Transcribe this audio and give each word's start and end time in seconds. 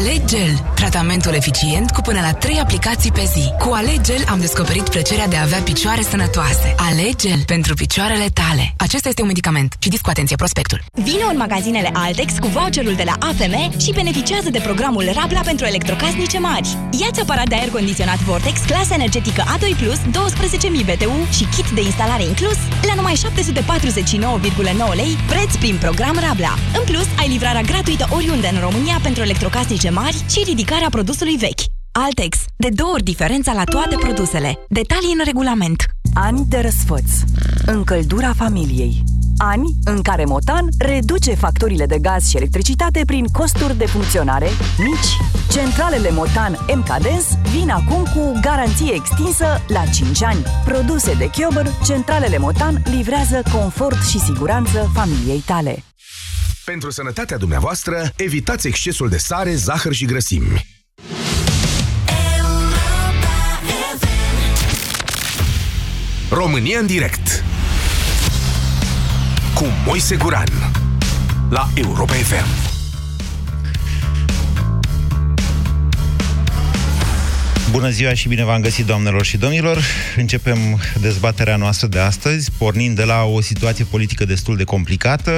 Alegel, 0.00 0.72
tratamentul 0.74 1.34
eficient 1.34 1.90
cu 1.90 2.00
până 2.00 2.20
la 2.20 2.32
3 2.32 2.58
aplicații 2.60 3.12
pe 3.12 3.24
zi. 3.34 3.44
Cu 3.58 3.72
Alegel 3.72 4.24
am 4.28 4.40
descoperit 4.40 4.88
plăcerea 4.88 5.28
de 5.28 5.36
a 5.36 5.42
avea 5.42 5.58
picioare 5.58 6.02
sănătoase. 6.02 6.74
Alegel 6.76 7.40
pentru 7.46 7.74
picioarele 7.74 8.28
tale. 8.32 8.74
Acesta 8.76 9.08
este 9.08 9.20
un 9.20 9.26
medicament. 9.26 9.74
Citiți 9.78 10.02
cu 10.02 10.10
atenție 10.10 10.36
prospectul. 10.36 10.80
Vino 10.92 11.26
în 11.30 11.36
magazinele 11.36 11.90
Altex 11.92 12.32
cu 12.40 12.46
voucherul 12.46 12.94
de 12.94 13.02
la 13.10 13.14
AFM 13.28 13.78
și 13.78 13.92
beneficiază 13.92 14.50
de 14.50 14.58
programul 14.58 15.10
Rabla 15.14 15.40
pentru 15.40 15.66
electrocasnice 15.66 16.38
mari. 16.38 16.76
Iați 17.00 17.20
aparat 17.20 17.48
de 17.48 17.54
aer 17.54 17.68
condiționat 17.68 18.18
Vortex, 18.18 18.60
clasă 18.60 18.92
energetică 18.94 19.42
A2+, 19.54 19.62
12.000 19.62 20.84
BTU 20.88 21.16
și 21.36 21.44
kit 21.54 21.68
de 21.74 21.80
instalare 21.80 22.22
inclus 22.22 22.58
la 22.86 22.94
numai 22.94 23.14
749,9 23.14 24.94
lei, 24.94 25.18
preț 25.26 25.54
prin 25.54 25.76
program 25.80 26.18
Rabla. 26.28 26.54
În 26.78 26.84
plus, 26.84 27.06
ai 27.18 27.28
livrarea 27.28 27.62
gratuită 27.62 28.08
oriunde 28.10 28.48
în 28.52 28.60
România 28.60 28.98
pentru 29.02 29.22
electrocasnice 29.22 29.88
mari 29.90 30.24
și 30.28 30.42
ridicarea 30.44 30.88
produsului 30.90 31.36
vechi. 31.36 31.60
Altex. 31.92 32.36
De 32.56 32.68
două 32.74 32.90
ori 32.92 33.02
diferența 33.02 33.52
la 33.52 33.64
toate 33.64 33.96
produsele. 33.96 34.58
Detalii 34.68 35.14
în 35.18 35.24
regulament. 35.24 35.84
Ani 36.14 36.44
de 36.48 36.58
răsfăț. 36.58 37.10
Încăldura 37.66 38.32
familiei. 38.32 39.02
Ani 39.36 39.74
în 39.84 40.02
care 40.02 40.24
Motan 40.24 40.68
reduce 40.78 41.34
facturile 41.34 41.86
de 41.86 41.98
gaz 41.98 42.28
și 42.28 42.36
electricitate 42.36 43.02
prin 43.06 43.26
costuri 43.26 43.76
de 43.76 43.86
funcționare 43.86 44.48
mici. 44.78 45.16
Centralele 45.52 46.10
Motan 46.10 46.58
MKDens 46.74 47.24
vin 47.50 47.70
acum 47.70 48.02
cu 48.14 48.38
garanție 48.40 48.94
extinsă 48.94 49.46
la 49.68 49.84
5 49.94 50.22
ani. 50.22 50.42
Produse 50.64 51.14
de 51.14 51.30
Chiober, 51.30 51.66
centralele 51.84 52.38
Motan 52.38 52.82
livrează 52.84 53.42
confort 53.52 54.06
și 54.08 54.18
siguranță 54.18 54.90
familiei 54.94 55.42
tale. 55.46 55.84
Pentru 56.70 56.90
sănătatea 56.90 57.36
dumneavoastră, 57.36 58.12
evitați 58.16 58.66
excesul 58.66 59.08
de 59.08 59.16
sare, 59.16 59.54
zahăr 59.54 59.92
și 59.92 60.04
grăsimi. 60.04 60.66
România 66.30 66.78
în 66.78 66.86
direct 66.86 67.44
cu 69.54 69.64
Moise 69.86 70.16
Guran 70.16 70.48
la 71.48 71.68
Europa 71.74 72.12
FM. 72.12 72.70
Bună 77.70 77.90
ziua 77.90 78.14
și 78.14 78.28
bine 78.28 78.44
v-am 78.44 78.60
găsit, 78.60 78.86
doamnelor 78.86 79.24
și 79.24 79.36
domnilor. 79.36 79.82
Începem 80.16 80.58
dezbaterea 81.00 81.56
noastră 81.56 81.86
de 81.86 81.98
astăzi, 81.98 82.50
pornind 82.58 82.96
de 82.96 83.04
la 83.04 83.22
o 83.22 83.40
situație 83.40 83.84
politică 83.84 84.24
destul 84.24 84.56
de 84.56 84.64
complicată, 84.64 85.32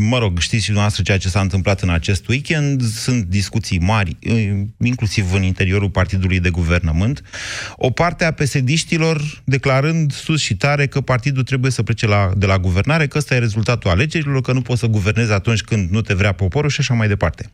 mă 0.00 0.18
rog, 0.18 0.38
știți 0.38 0.60
și 0.60 0.66
dumneavoastră 0.66 1.02
ceea 1.02 1.18
ce 1.18 1.28
s-a 1.28 1.40
întâmplat 1.40 1.80
în 1.80 1.90
acest 1.90 2.28
weekend, 2.28 2.82
sunt 2.82 3.24
discuții 3.24 3.78
mari, 3.78 4.16
inclusiv 4.82 5.32
în 5.32 5.42
interiorul 5.42 5.90
partidului 5.90 6.40
de 6.40 6.50
guvernământ, 6.50 7.22
o 7.76 7.90
parte 7.90 8.24
a 8.24 8.30
pesediștilor 8.30 9.42
declarând 9.44 10.12
sus 10.12 10.40
și 10.40 10.56
tare 10.56 10.86
că 10.86 11.00
partidul 11.00 11.42
trebuie 11.42 11.70
să 11.70 11.82
plece 11.82 12.06
la, 12.06 12.30
de 12.36 12.46
la 12.46 12.58
guvernare, 12.58 13.06
că 13.06 13.18
ăsta 13.18 13.34
e 13.34 13.38
rezultatul 13.38 13.90
alegerilor, 13.90 14.40
că 14.40 14.52
nu 14.52 14.62
poți 14.62 14.80
să 14.80 14.86
guvernezi 14.86 15.32
atunci 15.32 15.60
când 15.60 15.90
nu 15.90 16.00
te 16.00 16.14
vrea 16.14 16.32
poporul 16.32 16.70
și 16.70 16.80
așa 16.80 16.94
mai 16.94 17.08
departe. 17.08 17.50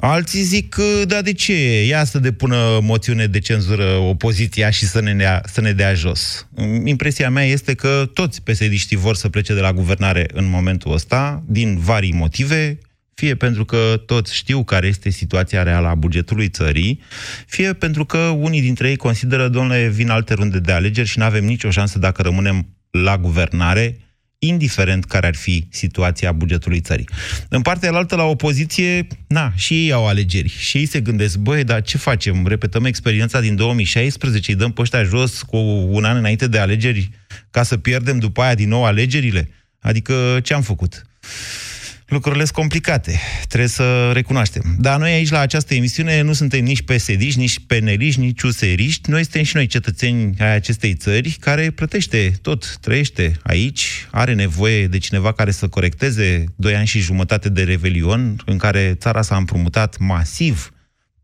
Alții 0.00 0.42
zic, 0.42 0.76
da, 1.06 1.22
de 1.22 1.32
ce? 1.32 1.84
Ia 1.84 2.04
să 2.04 2.18
depună 2.18 2.78
moțiune 2.82 3.26
de 3.26 3.38
cenzură 3.38 3.84
opoziția 3.84 4.70
și 4.70 4.84
să 4.84 5.00
ne, 5.00 5.14
dea, 5.14 5.42
să 5.52 5.60
ne 5.60 5.72
dea 5.72 5.94
jos. 5.94 6.48
Impresia 6.84 7.30
mea 7.30 7.44
este 7.44 7.74
că 7.74 8.10
toți 8.14 8.42
pesediștii 8.42 8.96
vor 8.96 9.14
să 9.14 9.28
plece 9.28 9.54
de 9.54 9.60
la 9.60 9.72
guvernare 9.72 10.26
în 10.32 10.48
momentul 10.48 10.92
ăsta, 10.92 11.42
din 11.46 11.78
vari 11.78 12.10
motive, 12.10 12.78
fie 13.14 13.34
pentru 13.34 13.64
că 13.64 14.02
toți 14.06 14.34
știu 14.34 14.64
care 14.64 14.86
este 14.86 15.10
situația 15.10 15.62
reală 15.62 15.86
a 15.86 15.94
bugetului 15.94 16.48
țării, 16.48 17.00
fie 17.46 17.72
pentru 17.72 18.04
că 18.04 18.18
unii 18.18 18.60
dintre 18.60 18.88
ei 18.88 18.96
consideră, 18.96 19.48
domnule, 19.48 19.88
vin 19.88 20.10
alte 20.10 20.34
runde 20.34 20.58
de 20.58 20.72
alegeri 20.72 21.08
și 21.08 21.18
nu 21.18 21.24
avem 21.24 21.44
nicio 21.44 21.70
șansă 21.70 21.98
dacă 21.98 22.22
rămânem 22.22 22.66
la 22.90 23.18
guvernare, 23.18 23.96
indiferent 24.38 25.04
care 25.04 25.26
ar 25.26 25.34
fi 25.34 25.66
situația 25.70 26.32
bugetului 26.32 26.80
țării. 26.80 27.08
În 27.48 27.62
partea 27.62 27.92
altă, 27.92 28.16
la 28.16 28.24
opoziție, 28.24 29.06
na, 29.26 29.52
și 29.54 29.74
ei 29.74 29.92
au 29.92 30.06
alegeri. 30.06 30.48
Și 30.48 30.76
ei 30.76 30.86
se 30.86 31.00
gândesc, 31.00 31.36
băi, 31.36 31.64
dar 31.64 31.82
ce 31.82 31.98
facem? 31.98 32.46
Repetăm 32.46 32.84
experiența 32.84 33.40
din 33.40 33.56
2016, 33.56 34.50
îi 34.50 34.56
dăm 34.56 34.72
pe 34.72 34.80
ăștia 34.80 35.02
jos 35.02 35.42
cu 35.42 35.56
un 35.88 36.04
an 36.04 36.16
înainte 36.16 36.46
de 36.46 36.58
alegeri 36.58 37.10
ca 37.50 37.62
să 37.62 37.76
pierdem 37.76 38.18
după 38.18 38.42
aia 38.42 38.54
din 38.54 38.68
nou 38.68 38.84
alegerile? 38.84 39.50
Adică 39.80 40.40
ce 40.42 40.54
am 40.54 40.62
făcut? 40.62 41.02
Lucrurile 42.08 42.44
sunt 42.44 42.56
complicate. 42.56 43.18
Trebuie 43.48 43.68
să 43.68 44.10
recunoaștem. 44.12 44.76
Dar 44.78 44.98
noi 44.98 45.12
aici, 45.12 45.30
la 45.30 45.38
această 45.38 45.74
emisiune, 45.74 46.20
nu 46.20 46.32
suntem 46.32 46.64
nici 46.64 46.82
psd 46.82 47.34
nici 47.34 47.60
peneliști, 47.66 48.20
nici 48.20 48.42
useriști. 48.42 49.10
Noi 49.10 49.22
suntem 49.22 49.42
și 49.42 49.56
noi 49.56 49.66
cetățeni 49.66 50.34
ai 50.38 50.54
acestei 50.54 50.94
țări 50.94 51.36
care 51.40 51.70
plătește 51.70 52.32
tot, 52.42 52.76
trăiește 52.76 53.36
aici, 53.42 54.06
are 54.10 54.34
nevoie 54.34 54.86
de 54.86 54.98
cineva 54.98 55.32
care 55.32 55.50
să 55.50 55.68
corecteze 55.68 56.44
doi 56.56 56.74
ani 56.74 56.86
și 56.86 57.00
jumătate 57.00 57.48
de 57.48 57.62
revelion 57.62 58.42
în 58.44 58.58
care 58.58 58.94
țara 58.94 59.22
s-a 59.22 59.36
împrumutat 59.36 59.98
masiv 59.98 60.72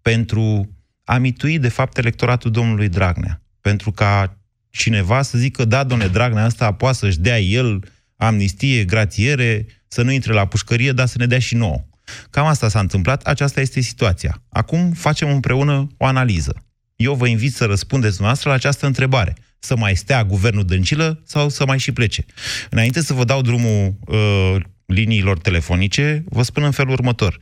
pentru 0.03 0.69
a 1.05 1.19
mitui, 1.19 1.59
de 1.59 1.69
fapt, 1.69 1.99
electoratul 1.99 2.51
domnului 2.51 2.89
Dragnea. 2.89 3.43
Pentru 3.61 3.91
ca 3.91 4.39
cineva 4.71 5.23
să 5.23 5.39
zică, 5.39 5.65
da, 5.65 5.85
domnule 5.85 6.11
Dragnea, 6.11 6.45
asta 6.45 6.73
poate 6.73 6.97
să-și 6.97 7.19
dea 7.19 7.41
el 7.41 7.85
amnistie, 8.17 8.85
gratiere, 8.85 9.67
să 9.95 10.03
nu 10.03 10.11
intre 10.11 10.33
la 10.33 10.47
pușcărie, 10.47 10.93
dar 10.93 11.07
să 11.07 11.19
ne 11.19 11.27
dea 11.27 11.39
și 11.39 11.55
nouă. 11.55 11.85
Cam 12.31 12.47
asta 12.47 12.69
s-a 12.69 12.81
întâmplat, 12.81 13.23
aceasta 13.23 13.61
este 13.61 13.81
situația. 13.81 14.43
Acum 14.49 14.93
facem 14.93 15.29
împreună 15.31 15.87
o 15.97 16.07
analiză. 16.07 16.55
Eu 16.97 17.15
vă 17.15 17.27
invit 17.27 17.55
să 17.55 17.65
răspundeți 17.65 18.13
dumneavoastră 18.13 18.49
la 18.49 18.55
această 18.55 18.87
întrebare. 18.87 19.37
Să 19.59 19.77
mai 19.77 19.97
stea 19.97 20.25
guvernul 20.25 20.65
Dăncilă 20.65 21.23
sau 21.27 21.49
să 21.49 21.67
mai 21.67 21.79
și 21.79 21.93
plece? 21.93 22.25
Înainte 22.71 23.03
să 23.03 23.13
vă 23.13 23.25
dau 23.25 23.41
drumul 23.41 23.95
uh, 24.07 24.57
liniilor 24.87 25.39
telefonice, 25.39 26.25
vă 26.27 26.43
spun 26.43 26.63
în 26.63 26.71
felul 26.71 26.93
următor. 26.93 27.39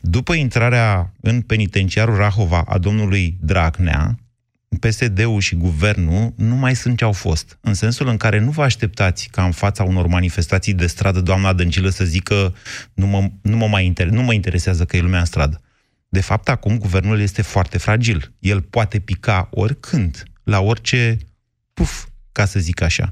După 0.00 0.34
intrarea 0.34 1.12
în 1.20 1.40
penitenciarul 1.40 2.16
Rahova 2.16 2.64
a 2.66 2.78
domnului 2.78 3.36
Dragnea, 3.40 4.18
PSD-ul 4.76 5.40
și 5.40 5.54
guvernul 5.54 6.32
nu 6.36 6.54
mai 6.54 6.76
sunt 6.76 6.96
ce 6.96 7.04
au 7.04 7.12
fost. 7.12 7.58
În 7.60 7.74
sensul 7.74 8.08
în 8.08 8.16
care 8.16 8.38
nu 8.38 8.50
vă 8.50 8.62
așteptați 8.62 9.28
ca 9.28 9.44
în 9.44 9.50
fața 9.50 9.82
unor 9.82 10.06
manifestații 10.06 10.74
de 10.74 10.86
stradă 10.86 11.20
doamna 11.20 11.52
Dăncilă 11.52 11.88
să 11.88 12.04
zică 12.04 12.54
nu 12.94 13.06
mă, 13.06 13.30
nu 13.42 13.56
mă, 13.56 13.66
mai 13.66 13.92
inter- 13.92 14.08
nu 14.08 14.22
mă 14.22 14.32
interesează 14.32 14.84
că 14.84 14.96
e 14.96 15.00
lumea 15.00 15.18
în 15.18 15.24
stradă. 15.24 15.60
De 16.08 16.20
fapt, 16.20 16.48
acum 16.48 16.78
guvernul 16.78 17.20
este 17.20 17.42
foarte 17.42 17.78
fragil. 17.78 18.32
El 18.38 18.60
poate 18.60 18.98
pica 18.98 19.48
oricând, 19.50 20.22
la 20.42 20.60
orice 20.60 21.18
puf, 21.74 22.04
ca 22.32 22.44
să 22.44 22.60
zic 22.60 22.80
așa. 22.80 23.08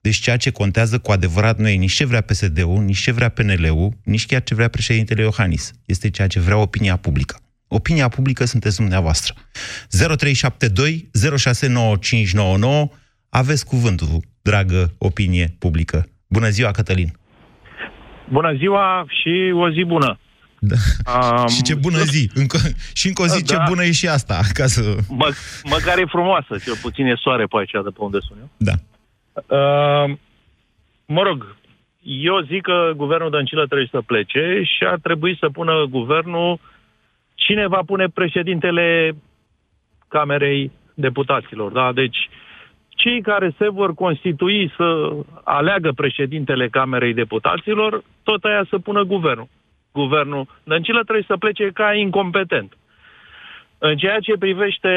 Deci 0.00 0.16
ceea 0.16 0.36
ce 0.36 0.50
contează 0.50 0.98
cu 0.98 1.12
adevărat 1.12 1.58
nu 1.58 1.68
e 1.68 1.74
nici 1.74 1.92
ce 1.92 2.04
vrea 2.04 2.20
PSD-ul, 2.20 2.82
nici 2.82 2.98
ce 2.98 3.12
vrea 3.12 3.28
PNL-ul, 3.28 3.96
nici 4.04 4.26
chiar 4.26 4.42
ce 4.42 4.54
vrea 4.54 4.68
președintele 4.68 5.22
Iohannis. 5.22 5.72
Este 5.84 6.10
ceea 6.10 6.26
ce 6.26 6.40
vrea 6.40 6.56
opinia 6.56 6.96
publică. 6.96 7.40
Opinia 7.68 8.08
publică 8.08 8.44
sunteți 8.44 8.76
dumneavoastră. 8.76 9.34
0372 9.90 11.10
069599 11.36 12.88
aveți 13.28 13.66
cuvântul, 13.66 14.20
dragă 14.42 14.94
opinie 14.98 15.46
publică. 15.58 16.06
Bună 16.28 16.48
ziua, 16.48 16.70
Cătălin! 16.70 17.10
Bună 18.28 18.54
ziua 18.56 19.04
și 19.08 19.52
o 19.54 19.70
zi 19.70 19.84
bună! 19.84 20.18
Da. 20.58 20.76
Um, 21.12 21.48
și 21.48 21.62
ce 21.62 21.74
bună 21.74 21.98
zi! 21.98 22.30
Încă, 22.34 22.58
și 22.94 23.06
încă 23.06 23.22
o 23.22 23.26
zi 23.26 23.44
da. 23.44 23.54
ce 23.54 23.62
bună 23.68 23.84
e 23.84 23.92
și 23.92 24.08
asta, 24.08 24.40
ca 24.52 24.66
să... 24.66 24.96
Mă, 25.08 25.28
măcar 25.64 25.98
e 25.98 26.04
frumoasă, 26.06 26.58
cel 26.64 26.76
puțin 26.82 27.06
e 27.06 27.14
soare 27.16 27.44
pe 27.44 27.56
aici, 27.58 27.70
de 27.70 27.90
pe 27.90 28.00
unde 28.00 28.18
sunt 28.20 28.38
eu. 28.38 28.50
Da. 28.56 28.72
Uh, 29.56 30.16
mă 31.06 31.22
rog, 31.22 31.56
eu 32.02 32.40
zic 32.40 32.62
că 32.62 32.92
guvernul 32.96 33.30
Dăncilă 33.30 33.66
trebuie 33.66 33.88
să 33.90 34.00
plece 34.00 34.62
și 34.62 34.84
ar 34.84 34.98
trebui 35.02 35.36
să 35.40 35.48
pună 35.48 35.86
guvernul 35.90 36.52
uh, 36.52 36.58
cine 37.46 37.66
va 37.66 37.82
pune 37.86 38.06
președintele 38.08 39.16
Camerei 40.08 40.70
Deputaților. 40.94 41.72
Da? 41.72 41.92
Deci, 41.92 42.18
cei 42.88 43.20
care 43.22 43.54
se 43.58 43.68
vor 43.68 43.94
constitui 43.94 44.72
să 44.76 44.86
aleagă 45.44 45.90
președintele 45.92 46.68
Camerei 46.68 47.14
Deputaților, 47.14 48.02
tot 48.22 48.44
aia 48.44 48.66
să 48.70 48.78
pună 48.78 49.02
guvernul. 49.02 49.48
Guvernul 49.92 50.48
Dăncilă 50.64 51.02
trebuie 51.02 51.24
să 51.28 51.36
plece 51.36 51.70
ca 51.74 51.94
incompetent. 51.94 52.76
În 53.78 53.96
ceea 53.96 54.18
ce 54.18 54.32
privește... 54.38 54.88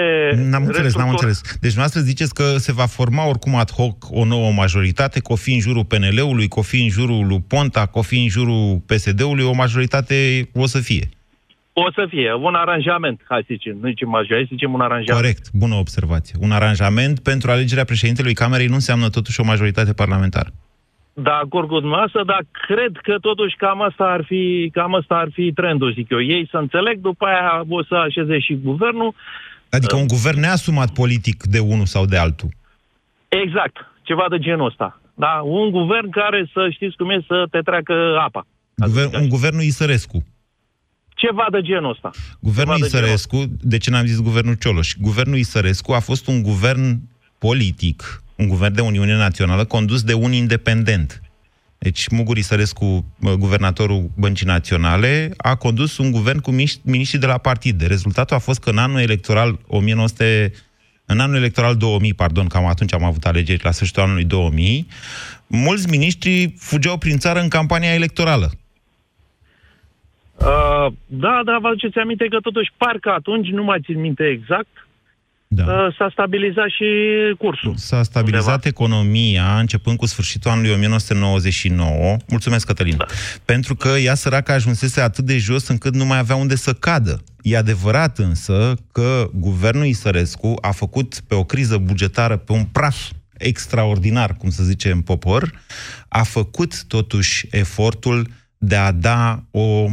N-am 0.49 0.65
înțeles, 0.65 0.95
n-am 0.95 1.09
înțeles. 1.09 1.57
Deci 1.61 1.75
noastră 1.75 1.99
ziceți 2.01 2.33
că 2.33 2.43
se 2.43 2.71
va 2.71 2.85
forma 2.85 3.27
oricum 3.27 3.55
ad 3.55 3.71
hoc 3.71 3.95
o 4.09 4.25
nouă 4.25 4.51
majoritate, 4.51 5.19
că 5.19 5.31
o 5.31 5.35
fi 5.35 5.53
în 5.53 5.59
jurul 5.59 5.85
PNL-ului, 5.85 6.47
că 6.47 6.59
o 6.59 6.61
fi 6.61 6.81
în 6.81 6.89
jurul 6.89 7.27
lui 7.27 7.43
Ponta, 7.47 7.85
că 7.85 7.97
o 7.99 8.01
fi 8.01 8.17
în 8.21 8.29
jurul 8.29 8.81
PSD-ului, 8.85 9.43
o 9.43 9.53
majoritate 9.53 10.49
o 10.53 10.65
să 10.65 10.79
fie. 10.79 11.09
O 11.87 11.91
să 11.97 12.05
fie 12.09 12.33
un 12.47 12.53
aranjament, 12.63 13.17
hai 13.27 13.39
să 13.47 13.51
zicem, 13.55 13.77
nu 13.81 13.87
zicem 13.87 14.09
majoritate, 14.09 14.47
să 14.49 14.53
zicem 14.57 14.73
un 14.73 14.81
aranjament. 14.81 15.21
Corect, 15.21 15.45
bună 15.53 15.75
observație. 15.75 16.35
Un 16.39 16.51
aranjament 16.51 17.19
pentru 17.19 17.51
alegerea 17.51 17.83
președintelui 17.83 18.33
Camerei 18.33 18.67
nu 18.73 18.73
înseamnă 18.81 19.09
totuși 19.09 19.39
o 19.39 19.43
majoritate 19.43 19.93
parlamentară. 19.93 20.49
de 21.13 21.29
acord 21.43 21.67
cu 21.67 21.79
dumneavoastră, 21.79 22.23
dar 22.23 22.41
cred 22.67 22.93
că 23.07 23.15
totuși 23.21 23.55
cam 23.55 23.81
asta 23.81 24.03
ar 24.03 24.23
fi, 24.29 24.69
cam 24.73 24.95
asta 24.95 25.15
ar 25.15 25.29
fi 25.33 25.51
trendul, 25.59 25.93
zic 25.93 26.09
eu. 26.09 26.21
Ei 26.21 26.47
să 26.51 26.57
înțeleg, 26.57 26.99
după 26.99 27.25
aia 27.25 27.63
o 27.69 27.83
să 27.83 27.95
așeze 27.95 28.39
și 28.39 28.53
guvernul. 28.63 29.13
Adică 29.69 29.95
un 29.95 30.07
guvern 30.07 30.39
neasumat 30.39 30.93
politic 30.93 31.43
de 31.43 31.59
unul 31.59 31.85
sau 31.85 32.05
de 32.05 32.17
altul. 32.17 32.49
Exact, 33.27 33.75
ceva 34.01 34.25
de 34.29 34.37
genul 34.37 34.65
ăsta. 34.65 35.01
Da, 35.13 35.41
un 35.43 35.69
guvern 35.71 36.09
care 36.09 36.49
să 36.53 36.69
știți 36.71 36.95
cum 36.95 37.09
e 37.09 37.23
să 37.27 37.45
te 37.51 37.59
treacă 37.59 37.93
apa. 38.27 38.45
Guvern, 38.75 39.15
un 39.15 39.29
guvernul 39.29 39.61
Isărescu. 39.61 40.23
Ceva 41.21 41.47
de 41.51 41.61
genul 41.61 41.89
ăsta. 41.89 42.09
Guvernul 42.39 42.75
Ceva 42.75 42.85
de 42.85 42.91
genul 42.91 43.05
Isărescu, 43.05 43.45
de 43.61 43.77
ce 43.77 43.89
n-am 43.89 44.05
zis 44.05 44.19
guvernul 44.19 44.53
Cioloș? 44.53 44.95
Guvernul 44.99 45.37
Isărescu 45.37 45.91
a 45.91 45.99
fost 45.99 46.27
un 46.27 46.41
guvern 46.41 46.99
politic, 47.37 48.23
un 48.35 48.47
guvern 48.47 48.73
de 48.73 48.81
Uniune 48.81 49.15
Națională 49.15 49.65
condus 49.65 50.03
de 50.03 50.13
un 50.13 50.31
independent. 50.31 51.21
Deci 51.77 52.07
Mugur 52.07 52.37
Isărescu, 52.37 53.05
mă, 53.19 53.35
guvernatorul 53.35 54.09
Băncii 54.17 54.45
Naționale, 54.45 55.33
a 55.37 55.55
condus 55.55 55.97
un 55.97 56.11
guvern 56.11 56.39
cu 56.39 56.51
miș- 56.51 56.81
miniștri 56.81 57.19
de 57.19 57.25
la 57.25 57.37
partide. 57.37 57.85
Rezultatul 57.85 58.35
a 58.35 58.39
fost 58.39 58.59
că 58.59 58.69
în 58.69 58.77
anul 58.77 58.99
electoral 58.99 59.59
1900, 59.67 60.51
în 61.05 61.19
anul 61.19 61.35
electoral 61.35 61.75
2000, 61.75 62.13
pardon, 62.13 62.47
cam 62.47 62.65
atunci 62.65 62.93
am 62.93 63.03
avut 63.03 63.25
alegeri 63.25 63.63
la 63.63 63.71
sfârșitul 63.71 64.01
anului 64.01 64.23
2000, 64.23 64.87
mulți 65.47 65.89
miniștri 65.89 66.53
fugeau 66.57 66.97
prin 66.97 67.17
țară 67.17 67.39
în 67.39 67.47
campania 67.47 67.93
electorală. 67.93 68.51
Uh, 70.39 70.93
da, 71.05 71.41
da, 71.45 71.57
vă 71.61 71.67
aduceți 71.67 71.97
aminte 71.97 72.25
că 72.27 72.37
totuși 72.41 72.71
parcă 72.77 73.09
atunci, 73.09 73.47
nu 73.47 73.63
mai 73.63 73.79
țin 73.83 73.99
minte 73.99 74.23
exact, 74.23 74.87
Da. 75.47 75.63
uh, 75.63 75.95
s-a 75.97 76.09
stabilizat 76.11 76.69
și 76.69 76.85
cursul. 77.37 77.73
S-a 77.75 78.03
stabilizat 78.03 78.65
economia 78.65 79.59
începând 79.59 79.97
cu 79.97 80.05
sfârșitul 80.05 80.51
anului 80.51 80.71
1999. 80.71 82.17
Mulțumesc, 82.29 82.65
Cătălin. 82.65 82.97
Da. 82.97 83.05
Pentru 83.45 83.75
că 83.75 83.87
ea 83.87 84.15
săracă 84.15 84.51
ajunsese 84.51 85.01
atât 85.01 85.25
de 85.25 85.37
jos 85.37 85.67
încât 85.67 85.95
nu 85.95 86.05
mai 86.05 86.17
avea 86.17 86.35
unde 86.35 86.55
să 86.55 86.73
cadă. 86.73 87.23
E 87.41 87.57
adevărat 87.57 88.17
însă 88.17 88.73
că 88.91 89.29
guvernul 89.33 89.85
Isărescu 89.85 90.53
a 90.61 90.71
făcut 90.71 91.19
pe 91.27 91.35
o 91.35 91.43
criză 91.43 91.77
bugetară, 91.77 92.37
pe 92.37 92.51
un 92.51 92.63
praf 92.63 93.09
extraordinar, 93.37 94.35
cum 94.37 94.49
să 94.49 94.63
zice 94.63 94.91
în 94.91 95.01
popor, 95.01 95.51
a 96.07 96.23
făcut 96.23 96.83
totuși 96.83 97.47
efortul 97.51 98.27
de 98.61 98.75
a 98.75 98.91
da, 98.91 99.39
o, 99.51 99.59
uh, 99.59 99.89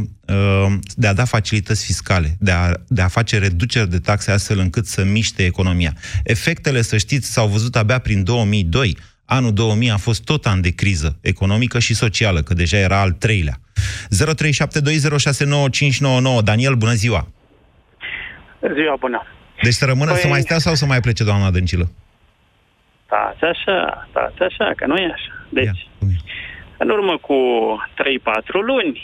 de 0.95 1.07
a 1.07 1.13
da 1.13 1.25
facilități 1.25 1.85
fiscale, 1.85 2.35
de 2.39 2.51
a, 2.51 2.71
de 2.87 3.01
a 3.01 3.07
face 3.07 3.37
reduceri 3.39 3.89
de 3.89 3.99
taxe 3.99 4.31
astfel 4.31 4.59
încât 4.59 4.85
să 4.85 5.03
miște 5.03 5.45
economia. 5.45 5.93
Efectele, 6.23 6.81
să 6.81 6.97
știți, 6.97 7.31
s-au 7.31 7.47
văzut 7.47 7.75
abia 7.75 7.99
prin 7.99 8.23
2002. 8.23 8.97
Anul 9.25 9.53
2000 9.53 9.91
a 9.91 9.97
fost 9.97 10.23
tot 10.23 10.45
an 10.45 10.61
de 10.61 10.75
criză 10.75 11.17
economică 11.21 11.79
și 11.79 11.93
socială, 11.95 12.41
că 12.41 12.53
deja 12.53 12.77
era 12.77 12.99
al 13.01 13.11
treilea. 13.11 13.59
0372069599. 13.59 13.63
Daniel, 16.43 16.75
bună 16.75 16.93
ziua! 16.93 17.27
Ziua 18.73 18.95
bună. 18.99 19.21
Deci 19.61 19.73
să 19.73 19.85
rămână 19.85 20.13
Păi- 20.15 20.19
să 20.19 20.27
mai 20.27 20.41
stea 20.41 20.57
sau 20.57 20.73
să 20.73 20.85
mai 20.85 20.99
plece 20.99 21.23
doamna 21.23 21.51
Dăncilă? 21.51 21.91
Stați 23.05 23.43
așa, 23.43 24.07
stați 24.09 24.41
așa, 24.41 24.71
că 24.75 24.85
nu 24.85 24.95
e 24.95 25.11
așa. 25.13 25.45
Deci, 25.49 25.65
Ia, 25.65 25.73
cum 25.99 26.09
e? 26.09 26.15
În 26.77 26.89
urmă 26.89 27.17
cu 27.17 27.35
3-4 27.93 28.51
luni, 28.51 29.01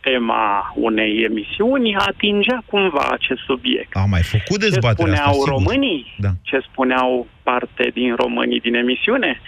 tema 0.00 0.72
unei 0.74 1.22
emisiuni 1.22 1.96
atingea 1.96 2.62
cumva 2.66 3.06
acest 3.10 3.40
subiect. 3.46 3.96
A 3.96 4.04
mai 4.08 4.22
făcut 4.22 4.60
Ce 4.60 4.68
dezbaterea 4.68 5.14
spuneau 5.14 5.30
asta, 5.30 5.42
sigur. 5.42 5.48
românii? 5.48 6.14
Da. 6.18 6.28
Ce 6.42 6.58
spuneau 6.70 7.26
parte 7.42 7.90
din 7.94 8.14
românii 8.14 8.60
din 8.60 8.74
emisiune? 8.74 9.40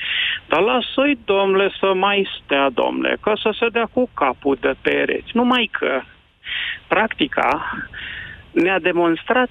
Dar 0.48 0.60
lasă-i, 0.60 1.18
domnule, 1.24 1.70
să 1.80 1.92
mai 1.94 2.28
stea, 2.44 2.70
domnule, 2.70 3.16
ca 3.20 3.32
să 3.42 3.54
se 3.58 3.66
dea 3.68 3.88
cu 3.92 4.10
capul 4.14 4.58
de 4.60 4.74
pereți. 4.82 5.30
Numai 5.32 5.68
că 5.78 6.00
practica 6.88 7.80
ne-a 8.50 8.78
demonstrat 8.78 9.50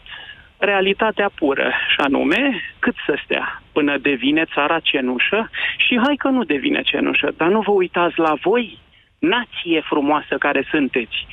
realitatea 0.62 1.30
pură, 1.36 1.72
și 1.88 2.00
anume 2.00 2.62
cât 2.80 2.96
să 3.06 3.20
stea 3.24 3.62
până 3.72 3.98
devine 3.98 4.44
țara 4.54 4.80
cenușă? 4.80 5.50
Și 5.78 6.00
hai 6.06 6.16
că 6.16 6.28
nu 6.28 6.44
devine 6.44 6.82
cenușă, 6.82 7.34
dar 7.38 7.48
nu 7.48 7.60
vă 7.60 7.72
uitați 7.72 8.20
la 8.20 8.34
voi, 8.42 8.78
nație 9.20 9.82
frumoasă 9.82 10.36
care 10.38 10.68
sunteți, 10.70 11.28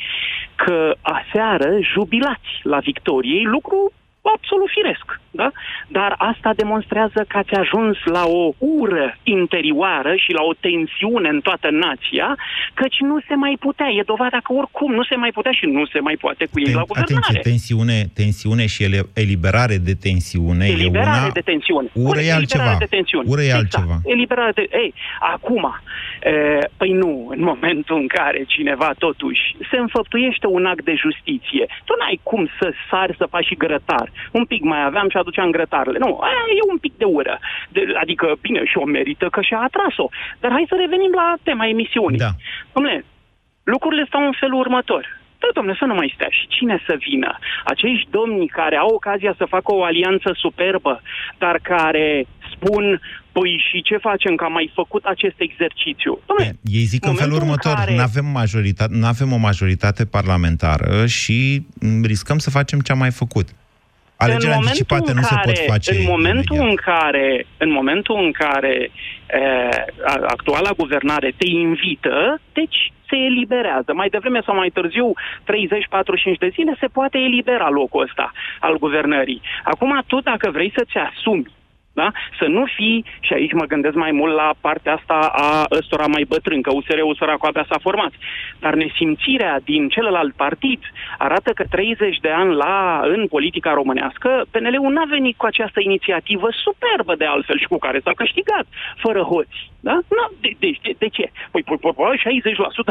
că 0.55 0.95
aseară 1.03 1.79
jubilați 1.81 2.51
la 2.63 2.79
victoriei, 2.79 3.45
lucru 3.45 3.93
absolut 4.23 4.69
firesc, 4.77 5.21
da? 5.31 5.51
Dar 5.89 6.15
asta 6.19 6.53
demonstrează 6.57 7.25
că 7.29 7.37
ați 7.37 7.55
ajuns 7.55 7.97
la 8.05 8.25
o 8.27 8.53
ură 8.59 9.17
interioară 9.23 10.15
și 10.17 10.33
la 10.33 10.43
o 10.43 10.53
tensiune 10.61 11.29
în 11.29 11.41
toată 11.41 11.69
nația, 11.71 12.37
căci 12.75 12.97
nu 13.01 13.17
se 13.29 13.35
mai 13.35 13.57
putea. 13.61 13.87
E 13.89 14.03
dovada 14.03 14.39
că 14.43 14.53
oricum 14.53 14.93
nu 14.95 15.05
se 15.05 15.17
mai 15.17 15.31
putea 15.31 15.53
și 15.53 15.67
nu 15.67 15.87
se 15.87 16.01
mai 16.01 16.17
poate 16.21 16.47
cu 16.53 16.61
ei 16.61 16.73
la 16.73 16.83
Ten- 16.83 17.03
atenție, 17.03 17.15
guvernare. 17.15 17.41
tensiune, 17.51 17.99
tensiune 18.15 18.67
și 18.67 18.83
ele- 18.83 19.09
eliberare 19.15 19.77
de 19.77 19.95
tensiune 19.95 20.67
Eliberare 20.67 21.17
e 21.17 21.21
una... 21.21 21.31
de 21.33 21.41
tensiune. 21.41 21.89
Ură 21.93 22.07
Corect, 22.07 22.27
e 22.27 22.35
eliberare 22.37 22.69
altceva. 22.71 22.79
de 22.79 22.97
tensiune. 22.97 23.25
Ură 23.29 23.41
e 23.41 23.45
exact. 23.45 23.61
altceva. 23.75 23.97
Eliberare 24.05 24.53
de... 24.55 24.69
Ei, 24.83 24.95
acum, 25.35 25.65
e, 26.23 26.31
păi 26.77 26.93
nu, 26.93 27.27
în 27.31 27.43
momentul 27.43 27.97
în 27.97 28.07
care 28.07 28.45
cineva 28.47 28.91
totuși 28.99 29.57
se 29.71 29.77
înfăptuiește 29.77 30.47
un 30.47 30.65
act 30.67 30.85
de 30.85 30.95
justiție, 31.05 31.65
tu 31.85 31.95
n-ai 31.99 32.21
cum 32.23 32.49
să 32.61 32.73
sari 32.91 33.15
să 33.17 33.27
faci 33.31 33.45
și 33.47 33.55
grătar. 33.55 34.08
Un 34.33 34.45
pic 34.45 34.63
mai 34.63 34.85
aveam 34.85 35.09
și 35.09 35.17
aduceam 35.17 35.51
grătarele. 35.51 35.99
Nu, 35.99 36.19
aia 36.19 36.43
e 36.61 36.71
un 36.73 36.79
pic 36.79 36.95
de 36.97 37.05
ură. 37.05 37.39
De, 37.69 37.81
adică, 38.03 38.27
bine, 38.41 38.61
și 38.65 38.77
o 38.77 38.85
merită 38.85 39.27
că 39.35 39.41
și-a 39.41 39.61
atras-o. 39.69 40.09
Dar 40.41 40.51
hai 40.51 40.65
să 40.69 40.77
revenim 40.79 41.13
la 41.15 41.35
tema 41.43 41.67
emisiunii. 41.67 42.19
Da. 42.19 42.33
Dom'le, 42.75 42.99
lucrurile 43.63 44.05
stau 44.09 44.25
în 44.25 44.35
felul 44.41 44.59
următor. 44.59 45.17
Da, 45.41 45.49
domnule, 45.55 45.77
să 45.79 45.85
nu 45.85 45.95
mai 45.95 46.13
stea. 46.15 46.29
Și 46.31 46.47
cine 46.49 46.83
să 46.87 46.95
vină? 47.09 47.39
Acești 47.65 48.09
domni 48.11 48.47
care 48.47 48.77
au 48.77 48.89
ocazia 48.89 49.35
să 49.37 49.45
facă 49.55 49.73
o 49.75 49.85
alianță 49.85 50.31
superbă, 50.35 51.03
dar 51.39 51.59
care 51.63 52.27
spun, 52.53 53.01
păi 53.33 53.65
și 53.71 53.83
ce 53.83 53.97
facem, 53.97 54.35
că 54.35 54.45
am 54.45 54.53
mai 54.53 54.71
făcut 54.75 55.05
acest 55.05 55.35
exercițiu? 55.37 56.21
Domnule, 56.27 56.59
Ei 56.65 56.85
zic 56.95 57.05
în 57.07 57.15
felul 57.15 57.33
momentul 57.33 57.49
în 57.49 57.49
următor, 57.49 57.75
care- 57.85 57.95
nu 57.97 58.03
avem 58.03 58.27
majoritate, 58.41 58.93
nu 58.95 59.07
avem 59.07 59.33
o 59.33 59.37
majoritate 59.37 60.05
parlamentară 60.05 61.07
și 61.07 61.63
m, 61.81 62.03
riscăm 62.05 62.39
să 62.39 62.51
facem 62.51 62.79
ce 62.81 62.93
am 62.93 62.99
mai 62.99 63.11
făcut. 63.11 63.49
Alegerile 64.25 64.55
în 64.55 64.61
momentul 64.61 64.69
anticipate 64.69 65.11
în 65.11 65.17
nu 65.17 65.27
care, 65.29 65.55
se 65.55 65.63
pot 65.63 65.71
face 65.75 65.91
în 65.95 66.05
momentul 66.15 66.57
imediat. 66.57 66.71
în 66.71 66.75
care, 66.91 67.47
în 67.65 67.71
momentul 67.79 68.17
în 68.25 68.33
care 68.33 68.75
e, 68.81 69.41
a- 70.13 70.25
actuala 70.37 70.71
guvernare 70.77 71.33
te 71.37 71.49
invită, 71.49 72.41
deci 72.53 72.79
se 73.09 73.17
eliberează. 73.17 73.91
Mai 73.95 74.09
devreme 74.09 74.41
sau 74.45 74.55
mai 74.55 74.71
târziu, 74.71 75.13
30-45 75.45 76.39
de 76.39 76.49
zile, 76.57 76.77
se 76.81 76.87
poate 76.87 77.19
elibera 77.19 77.69
locul 77.71 78.03
ăsta 78.03 78.33
al 78.61 78.79
guvernării. 78.79 79.41
Acum 79.63 80.03
tu, 80.07 80.21
dacă 80.21 80.51
vrei 80.51 80.73
să-ți 80.77 80.97
asumi 80.97 81.47
da? 82.01 82.09
Să 82.39 82.47
nu 82.57 82.65
fii, 82.77 83.05
și 83.27 83.33
aici 83.33 83.59
mă 83.61 83.65
gândesc 83.73 83.97
mai 84.05 84.13
mult 84.21 84.35
la 84.43 84.49
partea 84.67 84.95
asta 84.99 85.19
a 85.47 85.51
ăstora 85.79 86.07
mai 86.07 86.25
bătrâni, 86.33 86.63
că 86.67 86.71
USR-ul 86.75 87.19
săracu 87.19 87.47
abia 87.47 87.67
s-a 87.69 87.79
format. 87.87 88.13
Dar 88.65 88.75
nesimțirea 88.75 89.55
din 89.71 89.83
celălalt 89.95 90.33
partid 90.45 90.81
arată 91.19 91.51
că 91.59 91.65
30 91.71 92.19
de 92.27 92.33
ani 92.41 92.53
la, 92.55 92.77
în 93.15 93.27
politica 93.35 93.73
românească, 93.81 94.31
PNL-ul 94.51 94.93
n-a 94.93 95.07
venit 95.17 95.37
cu 95.37 95.47
această 95.47 95.81
inițiativă 95.81 96.49
superbă 96.65 97.15
de 97.17 97.25
altfel 97.25 97.59
și 97.59 97.73
cu 97.73 97.79
care 97.79 97.99
s-a 98.05 98.13
câștigat, 98.21 98.67
fără 99.05 99.21
hoți. 99.31 99.59
Da? 99.81 99.97
Na, 100.17 100.25
de, 100.41 100.51
de, 100.59 100.71
de, 100.83 100.93
de 100.99 101.09
ce? 101.17 101.27
Păi, 101.53 101.63
păi, 101.69 101.79
păi, 101.83 101.93
păi 101.97 102.23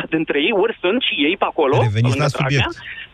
60% 0.05 0.09
dintre 0.09 0.37
ei 0.47 0.53
ori 0.63 0.77
sunt 0.81 1.01
și 1.07 1.15
ei 1.27 1.35
pe 1.37 1.47
acolo. 1.51 1.75
Reveniți 1.75 2.01
lângă 2.01 2.27
la 2.27 2.27
subiect. 2.27 2.63
Dragnea. 2.63 3.06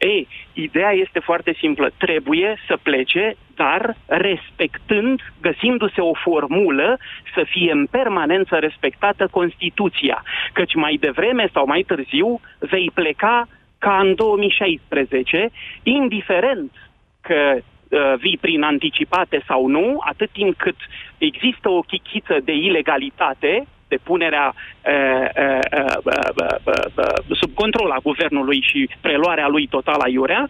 Ei, 0.00 0.28
ideea 0.52 0.90
este 0.90 1.18
foarte 1.18 1.52
simplă. 1.58 1.90
Trebuie 1.98 2.56
să 2.66 2.78
plece, 2.82 3.34
dar 3.54 3.96
respectând, 4.06 5.20
găsindu-se 5.40 6.00
o 6.00 6.14
formulă 6.14 6.98
să 7.34 7.44
fie 7.46 7.72
în 7.72 7.86
permanență 7.86 8.56
respectată 8.56 9.28
Constituția. 9.30 10.24
Căci 10.52 10.74
mai 10.74 10.96
devreme 11.00 11.48
sau 11.52 11.66
mai 11.66 11.82
târziu 11.82 12.40
vei 12.58 12.90
pleca 12.94 13.48
ca 13.78 13.98
în 13.98 14.14
2016, 14.14 15.50
indiferent 15.82 16.72
că 17.20 17.56
uh, 17.56 18.14
vii 18.18 18.38
prin 18.40 18.62
anticipate 18.62 19.42
sau 19.46 19.66
nu, 19.66 19.96
atât 20.00 20.30
timp 20.30 20.56
cât 20.56 20.76
există 21.18 21.68
o 21.68 21.80
chichiță 21.80 22.36
de 22.44 22.52
ilegalitate, 22.52 23.66
de 23.92 23.98
punerea 24.10 24.46
uh, 24.54 25.26
uh, 25.44 25.64
uh, 25.80 25.96
uh, 26.04 26.56
uh, 26.64 26.86
uh, 26.96 27.36
sub 27.40 27.50
control 27.54 27.90
a 27.90 28.04
guvernului 28.08 28.60
și 28.68 28.88
preluarea 29.00 29.48
lui 29.48 29.66
total 29.66 30.00
aiurea 30.00 30.42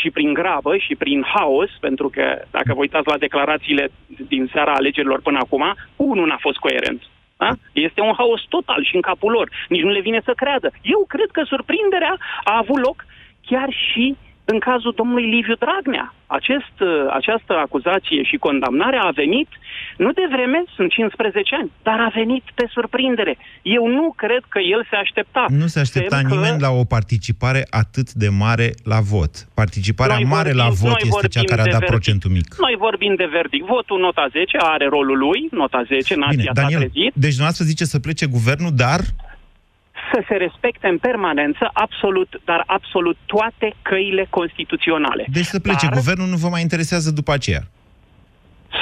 și 0.00 0.10
prin 0.10 0.32
grabă 0.32 0.76
și 0.76 0.94
prin 1.02 1.20
haos, 1.34 1.70
pentru 1.80 2.08
că 2.08 2.24
dacă 2.50 2.70
vă 2.74 2.80
uitați 2.80 3.08
la 3.08 3.18
declarațiile 3.26 3.84
din 4.32 4.48
seara 4.52 4.72
alegerilor 4.72 5.20
până 5.22 5.38
acum, 5.38 5.64
unul 5.96 6.26
n-a 6.26 6.46
fost 6.46 6.56
coerent. 6.56 7.02
Da? 7.36 7.50
Este 7.72 8.00
un 8.00 8.14
haos 8.16 8.42
total 8.48 8.84
și 8.84 8.94
în 8.94 9.00
capul 9.00 9.30
lor. 9.32 9.48
Nici 9.68 9.82
nu 9.82 9.90
le 9.90 10.00
vine 10.00 10.20
să 10.24 10.32
creadă. 10.36 10.68
Eu 10.82 11.04
cred 11.08 11.30
că 11.32 11.42
surprinderea 11.44 12.14
a 12.44 12.56
avut 12.56 12.78
loc 12.86 13.04
chiar 13.46 13.68
și 13.92 14.16
în 14.52 14.58
cazul 14.58 14.92
domnului 14.96 15.26
Liviu 15.34 15.56
Dragnea. 15.64 16.14
Acest, 16.26 16.76
uh, 16.80 16.88
această 17.20 17.52
acuzație 17.66 18.22
și 18.22 18.36
condamnare 18.46 18.98
a 19.08 19.10
venit 19.22 19.48
nu 19.96 20.10
de 20.12 20.26
vreme, 20.34 20.58
sunt 20.76 20.90
15 20.90 21.54
ani, 21.60 21.70
dar 21.82 21.98
a 22.00 22.10
venit 22.14 22.44
pe 22.54 22.64
surprindere. 22.74 23.34
Eu 23.62 23.86
nu 23.86 24.12
cred 24.16 24.42
că 24.48 24.58
el 24.74 24.86
se 24.90 24.96
aștepta. 24.96 25.44
Nu 25.48 25.66
se 25.66 25.80
aștepta 25.80 26.16
Tem 26.16 26.26
nimeni 26.26 26.58
că... 26.58 26.66
la 26.66 26.70
o 26.70 26.84
participare 26.84 27.66
atât 27.70 28.12
de 28.12 28.28
mare 28.28 28.68
la 28.84 29.00
vot. 29.00 29.32
Participarea 29.54 30.14
noi 30.14 30.24
mare 30.24 30.52
vorbim, 30.52 30.64
la 30.64 30.88
vot 30.88 31.00
este 31.00 31.28
cea 31.28 31.44
care 31.44 31.60
a 31.60 31.72
dat 31.76 31.84
procentul 31.84 32.30
mic. 32.30 32.46
Noi 32.58 32.74
vorbim 32.78 33.14
de 33.14 33.28
verdict. 33.32 33.66
Votul 33.66 33.98
nota 34.00 34.26
10 34.30 34.56
are 34.60 34.86
rolul 34.88 35.18
lui, 35.18 35.48
nota 35.50 35.82
10, 35.86 36.16
nația 36.16 36.36
Bine, 36.36 36.50
Daniel, 36.52 36.78
trezit. 36.78 37.12
Deci 37.14 37.34
dumneavoastră 37.36 37.64
zice 37.64 37.84
să 37.84 37.98
plece 37.98 38.26
guvernul, 38.26 38.72
dar 38.74 39.00
să 40.12 40.24
se 40.28 40.34
respecte 40.34 40.88
în 40.88 40.98
permanență 40.98 41.70
absolut, 41.72 42.40
dar 42.44 42.62
absolut 42.66 43.16
toate 43.26 43.74
căile 43.82 44.26
constituționale. 44.30 45.24
Deci 45.28 45.44
să 45.44 45.60
plece 45.60 45.86
dar, 45.86 45.94
guvernul, 45.94 46.28
nu 46.28 46.36
vă 46.36 46.48
mai 46.48 46.60
interesează 46.60 47.10
după 47.10 47.32
aceea. 47.32 47.62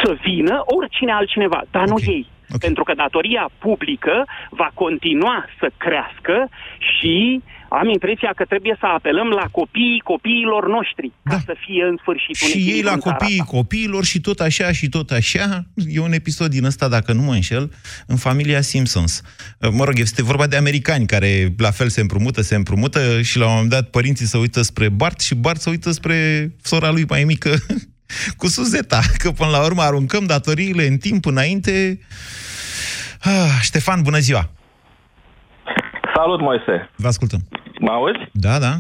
Să 0.03 0.17
vină 0.23 0.63
oricine 0.65 1.13
altcineva, 1.13 1.63
dar 1.71 1.83
okay. 1.83 1.95
nu 1.95 2.13
ei. 2.13 2.27
Okay. 2.45 2.59
Pentru 2.59 2.83
că 2.85 2.95
datoria 2.95 3.51
publică 3.59 4.25
va 4.51 4.71
continua 4.75 5.45
să 5.59 5.71
crească 5.77 6.49
și 6.79 7.43
am 7.81 7.89
impresia 7.89 8.33
că 8.37 8.45
trebuie 8.45 8.77
să 8.81 8.87
apelăm 8.87 9.29
la 9.29 9.47
copiii 9.51 10.01
copiilor 10.05 10.69
noștri 10.69 11.13
da. 11.23 11.35
ca 11.35 11.43
să 11.45 11.55
fie 11.65 11.85
în 11.91 11.97
sfârșit 12.01 12.37
un 12.43 12.49
Și 12.49 12.59
ei 12.71 12.83
la 12.83 12.97
copiii 12.97 13.41
asta. 13.41 13.57
copiilor 13.57 14.05
și 14.05 14.21
tot 14.21 14.41
așa 14.41 14.73
și 14.73 14.89
tot 14.89 15.11
așa. 15.11 15.65
E 15.89 16.01
un 16.01 16.13
episod 16.13 16.51
din 16.51 16.65
ăsta, 16.65 16.89
dacă 16.89 17.13
nu 17.13 17.23
mă 17.23 17.33
înșel, 17.33 17.73
în 18.07 18.17
familia 18.17 18.61
Simpsons. 18.61 19.23
Mă 19.71 19.85
rog, 19.85 19.99
este 19.99 20.23
vorba 20.23 20.47
de 20.47 20.57
americani 20.57 21.07
care 21.07 21.55
la 21.59 21.71
fel 21.71 21.89
se 21.89 22.01
împrumută, 22.01 22.41
se 22.41 22.55
împrumută 22.55 23.23
și 23.23 23.39
la 23.39 23.45
un 23.47 23.53
moment 23.53 23.71
dat 23.71 23.91
părinții 23.91 24.27
se 24.27 24.39
uită 24.39 24.63
spre 24.63 24.89
Bart 24.89 25.21
și 25.21 25.35
Bart 25.35 25.61
se 25.61 25.71
uită 25.71 25.91
spre 25.91 26.49
sora 26.63 26.91
lui 26.91 27.05
mai 27.09 27.25
mică 27.25 27.55
cu 28.39 28.47
Suzeta, 28.47 29.01
că 29.19 29.31
până 29.31 29.51
la 29.51 29.65
urmă 29.65 29.83
aruncăm 29.83 30.25
datoriile 30.25 30.87
în 30.87 30.97
timp 30.97 31.27
înainte. 31.27 31.99
Ah, 33.21 33.59
Ștefan, 33.63 34.03
bună 34.03 34.19
ziua! 34.19 34.51
Salut, 36.15 36.41
Moise! 36.41 36.91
Vă 36.97 37.07
ascultăm! 37.07 37.41
Mă 37.85 37.91
auzi? 37.91 38.19
Da, 38.33 38.59
da. 38.59 38.73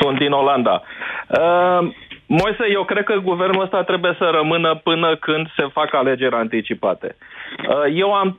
Sunt 0.00 0.18
din 0.18 0.32
Olanda. 0.32 0.82
Uh, 1.28 1.92
Moise, 2.26 2.64
eu 2.72 2.84
cred 2.84 3.04
că 3.04 3.14
guvernul 3.14 3.62
ăsta 3.62 3.82
trebuie 3.82 4.14
să 4.18 4.30
rămână 4.32 4.74
până 4.74 5.16
când 5.16 5.46
se 5.56 5.66
fac 5.72 5.94
alegeri 5.94 6.34
anticipate. 6.34 7.16
Uh, 7.68 7.84
eu 7.94 8.14
am 8.14 8.38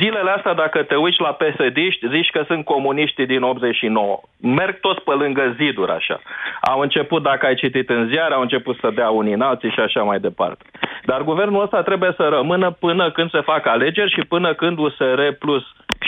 zilele 0.00 0.30
astea, 0.30 0.54
dacă 0.54 0.82
te 0.82 0.94
uiți 0.94 1.20
la 1.20 1.32
psd 1.32 1.78
zici 2.10 2.30
că 2.30 2.44
sunt 2.46 2.64
comuniștii 2.64 3.26
din 3.26 3.42
89. 3.42 4.20
Merg 4.40 4.80
toți 4.80 5.00
pe 5.00 5.10
lângă 5.10 5.54
ziduri 5.58 5.90
așa. 5.90 6.20
Au 6.60 6.80
început, 6.80 7.22
dacă 7.22 7.46
ai 7.46 7.54
citit 7.54 7.90
în 7.90 8.08
ziare, 8.08 8.34
au 8.34 8.40
început 8.40 8.76
să 8.80 8.90
dea 8.94 9.10
unii 9.10 9.32
în 9.32 9.40
alții 9.40 9.70
și 9.70 9.80
așa 9.80 10.02
mai 10.02 10.20
departe. 10.20 10.64
Dar 11.04 11.22
guvernul 11.22 11.62
ăsta 11.62 11.82
trebuie 11.82 12.12
să 12.16 12.28
rămână 12.28 12.70
până 12.70 13.10
când 13.10 13.30
se 13.30 13.40
fac 13.40 13.66
alegeri 13.66 14.12
și 14.12 14.26
până 14.28 14.54
când 14.54 14.78
USR 14.78 15.20
plus 15.38 15.62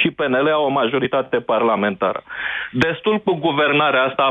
și 0.04 0.16
PNL 0.18 0.46
au 0.58 0.64
o 0.64 0.76
majoritate 0.80 1.36
parlamentară. 1.52 2.20
Destul 2.72 3.16
cu 3.26 3.32
guvernarea 3.46 4.02
asta 4.08 4.22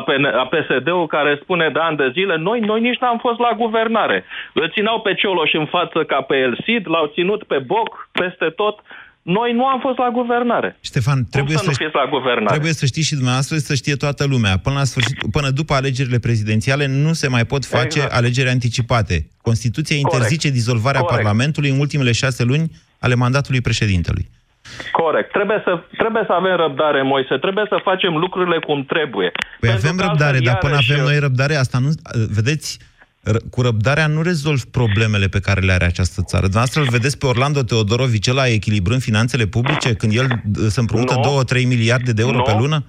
a 0.43 0.47
PSD-ul 0.53 1.07
care 1.07 1.39
spune 1.43 1.69
de 1.73 1.79
ani 1.87 1.97
de 1.97 2.09
zile, 2.17 2.35
noi, 2.37 2.59
noi 2.59 2.81
nici 2.81 3.01
n-am 3.01 3.19
fost 3.25 3.39
la 3.39 3.51
guvernare. 3.63 4.17
Îl 4.53 4.71
țineau 4.73 5.01
pe 5.01 5.13
Cioloș 5.13 5.51
în 5.53 5.65
față 5.65 5.99
ca 6.11 6.21
pe 6.21 6.35
El 6.45 6.53
Cid, 6.65 6.83
l-au 6.93 7.05
ținut 7.15 7.43
pe 7.43 7.57
Boc, 7.71 8.09
peste 8.11 8.47
tot. 8.61 8.75
Noi 9.21 9.53
nu 9.53 9.65
am 9.65 9.79
fost 9.79 9.97
la 9.97 10.09
guvernare. 10.19 10.77
Ștefan, 10.81 11.19
trebuie 11.31 11.57
să, 11.57 11.71
să, 11.71 11.89
la 11.93 12.07
guvernare? 12.09 12.53
trebuie 12.55 12.73
să 12.73 12.85
știți 12.85 13.07
și 13.07 13.13
dumneavoastră 13.13 13.57
să 13.57 13.73
știe 13.75 13.95
toată 13.95 14.25
lumea. 14.25 14.57
Până, 14.57 14.75
la 14.75 14.83
sfârșit, 14.83 15.17
până 15.31 15.49
după 15.49 15.73
alegerile 15.73 16.19
prezidențiale 16.19 16.85
nu 16.87 17.13
se 17.13 17.27
mai 17.27 17.45
pot 17.45 17.65
face 17.65 17.99
exact. 17.99 18.13
alegeri 18.13 18.49
anticipate. 18.49 19.27
Constituția 19.41 19.95
interzice 19.95 20.47
Corect. 20.47 20.53
dizolvarea 20.53 21.01
Corect. 21.01 21.15
Parlamentului 21.15 21.69
în 21.69 21.79
ultimele 21.79 22.11
șase 22.11 22.43
luni 22.43 22.71
ale 22.99 23.15
mandatului 23.15 23.61
președintelui. 23.61 24.29
Corect. 24.91 25.31
Trebuie 25.31 25.61
să, 25.65 25.83
trebuie 25.97 26.23
să 26.27 26.33
avem 26.33 26.55
răbdare, 26.55 27.01
Moise. 27.01 27.37
Trebuie 27.37 27.65
să 27.69 27.77
facem 27.83 28.13
lucrurile 28.15 28.59
cum 28.59 28.85
trebuie. 28.85 29.31
Păi 29.59 29.69
Pentru 29.69 29.87
avem 29.87 29.97
răbdare, 30.07 30.39
dar 30.39 30.57
până 30.57 30.75
avem 30.75 31.03
noi 31.03 31.19
răbdare, 31.19 31.55
asta 31.55 31.77
nu... 31.79 31.89
Vedeți, 32.29 32.79
cu 33.49 33.61
răbdarea 33.61 34.07
nu 34.07 34.21
rezolvi 34.21 34.65
problemele 34.71 35.27
pe 35.27 35.39
care 35.39 35.61
le 35.61 35.71
are 35.71 35.85
această 35.85 36.21
țară. 36.21 36.41
Dumneavoastră 36.41 36.81
îl 36.81 36.87
vedeți 36.89 37.17
pe 37.17 37.25
Orlando 37.25 37.61
Teodorovici 37.61 38.31
la 38.31 38.47
echilibrând 38.47 39.01
finanțele 39.01 39.45
publice 39.45 39.93
când 39.93 40.11
el 40.15 40.27
se 40.67 40.79
împrumută 40.79 41.13
no. 41.13 41.61
2-3 41.61 41.67
miliarde 41.67 42.11
de 42.11 42.21
euro 42.21 42.35
no. 42.35 42.41
pe 42.41 42.55
lună? 42.57 42.83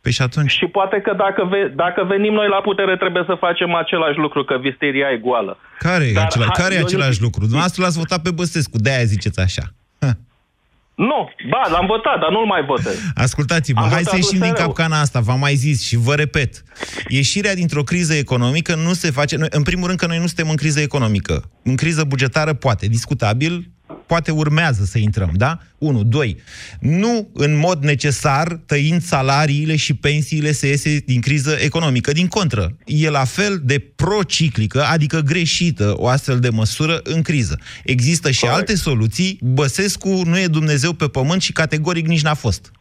Păi 0.00 0.12
și 0.12 0.22
atunci? 0.22 0.50
Și 0.50 0.66
poate 0.66 1.00
că 1.00 1.14
dacă, 1.16 1.44
ve- 1.44 1.72
dacă 1.74 2.04
venim 2.04 2.32
noi 2.32 2.48
la 2.48 2.60
putere 2.60 2.96
trebuie 2.96 3.24
să 3.26 3.34
facem 3.34 3.74
același 3.74 4.18
lucru, 4.18 4.44
că 4.44 4.58
visteria 4.60 5.10
e 5.10 5.16
goală. 5.16 5.58
Care 5.78 6.04
e, 6.04 6.12
acela- 6.26 6.44
ha- 6.44 6.58
care 6.62 6.74
e 6.74 6.78
același 6.78 7.22
lucru? 7.22 7.40
Dumneavoastră 7.40 7.82
l-ați 7.82 7.98
votat 7.98 8.22
pe 8.22 8.30
Băsescu, 8.30 8.78
de-aia 8.78 9.04
ziceți 9.04 9.40
așa. 9.40 9.62
Nu, 10.98 11.28
ba, 11.50 11.62
l-am 11.70 11.86
votat, 11.86 12.20
dar 12.20 12.30
nu-l 12.30 12.46
mai 12.46 12.64
votez. 12.64 12.98
Ascultați-mă, 13.14 13.80
Am 13.80 13.88
hai 13.90 14.04
să 14.04 14.16
ieșim 14.16 14.38
din 14.38 14.52
capcana 14.52 15.00
asta, 15.00 15.20
v-am 15.20 15.38
mai 15.38 15.54
zis 15.54 15.82
și 15.82 15.96
vă 15.96 16.14
repet. 16.14 16.62
Ieșirea 17.08 17.54
dintr-o 17.54 17.82
criză 17.82 18.14
economică 18.14 18.74
nu 18.74 18.92
se 18.92 19.10
face... 19.10 19.36
Noi, 19.36 19.48
în 19.50 19.62
primul 19.62 19.86
rând 19.86 19.98
că 19.98 20.06
noi 20.06 20.18
nu 20.18 20.26
suntem 20.26 20.48
în 20.48 20.56
criză 20.56 20.80
economică. 20.80 21.50
În 21.62 21.76
criză 21.76 22.04
bugetară 22.04 22.52
poate, 22.52 22.86
discutabil, 22.86 23.70
poate 24.08 24.30
urmează 24.30 24.84
să 24.84 24.98
intrăm, 24.98 25.30
da? 25.34 25.58
1. 25.78 26.02
2. 26.02 26.36
Nu 26.80 27.28
în 27.32 27.56
mod 27.56 27.82
necesar, 27.82 28.60
tăind 28.66 29.02
salariile 29.02 29.76
și 29.76 29.94
pensiile, 29.94 30.52
se 30.52 30.66
iese 30.66 31.02
din 31.06 31.20
criză 31.20 31.56
economică. 31.60 32.12
Din 32.12 32.26
contră, 32.26 32.76
e 32.84 33.10
la 33.10 33.24
fel 33.24 33.60
de 33.64 33.78
prociclică, 33.78 34.82
adică 34.84 35.20
greșită, 35.20 35.94
o 35.96 36.06
astfel 36.06 36.40
de 36.40 36.48
măsură 36.48 37.00
în 37.02 37.22
criză. 37.22 37.58
Există 37.84 38.30
și 38.30 38.40
Correct. 38.40 38.58
alte 38.58 38.76
soluții. 38.76 39.38
Băsescu 39.42 40.22
nu 40.24 40.38
e 40.38 40.46
Dumnezeu 40.46 40.92
pe 40.92 41.08
pământ 41.08 41.42
și 41.42 41.52
categoric 41.52 42.06
nici 42.06 42.22
n-a 42.22 42.34
fost. 42.34 42.72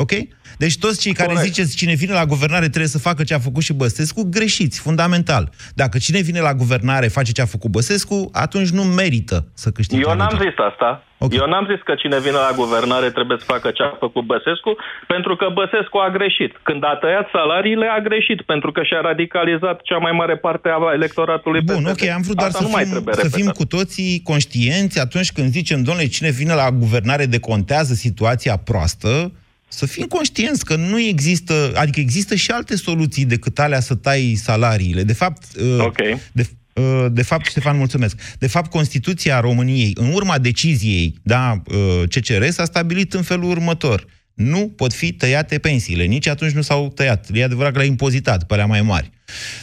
Ok? 0.00 0.12
Deci 0.58 0.78
toți 0.78 1.00
cei 1.00 1.12
care 1.12 1.32
Corect. 1.32 1.46
ziceți 1.46 1.76
cine 1.76 1.94
vine 1.94 2.12
la 2.12 2.24
guvernare 2.24 2.68
trebuie 2.68 2.94
să 2.96 2.98
facă 2.98 3.22
ce 3.22 3.34
a 3.34 3.38
făcut 3.38 3.62
și 3.62 3.72
Băsescu, 3.72 4.22
greșiți, 4.30 4.80
fundamental. 4.80 5.50
Dacă 5.74 5.98
cine 5.98 6.20
vine 6.20 6.40
la 6.40 6.54
guvernare 6.54 7.08
face 7.08 7.32
ce 7.32 7.42
a 7.42 7.46
făcut 7.46 7.70
Băsescu, 7.70 8.30
atunci 8.32 8.68
nu 8.68 8.82
merită 8.82 9.46
să 9.54 9.70
câștige. 9.70 10.02
Eu 10.08 10.16
n-am 10.16 10.38
zis 10.44 10.56
asta. 10.70 11.04
Okay. 11.22 11.38
Eu 11.38 11.46
n-am 11.52 11.66
zis 11.70 11.80
că 11.84 11.94
cine 11.94 12.18
vine 12.26 12.38
la 12.48 12.52
guvernare 12.56 13.10
trebuie 13.10 13.38
să 13.38 13.44
facă 13.44 13.70
ce 13.70 13.82
a 13.82 13.96
făcut 14.04 14.24
Băsescu, 14.24 14.76
pentru 15.06 15.36
că 15.36 15.46
Băsescu 15.58 15.96
a 15.98 16.10
greșit. 16.10 16.52
Când 16.62 16.84
a 16.84 16.94
tăiat 17.00 17.26
salariile, 17.32 17.86
a 17.86 18.00
greșit, 18.08 18.42
pentru 18.42 18.72
că 18.72 18.82
și-a 18.82 19.00
radicalizat 19.00 19.80
cea 19.82 19.98
mai 19.98 20.12
mare 20.12 20.36
parte 20.36 20.68
a 20.68 20.92
electoratului 20.92 21.60
Bun, 21.60 21.82
PSD. 21.82 21.90
ok, 21.90 22.02
am 22.08 22.22
vrut 22.22 22.36
doar 22.36 22.50
să, 22.50 22.64
fim, 22.64 23.04
să 23.12 23.28
fim 23.36 23.48
cu 23.60 23.64
toții 23.66 24.20
conștienți 24.24 25.00
atunci 25.00 25.32
când 25.32 25.48
zicem, 25.50 25.82
domnule, 25.82 26.08
cine 26.08 26.30
vine 26.30 26.54
la 26.54 26.70
guvernare 26.70 27.26
decontează 27.26 27.94
situația 27.94 28.56
proastă, 28.56 29.32
să 29.72 29.86
fim 29.86 30.06
conștienți 30.06 30.64
că 30.64 30.76
nu 30.76 31.00
există, 31.00 31.72
adică 31.74 32.00
există 32.00 32.34
și 32.34 32.50
alte 32.50 32.76
soluții 32.76 33.24
decât 33.24 33.58
alea 33.58 33.80
să 33.80 33.94
tai 33.94 34.34
salariile. 34.42 35.02
De 35.02 35.12
fapt, 35.12 35.42
uh, 35.60 35.78
okay. 35.78 36.20
de, 36.32 36.48
uh, 36.74 37.06
de 37.10 37.22
fapt, 37.22 37.46
Ștefan, 37.46 37.76
mulțumesc. 37.76 38.20
De 38.38 38.46
fapt, 38.46 38.70
Constituția 38.70 39.40
României, 39.40 39.92
în 39.94 40.12
urma 40.12 40.38
deciziei, 40.38 41.14
da, 41.22 41.62
uh, 41.66 42.02
CCR, 42.08 42.48
s-a 42.48 42.64
stabilit 42.64 43.14
în 43.14 43.22
felul 43.22 43.50
următor. 43.50 44.06
Nu 44.34 44.72
pot 44.76 44.92
fi 44.92 45.12
tăiate 45.12 45.58
pensiile. 45.58 46.04
Nici 46.04 46.26
atunci 46.26 46.52
nu 46.52 46.62
s-au 46.62 46.88
tăiat. 46.88 47.26
E 47.32 47.44
adevărat 47.44 47.72
că 47.72 47.78
le-a 47.78 47.86
impozitat 47.86 48.44
pe 48.44 48.54
alea 48.54 48.66
mai 48.66 48.82
mari. 48.82 49.10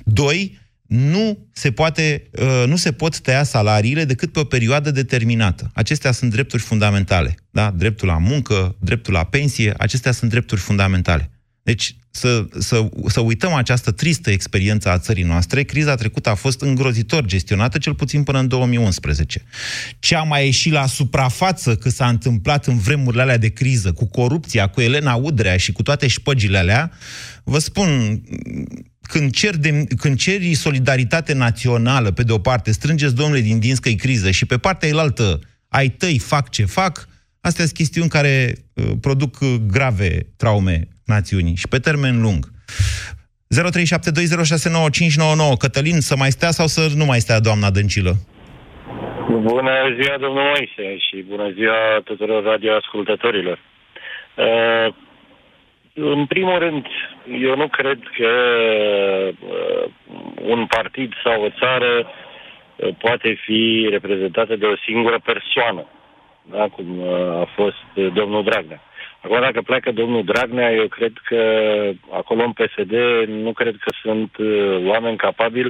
Doi, 0.04 0.60
nu 0.88 1.48
se, 1.52 1.72
poate, 1.72 2.30
uh, 2.32 2.64
nu 2.68 2.76
se 2.76 2.92
pot 2.92 3.20
tăia 3.20 3.44
salariile 3.44 4.06
decât 4.06 4.32
pe 4.32 4.40
o 4.40 4.44
perioadă 4.44 4.92
determinată. 4.92 5.72
Acestea 5.74 6.12
sunt 6.12 6.32
drepturi 6.32 6.62
fundamentale. 6.62 7.36
Da? 7.52 7.72
Dreptul 7.72 8.08
la 8.08 8.18
muncă, 8.18 8.76
dreptul 8.80 9.14
la 9.14 9.24
pensie, 9.24 9.74
acestea 9.78 10.12
sunt 10.12 10.30
drepturi 10.30 10.62
fundamentale. 10.62 11.32
Deci 11.62 11.96
să, 12.12 12.46
să, 12.60 12.90
să 13.08 13.20
uităm 13.20 13.54
această 13.54 13.92
tristă 13.92 14.32
experiență 14.32 14.90
a 14.90 14.98
țării 14.98 15.24
noastre. 15.24 15.64
Criza 15.64 15.96
trecută 15.96 16.30
a 16.30 16.36
fost 16.36 16.62
îngrozitor 16.62 17.26
gestionată, 17.26 17.78
cel 17.78 17.94
puțin 17.94 18.24
până 18.24 18.40
în 18.40 18.48
2011. 18.48 19.44
Ce 20.00 20.16
a 20.16 20.24
mai 20.24 20.46
ieșit 20.46 20.72
la 20.72 20.86
suprafață 20.86 21.76
că 21.76 21.90
s-a 21.90 22.08
întâmplat 22.08 22.66
în 22.66 22.78
vremurile 22.78 23.22
alea 23.22 23.38
de 23.38 23.48
criză, 23.48 23.92
cu 23.92 24.06
corupția, 24.06 24.68
cu 24.68 24.82
Elena 24.82 25.16
Udrea 25.16 25.58
și 25.58 25.72
cu 25.72 25.84
toate 25.84 26.08
șpăgile 26.08 26.58
alea, 26.58 26.92
vă 27.44 27.60
spun, 27.60 28.22
când, 29.08 29.32
cer 29.32 29.56
de, 29.56 29.84
când 30.02 30.18
ceri 30.18 30.54
solidaritate 30.54 31.34
națională, 31.34 32.12
pe 32.12 32.24
de 32.24 32.32
o 32.32 32.38
parte, 32.38 32.72
strângeți, 32.72 33.16
domnule, 33.16 33.40
din 33.40 33.60
dinți 33.60 33.82
că 33.82 33.90
criză, 33.90 34.32
și 34.32 34.46
pe 34.46 34.58
partea 34.58 34.90
elaltă, 34.90 35.40
ai 35.70 35.88
tăi 35.88 36.20
fac 36.20 36.50
ce 36.50 36.66
fac, 36.66 37.08
astea 37.42 37.66
sunt 37.66 37.78
chestiuni 37.78 38.10
care 38.10 38.54
uh, 38.74 38.86
produc 39.02 39.38
grave 39.68 40.20
traume 40.38 40.88
națiunii 41.06 41.56
și 41.56 41.68
pe 41.68 41.80
termen 41.80 42.22
lung. 42.22 42.46
0372069599 43.56 43.58
Cătălin, 45.60 46.00
să 46.00 46.16
mai 46.18 46.32
stea 46.32 46.52
sau 46.52 46.68
să 46.68 46.92
nu 46.96 47.06
mai 47.06 47.20
stea 47.20 47.40
doamna 47.40 47.70
Dăncilă? 47.70 48.16
Bună 49.30 49.72
ziua, 50.02 50.18
domnul 50.20 50.44
Moise, 50.44 50.98
și 50.98 51.26
bună 51.28 51.52
ziua 51.58 52.02
tuturor 52.04 52.44
radioascultătorilor. 52.44 53.60
Uh, 54.36 54.94
în 56.00 56.26
primul 56.26 56.60
rând, 56.60 56.86
eu 57.42 57.56
nu 57.56 57.68
cred 57.68 58.00
că 58.18 58.32
uh, 59.40 59.90
un 60.42 60.66
partid 60.66 61.14
sau 61.24 61.44
o 61.44 61.50
țară 61.60 62.08
uh, 62.76 62.90
poate 62.98 63.38
fi 63.46 63.88
reprezentată 63.90 64.56
de 64.56 64.66
o 64.66 64.76
singură 64.76 65.20
persoană, 65.24 65.86
da? 66.52 66.68
cum 66.68 67.00
uh, 67.00 67.40
a 67.40 67.50
fost 67.56 67.86
uh, 67.96 68.08
domnul 68.14 68.44
Dragnea. 68.44 68.82
Acum, 69.22 69.40
dacă 69.40 69.62
pleacă 69.62 69.92
domnul 69.92 70.24
Dragnea, 70.24 70.72
eu 70.72 70.88
cred 70.88 71.12
că 71.24 71.42
acolo 72.12 72.44
în 72.44 72.52
PSD 72.52 72.94
nu 73.28 73.52
cred 73.52 73.76
că 73.80 73.94
sunt 74.02 74.38
uh, 74.38 74.82
oameni 74.86 75.18
capabili 75.18 75.70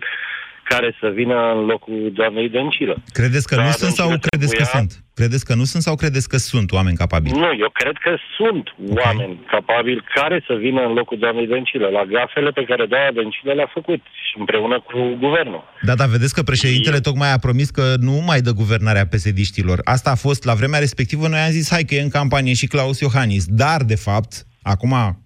care 0.69 0.89
să 1.01 1.07
vină 1.19 1.37
în 1.55 1.61
locul 1.71 2.11
doamnei 2.19 2.49
Dăncilă. 2.49 2.95
Credeți 3.19 3.47
că 3.47 3.55
Da, 3.55 3.63
nu 3.65 3.71
sunt 3.81 3.91
sau 3.99 4.07
Dăncilă 4.07 4.27
credeți 4.29 4.55
că 4.55 4.63
trebuia- 4.63 4.79
sunt? 4.79 4.91
Credeți 5.19 5.45
că 5.45 5.53
nu 5.55 5.63
sunt 5.71 5.83
sau 5.87 5.95
credeți 5.95 6.29
că 6.29 6.37
sunt 6.37 6.71
oameni 6.77 6.97
capabili? 7.03 7.39
Nu, 7.43 7.49
eu 7.65 7.69
cred 7.81 7.95
că 8.05 8.11
sunt 8.37 8.65
oameni 9.03 9.33
capabili 9.55 10.01
care 10.15 10.37
să 10.47 10.53
vină 10.65 10.81
în 10.87 10.93
locul 10.93 11.17
doamnei 11.17 11.47
Dăncilă, 11.47 11.87
la 11.97 12.03
gafele 12.15 12.49
pe 12.51 12.63
care 12.69 12.85
doamna 12.85 13.11
Dăncilă 13.19 13.51
le-a 13.53 13.71
făcut 13.73 14.01
și 14.27 14.33
împreună 14.41 14.77
cu 14.89 14.97
guvernul. 15.25 15.63
Da, 15.87 15.95
da, 15.95 16.05
vedeți 16.05 16.33
că 16.33 16.41
președintele 16.43 16.99
tocmai 16.99 17.33
a 17.33 17.37
promis 17.47 17.69
că 17.69 17.85
nu 17.99 18.15
mai 18.29 18.39
dă 18.41 18.51
guvernarea 18.51 19.07
psd 19.07 19.37
Asta 19.83 20.09
a 20.11 20.15
fost, 20.15 20.43
la 20.43 20.53
vremea 20.53 20.79
respectivă, 20.79 21.27
noi 21.27 21.39
am 21.39 21.51
zis, 21.51 21.69
hai 21.69 21.83
că 21.83 21.95
e 21.95 22.01
în 22.01 22.09
campanie 22.09 22.53
și 22.53 22.67
Claus 22.67 22.99
Iohannis. 22.99 23.45
Dar, 23.45 23.83
de 23.83 23.95
fapt, 23.95 24.31
acum, 24.61 24.89
v- 24.89 25.25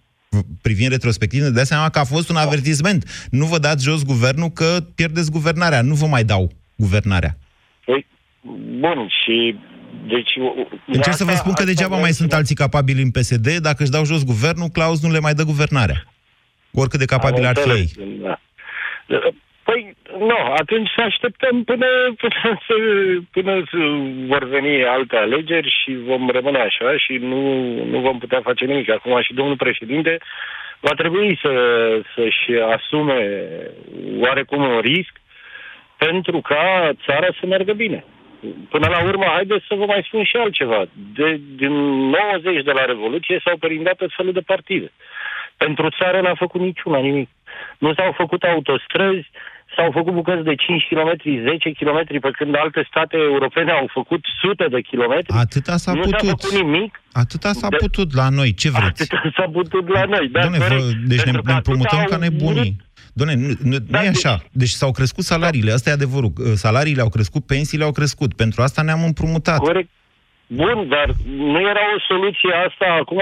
privind 0.61 0.91
retrospectiv, 0.91 1.41
ne 1.41 1.50
dai 1.50 1.65
seama 1.65 1.89
că 1.89 2.00
a 2.00 2.03
fost 2.03 2.29
un 2.29 2.35
avertisment. 2.35 3.27
Nu 3.31 3.45
vă 3.45 3.57
dați 3.57 3.83
jos 3.83 4.05
guvernul 4.05 4.50
că 4.50 4.77
pierdeți 4.95 5.31
guvernarea. 5.31 5.81
Nu 5.81 5.93
vă 5.93 6.05
mai 6.05 6.23
dau 6.23 6.51
guvernarea. 6.75 7.38
Păi, 7.85 8.05
bun, 8.79 9.09
și... 9.23 9.55
Deci, 10.07 10.31
Încerc 10.85 11.15
să 11.15 11.23
vă 11.23 11.31
spun 11.31 11.53
că 11.53 11.63
degeaba 11.63 11.97
mai 11.97 12.11
sunt 12.11 12.33
alții 12.33 12.55
capabili 12.55 13.01
în 13.01 13.11
PSD. 13.11 13.57
Dacă 13.57 13.83
își 13.83 13.91
dau 13.91 14.05
jos 14.05 14.23
guvernul, 14.23 14.67
Claus 14.67 15.01
nu 15.01 15.11
le 15.11 15.19
mai 15.19 15.33
dă 15.33 15.43
guvernarea. 15.43 16.03
Oricât 16.73 17.00
de 17.00 17.05
capabili 17.05 17.45
ar 17.47 17.55
fi 17.57 17.69
ei. 17.69 17.91
Da. 18.21 18.39
Păi, 19.71 19.95
nu, 20.19 20.37
atunci 20.57 20.89
să 20.95 21.01
așteptăm 21.01 21.63
până, 21.63 21.87
până, 22.17 22.59
să, 22.67 22.75
până 23.31 23.63
să 23.71 23.77
vor 24.27 24.43
veni 24.43 24.85
alte 24.85 25.15
alegeri 25.15 25.75
și 25.81 25.97
vom 26.05 26.29
rămâne 26.29 26.57
așa 26.57 26.97
și 26.97 27.13
nu, 27.13 27.41
nu 27.83 27.99
vom 27.99 28.19
putea 28.19 28.41
face 28.41 28.65
nimic. 28.65 28.89
Acum 28.89 29.21
și 29.21 29.33
domnul 29.33 29.55
președinte 29.55 30.17
va 30.79 30.93
trebui 30.93 31.39
să, 31.41 31.51
să-și 32.15 32.51
asume 32.75 33.41
oarecum 34.19 34.63
un 34.63 34.79
risc 34.79 35.13
pentru 35.97 36.41
ca 36.41 36.91
țara 37.05 37.27
să 37.39 37.45
meargă 37.45 37.73
bine. 37.73 38.03
Până 38.69 38.87
la 38.87 39.03
urmă, 39.03 39.23
haideți 39.23 39.65
să 39.67 39.75
vă 39.75 39.85
mai 39.85 40.03
spun 40.07 40.23
și 40.23 40.35
altceva. 40.35 40.85
De, 41.15 41.39
din 41.55 41.73
90 41.73 42.63
de 42.63 42.71
la 42.71 42.85
Revoluție 42.85 43.41
s-au 43.45 43.57
perindat 43.57 43.95
tot 43.95 44.11
felul 44.15 44.33
de 44.33 44.41
partide. 44.41 44.91
Pentru 45.57 45.89
țară 45.89 46.21
n-a 46.21 46.35
făcut 46.35 46.61
niciuna 46.61 46.99
nimic. 46.99 47.29
Nu 47.77 47.93
s-au 47.93 48.11
făcut 48.11 48.43
autostrăzi, 48.43 49.29
s-au 49.75 49.89
făcut 49.91 50.13
bucăți 50.13 50.43
de 50.43 50.55
5 50.55 50.83
km, 50.89 51.11
10 51.23 51.71
km, 51.79 52.19
pe 52.25 52.29
când 52.37 52.55
alte 52.63 52.81
state 52.91 53.17
europene 53.17 53.71
au 53.71 53.87
făcut 53.93 54.21
sute 54.41 54.65
de 54.75 54.81
kilometri. 54.81 55.37
Atâta 55.37 55.77
s-a 55.77 55.93
nu 55.93 56.03
s-a 56.03 56.17
putut. 56.17 56.29
făcut 56.41 56.51
nimic. 56.61 57.01
Atâta 57.11 57.51
s-a 57.53 57.67
De- 57.69 57.75
putut 57.79 58.13
la 58.13 58.29
noi. 58.29 58.53
Ce 58.53 58.69
vreți? 58.69 59.01
Atâta 59.01 59.21
s-a 59.37 59.47
putut 59.57 59.87
la 59.87 60.03
noi. 60.05 60.27
Da, 60.31 60.39
Doamne, 60.39 60.57
corect. 60.57 60.81
vă, 60.81 60.89
deci 61.11 61.17
ne, 61.17 61.23
Pentru 61.23 61.41
că 61.41 61.51
ne 61.51 61.57
atâta 61.57 61.71
împrumutăm 61.71 61.99
au 61.99 62.05
ca 62.05 62.17
nebunii. 62.17 62.53
vrut- 62.77 62.89
Doamne, 63.13 63.35
nu, 63.35 63.47
nu, 63.47 63.55
nu 63.63 63.77
Da, 63.79 64.03
e 64.03 64.09
deci- 64.09 64.25
așa. 64.25 64.43
Deci 64.51 64.69
s-au 64.69 64.91
crescut 64.91 65.23
salariile, 65.23 65.71
asta 65.71 65.89
e 65.89 65.93
adevărul. 65.93 66.31
Salariile 66.55 67.01
au 67.01 67.09
crescut, 67.09 67.45
pensiile 67.45 67.83
au 67.83 67.91
crescut. 67.91 68.33
Pentru 68.33 68.61
asta 68.61 68.81
ne-am 68.81 69.03
împrumutat. 69.03 69.57
Corect. 69.57 69.89
Bun, 70.60 70.77
dar 70.96 71.08
nu 71.25 71.60
era 71.72 71.84
o 71.96 72.00
soluție 72.08 72.53
asta, 72.67 72.88
acum 73.01 73.22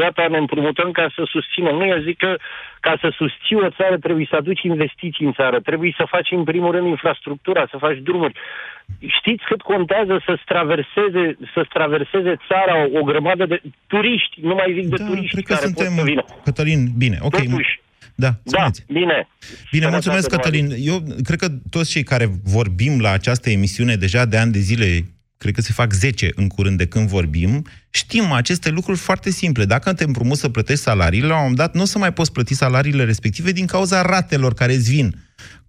gata, 0.00 0.26
ne 0.30 0.36
împrumutăm 0.44 0.90
ca 0.90 1.06
să 1.14 1.22
susținem. 1.34 1.74
Nu, 1.74 1.86
eu 1.86 2.00
zic 2.08 2.16
că 2.24 2.36
ca 2.80 2.94
să 3.00 3.08
susții 3.20 3.56
o 3.66 3.70
țară 3.78 3.96
trebuie 4.06 4.26
să 4.30 4.36
aduci 4.36 4.62
investiții 4.62 5.26
în 5.26 5.32
țară, 5.32 5.60
trebuie 5.60 5.92
să 5.96 6.04
faci 6.14 6.30
în 6.30 6.44
primul 6.44 6.70
rând 6.74 6.86
infrastructura, 6.86 7.62
să 7.70 7.76
faci 7.84 7.98
drumuri. 8.08 8.34
Știți 9.18 9.44
cât 9.50 9.60
contează 9.72 10.22
să-ți 10.26 10.44
traverseze, 10.52 11.24
să 11.54 11.60
traverseze 11.76 12.32
țara 12.48 12.74
o, 12.82 12.98
o 12.98 13.02
grămadă 13.02 13.44
de 13.46 13.60
turiști, 13.86 14.34
nu 14.40 14.54
mai 14.54 14.68
zic 14.78 14.86
de 14.88 14.96
Da, 14.96 15.04
turiști 15.08 15.34
cred 15.34 15.44
că 15.44 15.52
care 15.54 15.64
suntem... 15.66 15.86
pot 15.86 15.94
să 15.98 16.02
vină. 16.10 16.24
Cătălin, 16.44 16.80
bine, 17.02 17.18
ok. 17.20 17.36
Totuși, 17.36 17.80
Da, 18.14 18.28
da, 18.28 18.34
spuneți. 18.44 18.84
bine. 18.86 19.18
Bine, 19.70 19.84
Sănătate 19.84 19.90
mulțumesc, 19.96 20.26
numai. 20.30 20.42
Cătălin. 20.42 20.66
Eu 20.90 20.96
cred 21.28 21.38
că 21.38 21.48
toți 21.70 21.90
cei 21.90 22.02
care 22.02 22.26
vorbim 22.56 23.00
la 23.00 23.10
această 23.10 23.50
emisiune 23.50 23.94
deja 23.94 24.24
de 24.24 24.36
ani 24.36 24.52
de 24.52 24.58
zile, 24.58 24.86
cred 25.38 25.54
că 25.54 25.60
se 25.60 25.72
fac 25.72 25.92
10 25.92 26.30
în 26.34 26.48
curând 26.48 26.78
de 26.78 26.86
când 26.86 27.08
vorbim, 27.08 27.66
știm 27.90 28.32
aceste 28.32 28.68
lucruri 28.68 28.98
foarte 28.98 29.30
simple. 29.30 29.64
Dacă 29.64 29.92
te 29.92 30.04
împrumuți 30.04 30.40
să 30.40 30.48
plătești 30.48 30.82
salariile, 30.82 31.26
la 31.26 31.34
un 31.34 31.40
moment 31.40 31.56
dat 31.56 31.74
nu 31.74 31.82
o 31.82 31.84
să 31.84 31.98
mai 31.98 32.12
poți 32.12 32.32
plăti 32.32 32.54
salariile 32.54 33.04
respective 33.04 33.52
din 33.52 33.66
cauza 33.66 34.02
ratelor 34.02 34.54
care 34.54 34.74
îți 34.74 34.90
vin. 34.90 35.14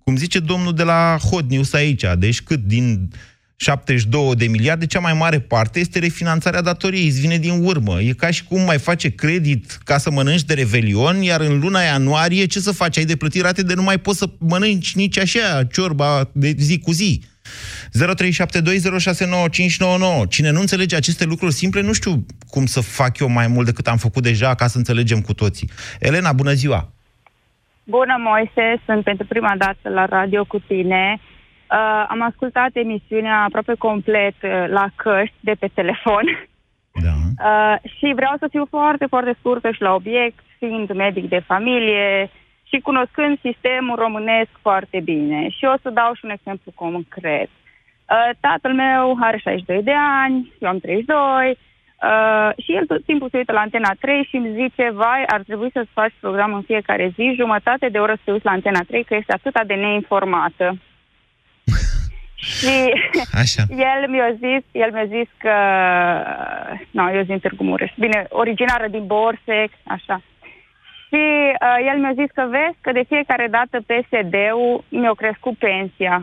Cum 0.04 0.16
zice 0.18 0.40
domnul 0.40 0.74
de 0.74 0.84
la 0.84 1.18
Hot 1.30 1.50
News 1.50 1.74
aici, 1.74 2.04
deci 2.18 2.42
cât 2.42 2.60
din 2.60 3.10
72 3.56 4.36
de 4.36 4.48
miliarde, 4.48 4.86
cea 4.86 5.00
mai 5.00 5.14
mare 5.14 5.40
parte 5.40 5.80
este 5.80 6.00
refinanțarea 6.00 6.62
datoriei, 6.62 7.08
îți 7.08 7.20
vine 7.20 7.38
din 7.38 7.64
urmă. 7.64 8.02
E 8.02 8.14
ca 8.14 8.32
și 8.32 8.44
cum 8.44 8.62
mai 8.62 8.78
face 8.78 9.10
credit 9.10 9.80
ca 9.84 9.98
să 9.98 10.12
mănânci 10.12 10.44
de 10.44 10.54
revelion, 10.54 11.22
iar 11.22 11.42
în 11.42 11.60
luna 11.60 11.82
ianuarie 11.82 12.46
ce 12.46 12.60
să 12.60 12.72
faci? 12.72 12.98
Ai 12.98 13.06
de 13.06 13.16
plătit 13.16 13.42
rate 13.42 13.62
de 13.62 13.74
nu 13.74 13.84
mai 13.84 13.98
poți 13.98 14.18
să 14.18 14.30
mănânci 14.38 14.96
nici 14.96 15.18
așa 15.18 15.64
ciorba 15.72 16.30
de 16.34 16.56
zi 16.58 16.80
cu 16.80 16.92
zi. 16.92 17.24
0372069599. 20.24 20.28
Cine 20.30 20.52
nu 20.52 20.60
înțelege 20.60 20.96
aceste 20.96 21.26
lucruri 21.26 21.54
simple, 21.54 21.82
nu 21.82 21.94
știu 21.94 22.26
cum 22.50 22.66
să 22.66 22.82
fac 22.82 23.18
eu 23.20 23.30
mai 23.30 23.48
mult 23.48 23.66
decât 23.66 23.88
am 23.88 23.98
făcut 23.98 24.24
deja 24.24 24.56
ca 24.56 24.68
să 24.68 24.78
înțelegem 24.78 25.22
cu 25.22 25.34
toții. 25.34 25.70
Elena, 26.00 26.32
bună 26.34 26.52
ziua! 26.52 26.92
Bună, 27.84 28.16
Moise, 28.20 28.82
sunt 28.86 29.04
pentru 29.04 29.26
prima 29.26 29.54
dată 29.58 29.90
la 29.90 30.06
radio 30.06 30.44
cu 30.46 30.60
tine. 30.60 31.20
Uh, 31.20 32.06
am 32.08 32.22
ascultat 32.22 32.70
emisiunea 32.74 33.44
aproape 33.44 33.74
complet 33.78 34.36
uh, 34.44 34.66
la 34.68 34.90
căști 34.96 35.36
de 35.40 35.56
pe 35.60 35.70
telefon 35.74 36.24
Da. 37.06 37.14
uh, 37.48 37.76
și 37.98 38.12
vreau 38.16 38.36
să 38.40 38.48
fiu 38.50 38.66
foarte, 38.70 39.06
foarte 39.06 39.36
scurtă 39.40 39.72
și 39.72 39.82
la 39.82 39.94
obiect, 39.94 40.40
fiind 40.58 40.94
medic 40.94 41.30
de 41.30 41.44
familie 41.46 42.30
și 42.70 42.80
cunoscând 42.80 43.40
sistemul 43.40 43.96
românesc 43.96 44.50
foarte 44.62 45.00
bine. 45.00 45.50
Și 45.50 45.66
o 45.66 45.76
să 45.82 45.90
dau 45.90 46.14
și 46.14 46.26
un 46.26 46.30
exemplu 46.32 46.72
concret. 46.76 47.50
Uh, 47.50 48.30
tatăl 48.40 48.74
meu 48.74 49.18
are 49.20 49.38
62 49.38 49.84
de 49.84 49.94
ani, 50.24 50.54
eu 50.60 50.70
am 50.70 50.80
32, 50.80 51.58
Uh, 52.04 52.64
și 52.64 52.76
el 52.76 52.86
tot 52.86 53.06
timpul 53.06 53.30
se 53.30 53.38
uită 53.38 53.52
la 53.52 53.60
Antena 53.60 53.92
3 54.00 54.28
și 54.30 54.36
îmi 54.36 54.54
zice, 54.54 54.90
vai, 54.94 55.24
ar 55.28 55.42
trebui 55.42 55.70
să-ți 55.74 55.90
faci 55.94 56.14
program 56.20 56.54
în 56.54 56.62
fiecare 56.62 57.12
zi, 57.16 57.34
jumătate 57.36 57.90
de 57.90 57.98
oră 57.98 58.14
să 58.16 58.22
te 58.24 58.32
uiți 58.32 58.46
la 58.46 58.52
Antena 58.52 58.80
3, 58.88 59.04
că 59.04 59.14
ești 59.14 59.32
atâta 59.32 59.64
de 59.64 59.74
neinformată. 59.74 60.78
și 62.56 62.76
Așa. 63.34 63.64
el 63.70 64.10
mi-a 64.10 64.32
zis, 64.32 64.64
el 64.72 64.92
mi-a 64.94 65.06
zis 65.06 65.30
că, 65.38 65.56
nu, 66.92 67.14
eu 67.16 67.24
zic 67.24 67.42
Târgu 67.42 67.64
Mureș, 67.64 67.92
bine, 67.98 68.26
originară 68.30 68.88
din 68.88 69.06
Borsec, 69.06 69.72
așa. 69.84 70.22
Și 71.10 71.22
uh, 71.66 71.78
el 71.92 71.98
mi-a 72.02 72.16
zis 72.22 72.30
că 72.38 72.44
vezi 72.56 72.78
că 72.86 72.92
de 72.92 73.04
fiecare 73.12 73.48
dată 73.58 73.76
PSD-ul 73.90 74.84
mi-a 75.00 75.14
crescut 75.22 75.56
pensia. 75.68 76.16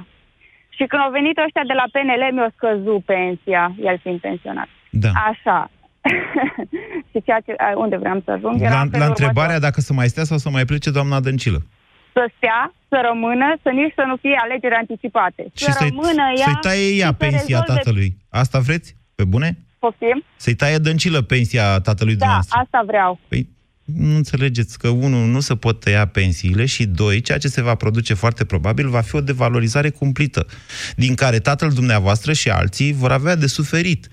Și 0.77 0.85
când 0.91 1.03
au 1.03 1.11
venit 1.19 1.37
ăștia 1.47 1.65
de 1.71 1.77
la 1.81 1.87
PNL, 1.95 2.23
mi-a 2.37 2.51
scăzut 2.57 3.01
pensia, 3.15 3.65
el 3.89 3.97
fiind 4.03 4.21
pensionat. 4.21 4.69
Da. 5.05 5.11
Așa. 5.31 5.59
și 7.11 7.19
ceea 7.27 7.41
ce, 7.47 7.53
a, 7.57 7.79
unde 7.85 7.97
vreau 7.97 8.21
să 8.25 8.31
ajung? 8.31 8.61
era 8.61 8.75
La, 8.75 8.81
în 8.81 8.89
felul 8.91 9.05
la 9.07 9.13
întrebarea 9.15 9.55
următor. 9.57 9.69
dacă 9.69 9.81
să 9.81 9.93
mai 9.93 10.09
stea 10.13 10.25
sau 10.31 10.39
să 10.45 10.49
mai 10.51 10.65
plece 10.65 10.91
doamna 10.91 11.21
Dăncilă. 11.21 11.61
Să 12.13 12.31
stea, 12.37 12.61
să 12.89 12.97
rămână, 13.09 13.47
să 13.63 13.69
nici 13.71 13.93
să 13.95 14.05
nu 14.07 14.17
fie 14.17 14.37
alegeri 14.43 14.75
anticipate. 14.75 15.43
Și 15.57 15.65
să 15.65 15.71
să-i, 15.71 15.89
rămână 15.89 16.23
ea 16.39 16.45
să-i 16.47 16.59
taie 16.61 16.87
ea 16.89 16.95
și 16.95 17.01
să 17.01 17.13
pensia 17.25 17.59
rezolve- 17.59 17.73
tatălui. 17.75 18.17
Asta 18.31 18.59
vreți? 18.59 18.97
Pe 19.15 19.25
bune? 19.25 19.49
Poftim? 19.79 20.25
Să-i 20.37 20.55
taie 20.55 20.77
Dăncilă 20.79 21.21
pensia 21.23 21.67
tatălui 21.89 22.13
Da, 22.13 22.19
dumneavoastră. 22.19 22.59
asta 22.63 22.83
vreau. 22.87 23.19
Păi, 23.29 23.49
nu 23.87 24.17
înțelegeți 24.17 24.79
că, 24.79 24.89
unul, 24.89 25.27
nu 25.27 25.41
se 25.41 25.57
pot 25.57 25.81
tăia 25.81 26.07
pensiile 26.07 26.65
și, 26.65 26.87
doi, 26.87 27.21
ceea 27.21 27.39
ce 27.39 27.49
se 27.49 27.63
va 27.63 27.75
produce 27.75 28.15
foarte 28.15 28.45
probabil 28.45 28.89
va 28.89 29.01
fi 29.01 29.17
o 29.17 29.21
devalorizare 29.21 29.91
cumplită, 29.91 30.47
din 30.97 31.15
care 31.15 31.39
tatăl 31.39 31.71
dumneavoastră 31.71 32.33
și 32.33 32.51
alții 32.51 32.93
vor 32.93 33.13
avea 33.13 33.37
de 33.37 33.47
suferit. 33.47 34.09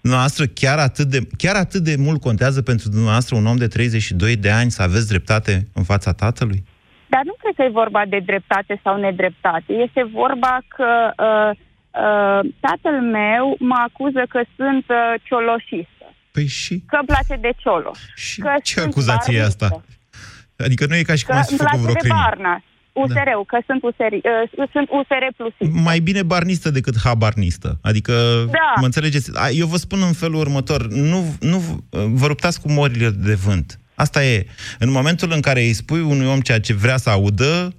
Dumneavoastră 0.00 0.44
chiar 0.46 0.78
atât 0.78 1.06
de, 1.06 1.18
chiar 1.36 1.56
atât 1.56 1.82
de 1.82 1.94
mult 1.98 2.20
contează 2.20 2.62
pentru 2.62 2.88
dumneavoastră 2.88 3.36
un 3.36 3.46
om 3.46 3.56
de 3.56 3.66
32 3.66 4.36
de 4.36 4.50
ani 4.50 4.70
să 4.70 4.82
aveți 4.82 5.08
dreptate 5.08 5.66
în 5.74 5.82
fața 5.82 6.12
tatălui? 6.12 6.64
Dar 7.08 7.22
nu 7.24 7.34
cred 7.38 7.54
că 7.56 7.62
e 7.62 7.80
vorba 7.82 8.02
de 8.08 8.18
dreptate 8.18 8.80
sau 8.82 8.96
nedreptate. 9.00 9.72
Este 9.72 10.02
vorba 10.12 10.58
că 10.68 10.90
uh, 11.28 11.50
uh, 11.50 12.40
tatăl 12.60 13.00
meu 13.00 13.56
mă 13.58 13.78
acuză 13.88 14.22
că 14.28 14.40
sunt 14.56 14.84
uh, 14.88 15.14
cioloșistă. 15.22 15.91
Păi 16.32 16.46
și? 16.46 16.84
Că 16.86 16.96
îmi 16.96 17.06
place 17.06 17.40
de 17.40 17.50
cioloș. 17.56 17.98
Și 18.14 18.40
că 18.40 18.50
ce 18.62 18.72
sunt 18.72 18.86
acuzație 18.86 19.34
e 19.34 19.38
barnistă, 19.38 19.64
asta? 19.64 19.84
Adică 20.56 20.86
nu 20.86 20.94
e 20.96 21.02
ca 21.02 21.14
și 21.14 21.24
cum 21.24 21.34
Că 21.34 21.40
ați 21.40 21.54
fi 21.54 21.60
îmi 21.60 21.68
făcut 21.70 21.84
place 21.84 21.92
vreo 21.92 21.94
de 21.94 22.08
crimă. 22.08 22.22
Barna. 22.24 22.62
USR-ul, 22.92 23.44
că 23.46 23.58
sunt 23.66 23.82
USR, 23.82 24.12
uh, 24.12 24.68
sunt 24.72 24.88
USR 24.90 25.24
plus. 25.36 25.52
Mai 25.82 25.98
bine 25.98 26.22
barnistă 26.22 26.70
decât 26.70 26.94
habarnistă. 27.04 27.78
Adică, 27.82 28.12
Da. 28.46 28.80
mă 28.80 28.84
înțelegeți? 28.84 29.30
A, 29.34 29.48
Eu 29.48 29.66
vă 29.66 29.76
spun 29.76 30.02
în 30.02 30.12
felul 30.12 30.40
următor, 30.40 30.86
nu, 30.88 31.36
nu 31.40 31.84
vă 31.90 32.26
ruptați 32.26 32.60
cu 32.60 32.72
morile 32.72 33.10
de 33.10 33.34
vânt. 33.34 33.78
Asta 33.94 34.24
e. 34.24 34.46
În 34.78 34.90
momentul 34.90 35.32
în 35.32 35.40
care 35.40 35.60
îi 35.60 35.72
spui 35.72 36.00
unui 36.00 36.26
om 36.26 36.40
ceea 36.40 36.60
ce 36.60 36.74
vrea 36.74 36.96
să 36.96 37.10
audă, 37.10 37.74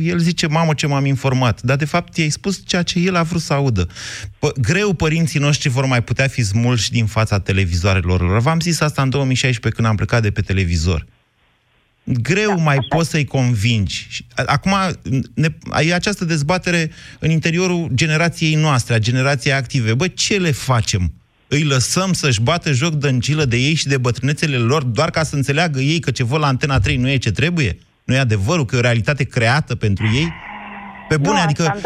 el 0.00 0.18
zice, 0.18 0.46
mamă, 0.46 0.74
ce 0.74 0.86
m-am 0.86 1.04
informat. 1.04 1.62
Dar, 1.62 1.76
de 1.76 1.84
fapt, 1.84 2.16
i-ai 2.16 2.28
spus 2.28 2.62
ceea 2.66 2.82
ce 2.82 2.98
el 2.98 3.14
a 3.14 3.22
vrut 3.22 3.40
să 3.40 3.52
audă. 3.52 3.86
P- 4.36 4.60
greu 4.60 4.92
părinții 4.92 5.40
noștri 5.40 5.68
vor 5.68 5.86
mai 5.86 6.02
putea 6.02 6.28
fi 6.28 6.42
smulși 6.42 6.90
din 6.90 7.06
fața 7.06 7.38
televizoarelor. 7.38 8.40
V-am 8.40 8.60
zis 8.60 8.80
asta 8.80 9.02
în 9.02 9.10
2016 9.10 9.80
când 9.80 9.88
am 9.88 9.96
plecat 9.96 10.22
de 10.22 10.30
pe 10.30 10.40
televizor. 10.40 11.06
Greu 12.04 12.48
da, 12.48 12.62
mai 12.62 12.78
poți 12.88 13.10
să-i 13.10 13.24
convingi. 13.24 14.26
Acum, 14.34 14.72
ne, 15.34 15.48
e 15.86 15.94
această 15.94 16.24
dezbatere 16.24 16.90
în 17.18 17.30
interiorul 17.30 17.90
generației 17.94 18.54
noastre, 18.54 18.94
a 18.94 18.98
generației 18.98 19.54
active. 19.54 19.94
Bă, 19.94 20.08
ce 20.08 20.36
le 20.36 20.50
facem? 20.50 21.12
Îi 21.48 21.62
lăsăm 21.62 22.12
să-și 22.12 22.40
bată 22.40 22.72
joc 22.72 22.94
dăncilă 22.94 23.44
de 23.44 23.56
ei 23.56 23.74
și 23.74 23.86
de 23.86 23.96
bătrânețele 23.96 24.56
lor 24.56 24.82
doar 24.82 25.10
ca 25.10 25.22
să 25.22 25.36
înțeleagă 25.36 25.80
ei 25.80 25.98
că 25.98 26.10
ce 26.10 26.24
văd 26.24 26.40
la 26.40 26.46
Antena 26.46 26.80
3 26.80 26.96
nu 26.96 27.08
e 27.08 27.16
ce 27.16 27.30
trebuie? 27.30 27.78
Nu 28.04 28.14
e 28.14 28.18
adevărul 28.18 28.64
că 28.64 28.74
e 28.74 28.78
o 28.78 28.82
realitate 28.82 29.24
creată 29.24 29.74
pentru 29.74 30.06
ei? 30.14 30.32
Pe 31.08 31.16
bune, 31.16 31.36
nu 31.36 31.42
adică... 31.42 31.80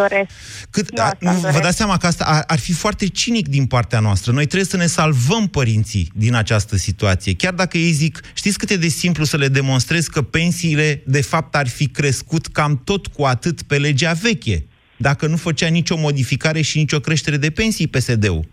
Cât, 0.70 0.96
nu, 0.96 1.02
a, 1.02 1.16
nu 1.20 1.32
vă 1.32 1.58
dați 1.62 1.76
seama 1.76 1.96
că 1.96 2.06
asta 2.06 2.24
ar, 2.24 2.44
ar 2.46 2.58
fi 2.58 2.72
foarte 2.72 3.06
cinic 3.06 3.48
din 3.48 3.66
partea 3.66 4.00
noastră. 4.00 4.32
Noi 4.32 4.46
trebuie 4.46 4.68
să 4.68 4.76
ne 4.76 4.86
salvăm 4.86 5.46
părinții 5.46 6.10
din 6.14 6.34
această 6.34 6.76
situație. 6.76 7.34
Chiar 7.34 7.54
dacă 7.54 7.78
ei 7.78 7.92
zic, 7.92 8.20
știți 8.34 8.58
cât 8.58 8.70
e 8.70 8.76
de 8.76 8.88
simplu 8.88 9.24
să 9.24 9.36
le 9.36 9.48
demonstrez 9.48 10.06
că 10.06 10.22
pensiile, 10.22 11.02
de 11.06 11.22
fapt, 11.22 11.54
ar 11.54 11.68
fi 11.68 11.88
crescut 11.88 12.46
cam 12.46 12.80
tot 12.84 13.06
cu 13.06 13.24
atât 13.24 13.62
pe 13.62 13.78
legea 13.78 14.12
veche, 14.12 14.66
dacă 14.96 15.26
nu 15.26 15.36
făcea 15.36 15.66
nicio 15.66 15.96
modificare 15.96 16.60
și 16.60 16.78
nicio 16.78 17.00
creștere 17.00 17.36
de 17.36 17.50
pensii 17.50 17.86
PSD-ul. 17.86 18.48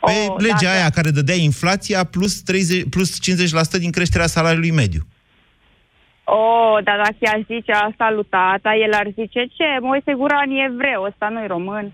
Pe 0.00 0.12
oh, 0.28 0.34
legea 0.38 0.56
dacă... 0.60 0.68
aia 0.68 0.90
care 0.90 1.10
dădea 1.10 1.34
inflația 1.34 2.04
plus, 2.04 2.40
30, 2.40 2.84
plus 2.88 3.18
50% 3.76 3.78
din 3.78 3.90
creșterea 3.90 4.26
salariului 4.26 4.70
mediu. 4.70 5.06
Oh, 6.24 6.76
dar 6.84 6.96
dacă 6.96 7.16
i-aș 7.18 7.42
zice 7.46 7.72
asta 7.72 8.10
lui 8.14 8.26
tata, 8.30 8.70
el 8.84 8.92
ar 8.92 9.08
zice, 9.18 9.40
ce, 9.56 9.68
Moise 9.80 10.12
Guran 10.18 10.50
e 10.50 10.68
evreu, 10.70 11.02
ăsta 11.02 11.28
nu-i 11.28 11.46
român. 11.46 11.92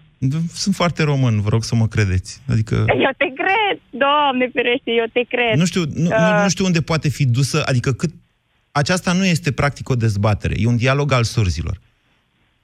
Sunt 0.54 0.74
foarte 0.74 1.02
român, 1.02 1.40
vă 1.40 1.48
rog 1.48 1.64
să 1.64 1.74
mă 1.74 1.86
credeți. 1.86 2.40
Adică... 2.48 2.74
Eu 3.06 3.12
te 3.16 3.28
cred, 3.40 3.76
doamne 3.90 4.50
ferește, 4.52 4.90
eu 4.90 5.04
te 5.12 5.22
cred. 5.28 5.58
Nu 5.58 5.64
știu, 5.64 5.82
nu, 5.94 6.06
uh... 6.06 6.40
nu 6.42 6.48
știu 6.48 6.64
unde 6.64 6.80
poate 6.80 7.08
fi 7.08 7.26
dusă, 7.26 7.62
adică 7.66 7.92
cât... 7.92 8.10
Aceasta 8.72 9.12
nu 9.12 9.24
este 9.24 9.52
practic 9.52 9.88
o 9.88 9.94
dezbatere, 9.94 10.54
e 10.56 10.66
un 10.66 10.76
dialog 10.76 11.12
al 11.12 11.24
surzilor. 11.24 11.80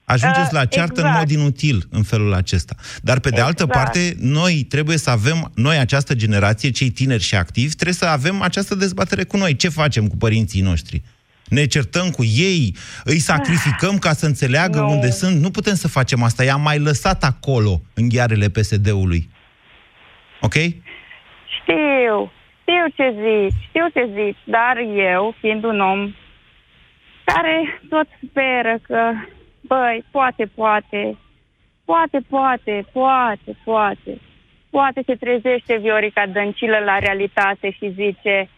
Ajungeți 0.04 0.46
uh, 0.46 0.52
la 0.52 0.64
ceartă 0.64 1.00
exact. 1.00 1.14
în 1.14 1.18
mod 1.18 1.30
inutil 1.30 1.86
în 1.90 2.02
felul 2.02 2.34
acesta. 2.34 2.74
Dar 3.02 3.20
pe 3.20 3.28
de 3.28 3.34
exact. 3.34 3.60
altă 3.60 3.72
parte, 3.78 4.16
noi 4.18 4.66
trebuie 4.68 4.96
să 4.96 5.10
avem, 5.10 5.50
noi 5.54 5.78
această 5.78 6.14
generație, 6.14 6.70
cei 6.70 6.90
tineri 6.90 7.22
și 7.22 7.34
activi, 7.34 7.74
trebuie 7.74 7.94
să 7.94 8.04
avem 8.04 8.42
această 8.42 8.74
dezbatere 8.74 9.24
cu 9.24 9.36
noi. 9.36 9.56
Ce 9.56 9.68
facem 9.68 10.06
cu 10.06 10.16
părinții 10.16 10.60
noștri? 10.60 11.02
Ne 11.48 11.64
certăm 11.66 12.10
cu 12.10 12.24
ei, 12.24 12.76
îi 13.04 13.18
sacrificăm 13.18 13.98
ca 13.98 14.12
să 14.12 14.26
înțeleagă 14.26 14.78
no. 14.78 14.86
unde 14.86 15.10
sunt. 15.10 15.40
Nu 15.40 15.50
putem 15.50 15.74
să 15.74 15.88
facem 15.88 16.22
asta. 16.22 16.44
I-am 16.44 16.60
mai 16.60 16.78
lăsat 16.78 17.22
acolo, 17.24 17.80
în 17.94 18.08
ghearele 18.08 18.48
PSD-ului. 18.48 19.28
Ok? 20.40 20.54
Știu, 21.56 22.32
știu 22.60 22.84
ce 22.96 23.14
zici, 23.22 23.58
știu 23.68 23.86
ce 23.94 24.08
zici, 24.14 24.42
dar 24.44 24.76
eu, 25.12 25.34
fiind 25.40 25.64
un 25.64 25.80
om 25.80 26.14
care 27.24 27.80
tot 27.88 28.08
speră 28.28 28.78
că, 28.82 29.12
băi, 29.60 30.04
poate, 30.10 30.44
poate, 30.54 31.18
poate, 31.84 32.18
poate, 32.28 32.86
poate, 32.92 33.56
poate, 33.64 34.20
poate 34.70 35.02
se 35.06 35.14
trezește 35.14 35.76
Viorica 35.76 36.26
Dăncilă 36.26 36.78
la 36.84 36.98
realitate 36.98 37.70
și 37.70 37.94
zice, 37.94 38.48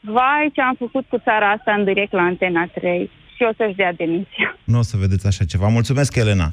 vai 0.00 0.50
ce 0.54 0.60
am 0.60 0.74
făcut 0.78 1.04
cu 1.08 1.18
țara 1.18 1.50
asta 1.50 1.72
în 1.72 1.84
direct 1.84 2.12
la 2.12 2.22
Antena 2.22 2.66
3 2.74 3.10
și 3.36 3.46
o 3.50 3.52
să-și 3.56 3.76
dea 3.76 3.92
demisia. 3.92 4.58
Nu 4.64 4.78
o 4.78 4.82
să 4.82 4.96
vedeți 4.96 5.26
așa 5.26 5.44
ceva. 5.44 5.68
Mulțumesc, 5.68 6.16
Elena. 6.16 6.48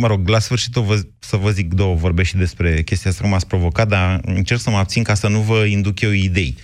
Mă 0.00 0.06
rog, 0.06 0.28
la 0.28 0.38
sfârșit 0.38 0.76
o 0.76 0.82
vă, 0.82 0.94
să 1.18 1.36
vă 1.36 1.50
zic 1.50 1.74
două 1.74 1.94
vorbe 1.94 2.22
și 2.22 2.36
despre 2.36 2.82
chestia 2.82 3.10
asta 3.10 3.22
că 3.22 3.28
m-ați 3.28 3.48
provocat, 3.48 3.88
dar 3.88 4.20
încerc 4.22 4.60
să 4.60 4.70
mă 4.70 4.76
abțin 4.76 5.02
ca 5.02 5.14
să 5.14 5.28
nu 5.28 5.38
vă 5.38 5.64
induc 5.64 6.00
eu 6.00 6.10
idei. 6.10 6.54
0372069599 6.56 6.60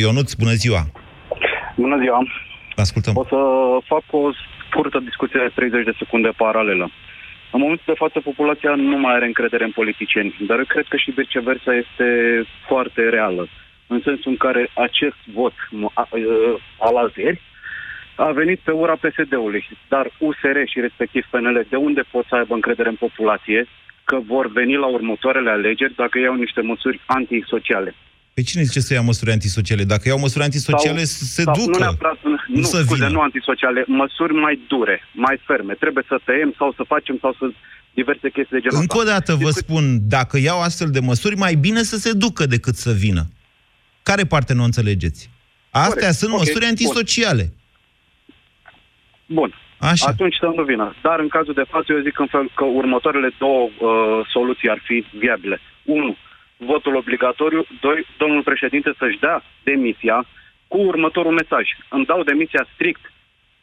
Ionuț, 0.00 0.32
bună 0.32 0.52
ziua! 0.52 0.86
Bună 1.76 1.98
ziua! 2.02 2.18
Ascultăm. 2.76 3.16
O 3.16 3.24
să 3.24 3.36
fac 3.92 4.04
o 4.10 4.30
scurtă 4.68 4.98
discuție 4.98 5.40
de 5.44 5.50
30 5.54 5.84
de 5.84 5.94
secunde 5.98 6.30
paralelă. 6.36 6.90
În 7.54 7.60
momentul 7.60 7.84
de 7.92 8.02
față, 8.04 8.20
populația 8.20 8.74
nu 8.74 8.98
mai 8.98 9.14
are 9.14 9.26
încredere 9.26 9.64
în 9.64 9.70
politicieni, 9.70 10.36
dar 10.46 10.58
eu 10.58 10.64
cred 10.64 10.86
că 10.88 10.96
și 10.96 11.10
viceversa 11.10 11.74
este 11.74 12.08
foarte 12.66 13.08
reală. 13.08 13.48
În 13.86 14.00
sensul 14.00 14.30
în 14.30 14.36
care 14.36 14.70
acest 14.74 15.16
vot 15.32 15.52
al 16.78 16.96
alteri 16.96 17.40
a 18.16 18.30
venit 18.30 18.58
pe 18.58 18.70
ura 18.70 18.96
PSD-ului, 18.96 19.68
dar 19.88 20.10
USR 20.18 20.58
și 20.64 20.80
respectiv 20.80 21.24
PNL, 21.30 21.66
de 21.68 21.76
unde 21.76 22.02
pot 22.10 22.24
să 22.28 22.34
aibă 22.34 22.54
încredere 22.54 22.88
în 22.88 22.94
populație 23.06 23.66
că 24.04 24.18
vor 24.26 24.46
veni 24.46 24.74
la 24.76 24.86
următoarele 24.86 25.50
alegeri 25.50 25.94
dacă 25.94 26.18
iau 26.18 26.34
niște 26.34 26.60
măsuri 26.60 27.00
antisociale? 27.06 27.94
Pe 28.34 28.42
cine 28.42 28.62
zice 28.62 28.80
să 28.80 28.94
ia 28.94 29.00
măsuri 29.00 29.30
antisociale? 29.30 29.84
Dacă 29.84 30.08
iau 30.08 30.18
măsuri 30.18 30.44
antisociale, 30.44 31.04
sau, 31.04 31.26
se 31.26 31.42
sau 31.42 31.54
ducă. 31.54 31.78
Nu, 31.78 31.78
neapărat, 31.78 32.18
nu, 32.22 32.36
nu 32.46 32.62
să 32.62 32.76
scuze, 32.76 32.94
vină. 32.94 33.08
nu 33.08 33.20
antisociale, 33.20 33.84
măsuri 33.86 34.34
mai 34.34 34.60
dure, 34.68 35.02
mai 35.12 35.40
ferme. 35.46 35.74
Trebuie 35.74 36.04
să 36.08 36.20
tăiem 36.24 36.54
sau 36.58 36.72
să 36.76 36.82
facem 36.86 37.18
sau 37.20 37.32
să 37.38 37.44
diverse 37.94 38.30
chestii 38.30 38.56
de 38.56 38.60
genul 38.60 38.80
Încă 38.80 38.98
o 38.98 39.02
dată 39.02 39.32
vă 39.34 39.44
Discut... 39.44 39.62
spun, 39.62 40.08
dacă 40.08 40.38
iau 40.38 40.60
astfel 40.60 40.90
de 40.90 41.00
măsuri, 41.00 41.36
mai 41.36 41.54
bine 41.54 41.82
să 41.82 41.96
se 41.96 42.12
ducă 42.12 42.46
decât 42.46 42.74
să 42.74 42.92
vină. 42.92 43.22
Care 44.02 44.24
parte 44.24 44.52
nu 44.54 44.64
înțelegeți? 44.64 45.30
Astea 45.70 45.94
Corect. 45.94 46.12
sunt 46.12 46.32
okay. 46.32 46.44
măsuri 46.44 46.64
antisociale. 46.64 47.52
Bun. 49.26 49.54
Așa. 49.78 50.06
Atunci 50.08 50.36
să 50.40 50.52
nu 50.56 50.62
vină. 50.62 50.94
Dar 51.02 51.18
în 51.18 51.28
cazul 51.28 51.54
de 51.54 51.64
față, 51.68 51.92
eu 51.92 52.00
zic 52.02 52.18
în 52.18 52.26
fel 52.26 52.50
că 52.54 52.64
următoarele 52.64 53.30
două 53.38 53.62
uh, 53.68 54.26
soluții 54.32 54.70
ar 54.70 54.80
fi 54.84 55.06
viabile. 55.18 55.60
Unu, 55.84 56.16
votul 56.56 56.94
obligatoriu. 56.96 57.66
Doi, 57.80 58.06
domnul 58.18 58.42
președinte 58.42 58.94
să-și 58.98 59.18
dea 59.18 59.42
demisia 59.62 60.26
cu 60.68 60.78
următorul 60.78 61.32
mesaj. 61.32 61.66
Îmi 61.88 62.04
dau 62.04 62.22
demisia 62.22 62.66
strict 62.74 63.12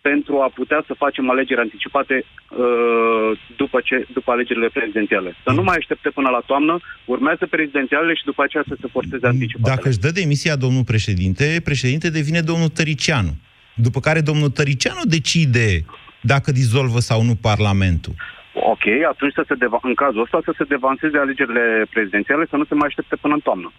pentru 0.01 0.41
a 0.41 0.49
putea 0.60 0.84
să 0.88 0.93
facem 0.93 1.30
alegeri 1.30 1.60
anticipate 1.60 2.15
uh, 2.23 3.39
după, 3.58 3.82
ce, 3.84 4.08
după 4.13 4.32
alegerile 4.32 4.67
prezidențiale. 4.67 5.36
Să 5.43 5.51
nu 5.51 5.63
mai 5.63 5.75
aștepte 5.77 6.10
până 6.10 6.30
la 6.30 6.41
toamnă, 6.45 6.80
urmează 7.06 7.45
prezidențialele 7.49 8.13
și 8.13 8.23
după 8.23 8.43
aceea 8.43 8.63
să 8.67 8.75
se 8.82 8.88
forțeze 8.91 9.27
anticipate. 9.27 9.69
Dacă 9.75 9.88
își 9.89 9.99
dă 9.99 10.12
demisia 10.12 10.56
domnul 10.56 10.84
președinte, 10.84 11.62
președinte 11.63 12.10
devine 12.10 12.41
domnul 12.41 12.67
Tăricianu. 12.67 13.34
După 13.75 13.99
care 13.99 14.21
domnul 14.21 14.49
Tăricianu 14.49 15.01
decide 15.04 15.86
dacă 16.21 16.51
dizolvă 16.51 16.99
sau 16.99 17.23
nu 17.23 17.36
Parlamentul. 17.36 18.13
Ok, 18.54 18.86
atunci 19.10 19.34
să 19.34 19.44
se 19.48 19.56
deva- 19.56 19.80
în 19.82 19.94
cazul 19.94 20.22
ăsta 20.22 20.40
să 20.44 20.54
se 20.58 20.64
devanseze 20.64 21.18
alegerile 21.18 21.86
prezidențiale, 21.90 22.46
să 22.50 22.56
nu 22.56 22.66
se 22.66 22.76
mai 22.76 22.88
aștepte 22.88 23.16
până 23.16 23.34
în 23.34 23.40
toamnă. 23.40 23.72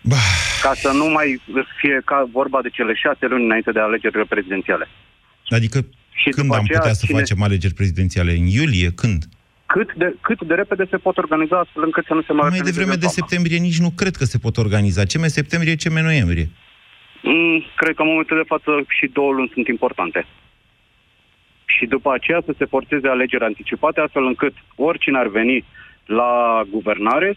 Bah. 0.00 0.28
Ca 0.62 0.72
să 0.74 0.90
nu 0.92 1.06
mai 1.06 1.40
fie 1.80 2.02
ca 2.04 2.28
vorba 2.32 2.62
de 2.62 2.68
cele 2.68 2.94
șase 2.94 3.26
luni 3.26 3.44
înainte 3.44 3.72
de 3.72 3.80
alegerile 3.80 4.24
prezidențiale. 4.24 4.88
Adică 5.48 5.78
și 6.10 6.28
când 6.30 6.52
am 6.52 6.60
aceea, 6.60 6.78
putea 6.78 6.92
să 6.92 7.06
cine... 7.06 7.18
facem 7.18 7.42
alegeri 7.42 7.74
prezidențiale? 7.74 8.32
În 8.32 8.46
iulie? 8.46 8.90
Când? 8.94 9.24
Cât 9.66 9.94
de, 9.94 10.14
cât 10.20 10.42
de 10.42 10.54
repede 10.54 10.86
se 10.90 10.96
pot 10.96 11.16
organiza 11.18 11.58
astfel 11.58 11.82
încât 11.82 12.04
să 12.06 12.14
nu 12.14 12.22
se 12.22 12.32
mai... 12.32 12.48
Mai 12.48 12.58
devreme 12.58 12.94
de 12.94 13.06
septembrie 13.06 13.58
nici 13.58 13.78
nu 13.78 13.90
cred 13.90 14.16
că 14.16 14.24
se 14.24 14.38
pot 14.38 14.56
organiza. 14.56 15.04
Ce 15.04 15.18
mai 15.18 15.28
septembrie, 15.28 15.74
ce 15.74 15.88
mai 15.88 16.02
noiembrie? 16.02 16.48
Mm, 17.22 17.64
cred 17.76 17.94
că 17.94 18.02
în 18.02 18.08
momentul 18.08 18.36
de 18.36 18.46
față 18.46 18.70
și 18.88 19.10
două 19.12 19.32
luni 19.32 19.50
sunt 19.54 19.66
importante 19.66 20.26
și 21.76 21.84
după 21.86 22.10
aceea 22.12 22.40
să 22.44 22.52
se 22.58 22.64
forțeze 22.64 23.08
alegeri 23.08 23.44
anticipate, 23.44 24.00
astfel 24.00 24.24
încât 24.26 24.54
oricine 24.76 25.18
ar 25.18 25.28
veni 25.28 25.64
la 26.06 26.62
guvernare 26.70 27.36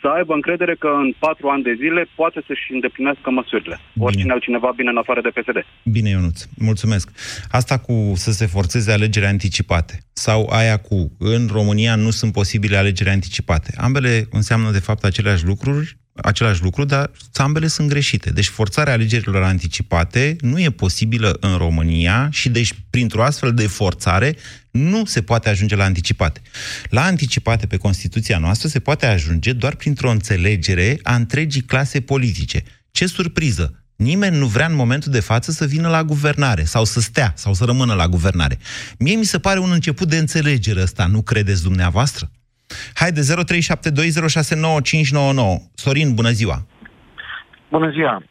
să 0.00 0.06
aibă 0.16 0.32
încredere 0.34 0.74
că 0.74 0.86
în 0.86 1.14
patru 1.18 1.48
ani 1.48 1.62
de 1.62 1.74
zile 1.82 2.06
poate 2.14 2.42
să-și 2.46 2.72
îndeplinească 2.72 3.30
măsurile. 3.30 3.78
Bine. 3.92 4.04
Oricine 4.06 4.32
altcineva 4.32 4.72
bine 4.76 4.90
în 4.90 4.96
afară 4.96 5.20
de 5.20 5.28
PSD. 5.28 5.58
Bine, 5.82 6.08
Ionuț. 6.08 6.44
Mulțumesc. 6.58 7.10
Asta 7.50 7.78
cu 7.78 8.12
să 8.14 8.30
se 8.32 8.46
forțeze 8.46 8.92
alegeri 8.92 9.26
anticipate 9.26 9.94
sau 10.12 10.48
aia 10.52 10.76
cu 10.76 11.12
în 11.18 11.48
România 11.52 11.94
nu 11.96 12.10
sunt 12.10 12.32
posibile 12.32 12.76
alegeri 12.76 13.10
anticipate. 13.10 13.74
Ambele 13.76 14.26
înseamnă 14.30 14.70
de 14.70 14.78
fapt 14.88 15.04
aceleași 15.04 15.46
lucruri, 15.46 15.96
același 16.22 16.62
lucru, 16.62 16.84
dar 16.84 17.10
țambele 17.32 17.66
sunt 17.66 17.88
greșite. 17.88 18.30
Deci 18.30 18.48
forțarea 18.48 18.92
alegerilor 18.92 19.42
anticipate 19.42 20.36
nu 20.40 20.60
e 20.60 20.70
posibilă 20.70 21.36
în 21.40 21.56
România 21.56 22.28
și 22.32 22.48
deci 22.48 22.74
printr-o 22.90 23.22
astfel 23.22 23.54
de 23.54 23.66
forțare 23.66 24.36
nu 24.70 25.04
se 25.04 25.22
poate 25.22 25.48
ajunge 25.48 25.76
la 25.76 25.84
anticipate. 25.84 26.40
La 26.88 27.04
anticipate 27.04 27.66
pe 27.66 27.76
Constituția 27.76 28.38
noastră 28.38 28.68
se 28.68 28.78
poate 28.78 29.06
ajunge 29.06 29.52
doar 29.52 29.74
printr-o 29.74 30.10
înțelegere 30.10 30.98
a 31.02 31.14
întregii 31.14 31.62
clase 31.62 32.00
politice. 32.00 32.62
Ce 32.90 33.06
surpriză! 33.06 33.80
Nimeni 33.96 34.36
nu 34.36 34.46
vrea 34.46 34.66
în 34.66 34.74
momentul 34.74 35.12
de 35.12 35.20
față 35.20 35.50
să 35.50 35.66
vină 35.66 35.88
la 35.88 36.04
guvernare 36.04 36.64
sau 36.64 36.84
să 36.84 37.00
stea 37.00 37.32
sau 37.36 37.54
să 37.54 37.64
rămână 37.64 37.94
la 37.94 38.08
guvernare. 38.08 38.58
Mie 38.98 39.14
mi 39.16 39.24
se 39.24 39.38
pare 39.38 39.58
un 39.58 39.70
început 39.70 40.08
de 40.08 40.16
înțelegere 40.16 40.82
ăsta, 40.82 41.06
nu 41.06 41.22
credeți 41.22 41.62
dumneavoastră? 41.62 42.30
Haide, 42.94 43.20
0372069599. 43.20 43.24
Sorin, 45.74 46.14
bună 46.14 46.30
ziua! 46.30 46.66
Bună 47.68 47.90
ziua! 47.90 48.22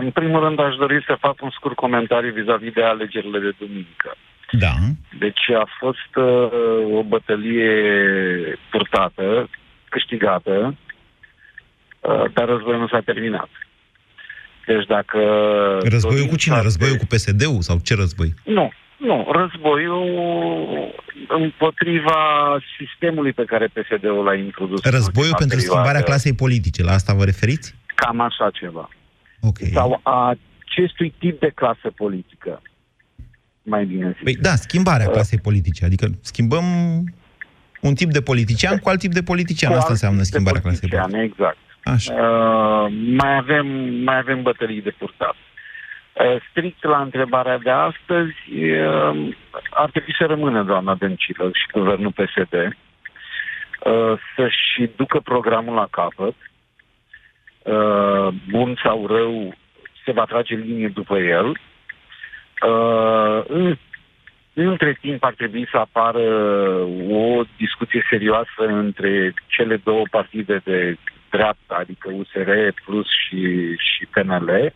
În 0.00 0.10
primul 0.10 0.40
rând 0.44 0.60
aș 0.60 0.74
dori 0.74 1.04
să 1.06 1.16
fac 1.20 1.42
un 1.42 1.50
scurt 1.50 1.74
comentariu 1.74 2.32
vis-a-vis 2.32 2.72
de 2.72 2.82
alegerile 2.82 3.38
de 3.38 3.52
duminică. 3.58 4.16
Da. 4.50 4.72
Deci 5.18 5.50
a 5.50 5.68
fost 5.78 6.16
uh, 6.16 6.96
o 6.98 7.02
bătălie 7.02 7.72
purtată, 8.70 9.48
câștigată, 9.88 10.76
uh, 12.00 12.24
dar 12.32 12.48
războiul 12.48 12.80
nu 12.80 12.88
s-a 12.88 13.00
terminat. 13.00 13.48
Deci 14.66 14.86
dacă... 14.86 15.18
Războiul 15.82 16.26
cu 16.26 16.36
cine? 16.36 16.60
Războiul 16.62 16.96
cu 16.96 17.06
PSD-ul 17.06 17.60
sau 17.60 17.78
ce 17.82 17.94
război? 17.94 18.34
Nu, 18.44 18.72
nu. 19.04 19.28
Războiul 19.40 20.94
împotriva 21.28 22.18
sistemului 22.78 23.32
pe 23.32 23.44
care 23.44 23.66
PSD-ul 23.66 24.24
l-a 24.24 24.34
introdus. 24.34 24.82
Războiul 24.82 25.34
pentru 25.38 25.56
perioadă. 25.56 25.72
schimbarea 25.72 26.02
clasei 26.02 26.34
politice. 26.34 26.82
La 26.82 26.92
asta 26.92 27.14
vă 27.14 27.24
referiți? 27.24 27.74
Cam 27.94 28.20
așa 28.20 28.50
ceva. 28.52 28.88
Okay. 29.40 29.70
Sau 29.72 30.00
a 30.02 30.36
acestui 30.64 31.14
tip 31.18 31.40
de 31.40 31.50
clasă 31.54 31.90
politică. 31.96 32.62
Mai 33.62 33.84
bine 33.84 34.12
zis. 34.12 34.22
Păi 34.22 34.36
da, 34.36 34.54
schimbarea 34.54 35.06
uh. 35.06 35.12
clasei 35.12 35.38
politice. 35.38 35.84
Adică 35.84 36.06
schimbăm 36.20 36.64
un 37.80 37.94
tip 37.94 38.10
de 38.10 38.20
politician 38.20 38.78
cu 38.78 38.88
alt 38.88 38.98
tip 38.98 39.12
de 39.12 39.22
politician. 39.22 39.70
Cu 39.70 39.78
Asta 39.78 39.92
înseamnă 39.92 40.22
schimbarea 40.22 40.60
clasei 40.60 40.88
politice. 40.88 41.22
Exact. 41.22 41.56
Așa. 41.84 42.12
Uh, 42.12 42.92
mai, 43.16 43.36
avem, 43.36 43.66
mai 44.04 44.18
avem 44.18 44.42
bătălii 44.42 44.82
de 44.82 44.94
purtat. 44.98 45.36
Uh, 46.14 46.36
strict 46.50 46.84
la 46.84 47.00
întrebarea 47.00 47.58
de 47.58 47.70
astăzi, 47.70 48.34
uh, 48.52 49.34
ar 49.70 49.90
trebui 49.90 50.14
să 50.18 50.24
rămână 50.24 50.62
doamna 50.62 50.94
Dăncilă 50.94 51.50
și 51.52 51.66
guvernul 51.72 52.12
PSD 52.12 52.52
uh, 53.84 54.18
să-și 54.36 54.90
ducă 54.96 55.20
programul 55.20 55.74
la 55.74 55.86
capăt. 55.90 56.34
Uh, 57.62 58.28
bun 58.50 58.78
sau 58.82 59.06
rău, 59.06 59.54
se 60.04 60.12
va 60.12 60.24
trage 60.24 60.54
linie 60.54 60.88
după 60.88 61.18
el. 61.18 61.46
Uh, 61.48 63.44
în, 63.46 63.76
între 64.54 64.98
timp 65.00 65.24
ar 65.24 65.34
trebui 65.34 65.68
să 65.70 65.76
apară 65.76 66.22
o 67.10 67.42
discuție 67.56 68.06
serioasă 68.10 68.60
între 68.66 69.34
cele 69.46 69.76
două 69.76 70.02
partide 70.10 70.60
de 70.64 70.96
dreapta, 71.30 71.74
adică 71.74 72.10
USR 72.12 72.50
plus 72.84 73.06
și, 73.10 73.74
și 73.76 74.06
PNL, 74.06 74.72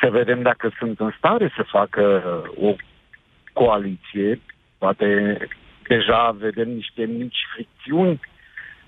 să 0.00 0.10
vedem 0.10 0.42
dacă 0.42 0.72
sunt 0.78 1.00
în 1.00 1.12
stare 1.18 1.52
să 1.56 1.62
facă 1.70 2.22
o 2.60 2.74
coaliție. 3.52 4.40
Poate 4.78 5.06
deja 5.88 6.36
vedem 6.38 6.68
niște 6.70 7.04
mici 7.18 7.40
fricțiuni, 7.54 8.20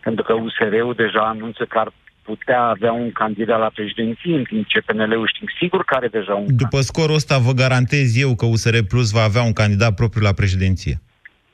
pentru 0.00 0.24
că 0.24 0.32
USR-ul 0.32 0.94
deja 0.94 1.22
anunță 1.28 1.64
că 1.64 1.78
ar 1.78 1.92
putea 2.22 2.62
avea 2.62 2.92
un 2.92 3.12
candidat 3.12 3.58
la 3.58 3.70
președinție, 3.74 4.34
în 4.36 4.44
timp 4.44 4.66
ce 4.66 4.80
PNL-ul 4.80 5.30
știm 5.34 5.48
sigur 5.60 5.84
că 5.84 5.94
are 5.94 6.08
deja 6.08 6.34
un 6.34 6.46
După 6.46 6.56
candidat. 6.58 6.82
scorul 6.82 7.14
ăsta 7.14 7.38
vă 7.38 7.52
garantez 7.52 8.16
eu 8.16 8.34
că 8.34 8.46
USR 8.46 8.76
Plus 8.88 9.10
va 9.10 9.22
avea 9.22 9.42
un 9.42 9.52
candidat 9.52 9.94
propriu 9.94 10.22
la 10.22 10.32
președinție. 10.32 11.00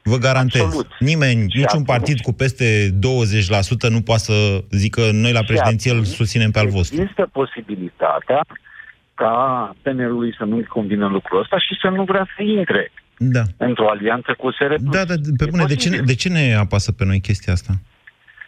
Vă 0.03 0.17
garantez. 0.17 0.63
Absolut. 0.63 0.91
Nimeni, 0.99 1.41
și 1.51 1.57
niciun 1.63 1.65
atunci, 1.65 1.87
partid 1.87 2.21
cu 2.21 2.33
peste 2.33 2.91
20% 3.89 3.89
nu 3.89 4.01
poate 4.01 4.23
să 4.23 4.65
zică 4.71 5.01
noi 5.13 5.33
la 5.33 5.43
președinție 5.43 5.93
îl 5.93 6.05
susținem 6.05 6.51
pe 6.51 6.59
al 6.59 6.69
vostru. 6.69 7.01
Există 7.01 7.29
posibilitatea 7.33 8.45
ca 9.21 9.35
PNL-ului 9.83 10.35
să 10.39 10.45
nu-i 10.45 10.65
convină 10.65 11.07
lucrul 11.07 11.41
ăsta 11.41 11.59
și 11.59 11.75
să 11.83 11.89
nu 11.89 12.03
vrea 12.05 12.27
să 12.37 12.43
intre 12.43 12.93
da. 13.19 13.43
într-o 13.57 13.89
alianță 13.89 14.35
cu 14.39 14.51
SR+. 14.51 14.75
Da, 14.79 15.05
da, 15.05 15.15
pe 15.37 15.47
bune, 15.51 15.65
de 15.65 15.75
ce, 15.75 15.89
de 16.05 16.15
ce 16.15 16.29
ne 16.29 16.55
apasă 16.55 16.93
pe 16.93 17.05
noi 17.05 17.21
chestia 17.21 17.53
asta? 17.53 17.73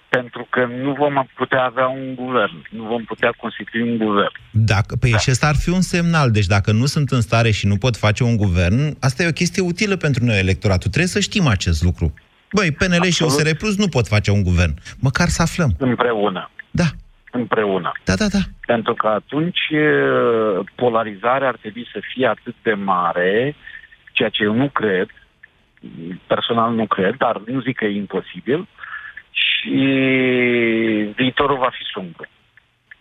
pentru 0.09 0.47
că 0.51 0.67
nu 0.83 0.93
vom 0.93 1.27
putea 1.37 1.65
avea 1.65 1.87
un 1.87 2.15
guvern, 2.15 2.67
nu 2.71 2.83
vom 2.83 3.05
putea 3.05 3.31
constitui 3.41 3.91
un 3.91 3.97
guvern. 3.97 4.33
Dacă, 4.51 4.97
păi 4.97 5.11
da. 5.11 5.19
și 5.19 5.31
ăsta 5.31 5.47
ar 5.47 5.57
fi 5.57 5.71
un 5.71 5.81
semnal. 5.81 6.31
Deci 6.31 6.47
dacă 6.47 6.73
nu 6.73 6.87
sunt 6.87 7.11
în 7.11 7.21
stare 7.21 7.51
și 7.51 7.67
nu 7.67 7.77
pot 7.77 7.97
face 7.97 8.23
un 8.23 8.37
guvern, 8.37 8.97
asta 9.01 9.23
e 9.23 9.29
o 9.29 9.41
chestie 9.41 9.63
utilă 9.63 9.97
pentru 9.97 10.25
noi, 10.25 10.39
electoratul. 10.39 10.91
Trebuie 10.91 11.07
să 11.07 11.21
știm 11.21 11.47
acest 11.47 11.83
lucru. 11.83 12.15
Băi, 12.53 12.71
PNL 12.71 12.85
Absolut. 12.85 13.13
și 13.13 13.23
OSR 13.23 13.51
Plus 13.59 13.77
nu 13.77 13.89
pot 13.89 14.07
face 14.07 14.31
un 14.31 14.43
guvern. 14.43 14.75
Măcar 14.99 15.29
să 15.29 15.43
aflăm. 15.43 15.75
Împreună. 15.79 16.51
Da. 16.71 16.85
Împreună. 17.31 17.93
Da, 18.05 18.15
da, 18.15 18.27
da. 18.27 18.39
Pentru 18.67 18.95
că 18.95 19.07
atunci 19.07 19.61
polarizarea 20.75 21.49
ar 21.49 21.57
trebui 21.57 21.89
să 21.93 22.01
fie 22.13 22.27
atât 22.27 22.55
de 22.63 22.73
mare, 22.73 23.55
ceea 24.13 24.29
ce 24.29 24.43
eu 24.43 24.55
nu 24.55 24.69
cred, 24.69 25.09
personal 26.27 26.75
nu 26.75 26.87
cred, 26.87 27.15
dar 27.17 27.41
nu 27.47 27.61
zic 27.61 27.77
că 27.77 27.85
e 27.85 27.97
imposibil, 27.97 28.69
și 29.31 29.79
viitorul 31.17 31.59
va 31.59 31.71
fi 31.71 31.85
sumbru. 31.93 32.27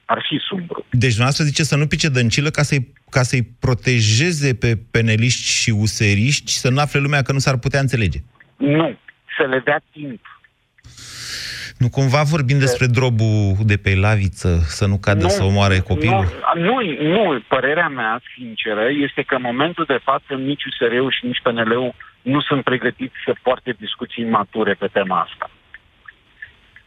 Ar 0.06 0.26
fi 0.30 0.38
sumbru. 0.38 0.86
Deci 0.90 1.16
dumneavoastră 1.16 1.44
zice 1.44 1.64
să 1.64 1.76
nu 1.76 1.88
pice 1.88 2.10
dăncilă 2.10 2.50
ca 2.50 2.62
să-i, 2.62 2.94
ca 3.10 3.22
să-i 3.22 3.44
protejeze 3.60 4.56
pe 4.56 4.78
peneliști 4.92 5.52
și 5.52 5.70
useriști 5.70 6.52
și 6.52 6.58
să 6.58 6.70
nu 6.70 6.80
afle 6.80 7.00
lumea 7.00 7.22
că 7.22 7.32
nu 7.32 7.40
s-ar 7.40 7.58
putea 7.58 7.80
înțelege. 7.80 8.20
Nu, 8.58 8.98
să 9.38 9.44
le 9.44 9.60
dea 9.60 9.82
timp. 9.92 10.37
Nu 11.78 11.90
cumva 11.90 12.22
vorbim 12.24 12.60
despre 12.60 12.86
drobul 12.86 13.56
de 13.66 13.78
pe 13.78 13.96
laviță, 13.96 14.60
să 14.64 14.86
nu 14.86 14.98
cadă 14.98 15.22
nu, 15.22 15.30
să 15.30 15.44
omoare 15.44 15.80
copilul? 15.80 16.26
Nu, 16.56 16.62
nu, 16.62 16.76
nu, 17.16 17.44
părerea 17.48 17.88
mea, 17.88 18.22
sinceră, 18.36 18.86
este 19.08 19.22
că 19.22 19.36
în 19.36 19.42
momentul 19.42 19.86
de 19.88 20.00
față 20.04 20.34
nici 20.34 20.66
USR-ul 20.66 21.12
și 21.12 21.26
nici 21.26 21.42
PNL-ul 21.44 21.94
nu 22.22 22.42
sunt 22.42 22.64
pregătiți 22.64 23.16
să 23.26 23.36
poarte 23.44 23.76
discuții 23.80 24.24
mature 24.24 24.74
pe 24.74 24.88
tema 24.94 25.20
asta 25.20 25.50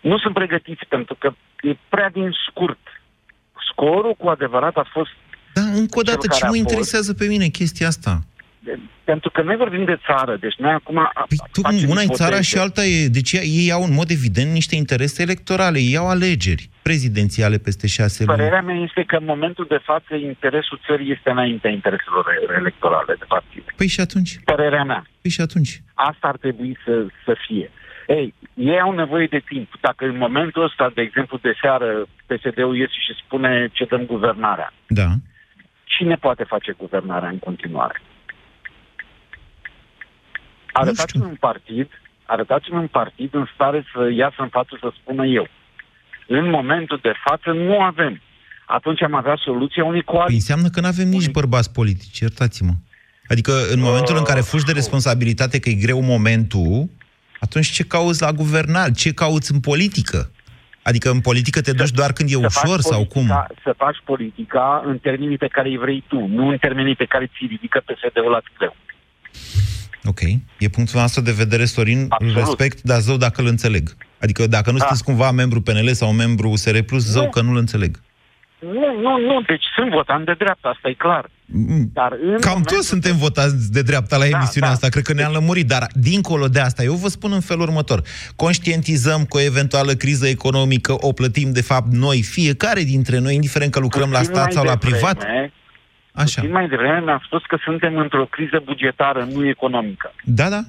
nu 0.01 0.19
sunt 0.19 0.35
pregătiți 0.35 0.85
pentru 0.89 1.15
că 1.15 1.33
e 1.61 1.77
prea 1.89 2.11
din 2.11 2.31
scurt. 2.49 2.79
Scorul 3.71 4.15
cu 4.15 4.29
adevărat 4.29 4.77
a 4.77 4.89
fost... 4.93 5.11
Da, 5.55 5.61
încă 5.61 5.99
o 5.99 6.03
dată, 6.03 6.27
ce 6.27 6.47
mă 6.47 6.57
interesează 6.57 7.15
pe 7.15 7.27
mine 7.27 7.47
chestia 7.47 7.87
asta? 7.87 8.21
De, 8.65 8.79
pentru 9.05 9.31
că 9.31 9.43
noi 9.43 9.57
vorbim 9.57 9.85
de 9.85 9.99
țară, 10.07 10.37
deci 10.37 10.55
noi 10.55 10.71
acum... 10.71 11.11
Păi 11.29 11.39
tu, 11.53 11.91
una 11.91 12.03
e 12.03 12.07
țara 12.07 12.41
și 12.41 12.59
alta 12.59 12.85
e... 12.85 13.07
Deci 13.07 13.33
ei 13.33 13.71
au 13.73 13.83
în 13.83 13.93
mod 13.93 14.11
evident 14.11 14.51
niște 14.53 14.77
interese 14.77 15.23
electorale, 15.23 15.79
ei 15.79 15.97
au 15.97 16.09
alegeri 16.09 16.69
prezidențiale 16.83 17.59
peste 17.59 17.87
șase 17.87 18.25
luni. 18.25 18.37
Părerea 18.37 18.63
mea 18.63 18.77
este 18.77 19.03
că 19.07 19.17
în 19.17 19.25
momentul 19.25 19.67
de 19.69 19.81
față 19.83 20.15
interesul 20.15 20.81
țării 20.87 21.13
este 21.13 21.31
înaintea 21.31 21.71
intereselor 21.71 22.25
electorale 22.59 23.15
de 23.19 23.25
partid. 23.29 23.65
Păi 23.77 23.87
și 23.87 24.01
atunci? 24.01 24.41
Părerea 24.45 24.85
mea. 24.85 25.07
Păi 25.23 25.31
și 25.31 25.41
atunci? 25.41 25.83
Asta 25.95 26.27
ar 26.29 26.37
trebui 26.37 26.77
să, 26.85 27.07
să 27.25 27.37
fie. 27.47 27.71
Ei, 28.07 28.35
ei 28.55 28.81
au 28.81 28.93
nevoie 28.93 29.27
de 29.27 29.43
timp. 29.49 29.69
Dacă 29.81 30.05
în 30.05 30.17
momentul 30.17 30.65
ăsta, 30.65 30.91
de 30.95 31.01
exemplu, 31.01 31.39
de 31.43 31.53
seară, 31.61 32.07
PSD-ul 32.27 32.77
iese 32.77 32.99
și 33.07 33.23
spune 33.25 33.69
ce 33.73 33.85
dăm 33.85 34.07
guvernarea. 34.07 34.73
Da. 34.87 35.09
Cine 35.85 36.15
poate 36.15 36.45
face 36.45 36.73
guvernarea 36.79 37.29
în 37.29 37.39
continuare? 37.39 38.01
Arătați-mi 40.73 41.25
un 41.25 41.37
partid, 41.41 41.89
arătați-mi 42.25 42.79
un 42.79 42.87
partid 42.87 43.35
în 43.35 43.47
stare 43.55 43.85
să 43.93 44.11
iasă 44.13 44.37
în 44.39 44.49
față 44.49 44.77
să 44.81 44.93
spună 45.01 45.27
eu. 45.27 45.49
În 46.27 46.51
momentul 46.51 46.99
de 47.03 47.13
față 47.25 47.51
nu 47.51 47.81
avem. 47.81 48.21
Atunci 48.67 49.03
am 49.03 49.15
avea 49.15 49.37
soluția 49.45 49.85
unui 49.85 50.03
coaliție. 50.03 50.27
Păi 50.27 50.35
înseamnă 50.35 50.69
că 50.69 50.81
nu 50.81 50.87
avem 50.87 51.09
nici 51.09 51.31
bărbați 51.31 51.73
politici, 51.73 52.19
iertați-mă. 52.19 52.73
Adică 53.29 53.53
în 53.73 53.81
momentul 53.81 54.17
în 54.17 54.25
care 54.25 54.41
fugi 54.41 54.65
de 54.65 54.73
responsabilitate 54.73 55.59
că 55.59 55.69
e 55.69 55.75
greu 55.75 56.01
momentul, 56.01 56.89
atunci 57.41 57.67
ce 57.67 57.85
cauți 57.85 58.23
la 58.23 58.33
guvernare? 58.33 58.93
Ce 58.93 59.13
cauți 59.13 59.53
în 59.53 59.61
politică? 59.61 60.31
Adică 60.83 61.11
în 61.11 61.21
politică 61.21 61.61
te 61.61 61.73
duci 61.73 61.91
doar 61.91 62.13
când 62.13 62.29
e 62.33 62.37
ușor 62.37 62.81
sau 62.81 63.05
cum? 63.05 63.27
Să 63.63 63.75
faci 63.77 63.97
politica 64.05 64.83
în 64.87 64.99
termenii 64.99 65.37
pe 65.37 65.49
care 65.49 65.69
îi 65.69 65.79
vrei 65.79 66.05
tu, 66.09 66.27
nu 66.27 66.49
în 66.49 66.59
termenii 66.59 66.97
pe 66.97 67.05
care 67.05 67.27
ți 67.27 67.47
ridică 67.49 67.83
PSD-ul 67.87 68.31
la 68.31 68.41
greu. 68.59 68.77
Ok. 70.05 70.21
E 70.59 70.69
punctul 70.69 71.01
nostru 71.01 71.21
de 71.21 71.33
vedere, 71.33 71.65
Sorin, 71.65 72.07
Absolut. 72.09 72.37
respect, 72.37 72.83
dar 72.83 73.01
zău 73.01 73.17
dacă 73.17 73.41
îl 73.41 73.47
înțeleg. 73.47 73.97
Adică 74.21 74.47
dacă 74.47 74.71
nu 74.71 74.77
da. 74.77 74.85
sunteți 74.85 75.05
cumva 75.05 75.31
membru 75.31 75.61
PNL 75.61 75.93
sau 75.93 76.13
membru 76.13 76.51
USR+, 76.51 76.79
zău 76.97 77.23
nu. 77.23 77.31
că 77.31 77.41
nu-l 77.41 77.57
înțeleg. 77.57 78.01
Nu, 78.61 79.01
nu, 79.01 79.19
nu, 79.19 79.43
deci 79.47 79.65
sunt 79.75 79.91
votant 79.91 80.25
de 80.25 80.35
dreapta, 80.39 80.69
asta 80.69 80.89
e 80.89 80.93
clar. 80.93 81.31
Mm. 81.45 81.91
Dar 81.93 82.13
în 82.23 82.39
Cam 82.41 82.63
toți 82.63 82.87
suntem 82.87 83.17
votați 83.17 83.73
de 83.73 83.83
dreapta 83.83 84.17
la 84.17 84.25
da, 84.29 84.37
emisiunea 84.37 84.69
da. 84.69 84.75
asta, 84.75 84.89
cred 84.89 85.05
că 85.05 85.13
ne-am 85.13 85.33
lămurit, 85.33 85.67
dar 85.67 85.87
dincolo 85.95 86.49
de 86.49 86.61
asta, 86.61 86.83
eu 86.83 86.95
vă 86.95 87.09
spun 87.09 87.33
în 87.33 87.41
felul 87.41 87.63
următor. 87.63 88.03
Conștientizăm 88.37 89.25
că 89.25 89.37
o 89.37 89.41
eventuală 89.41 89.93
criză 89.93 90.27
economică 90.27 90.97
o 91.01 91.13
plătim, 91.13 91.53
de 91.53 91.63
fapt, 91.63 91.93
noi, 91.93 92.23
fiecare 92.23 92.83
dintre 92.83 93.19
noi, 93.19 93.35
indiferent 93.35 93.73
că 93.73 93.81
lucrăm 93.81 94.09
Puțin 94.09 94.23
la 94.31 94.35
stat 94.35 94.53
sau 94.53 94.65
la 94.65 94.77
privat. 94.77 95.19
Vreme, 95.19 95.53
Așa. 96.15 96.41
Puțin 96.41 96.51
mai 96.51 96.69
devreme 96.69 97.11
am 97.11 97.23
spus 97.25 97.43
că 97.43 97.57
suntem 97.65 97.97
într-o 97.97 98.25
criză 98.25 98.63
bugetară, 98.65 99.29
nu 99.33 99.47
economică. 99.47 100.13
Da, 100.25 100.49
da. 100.49 100.61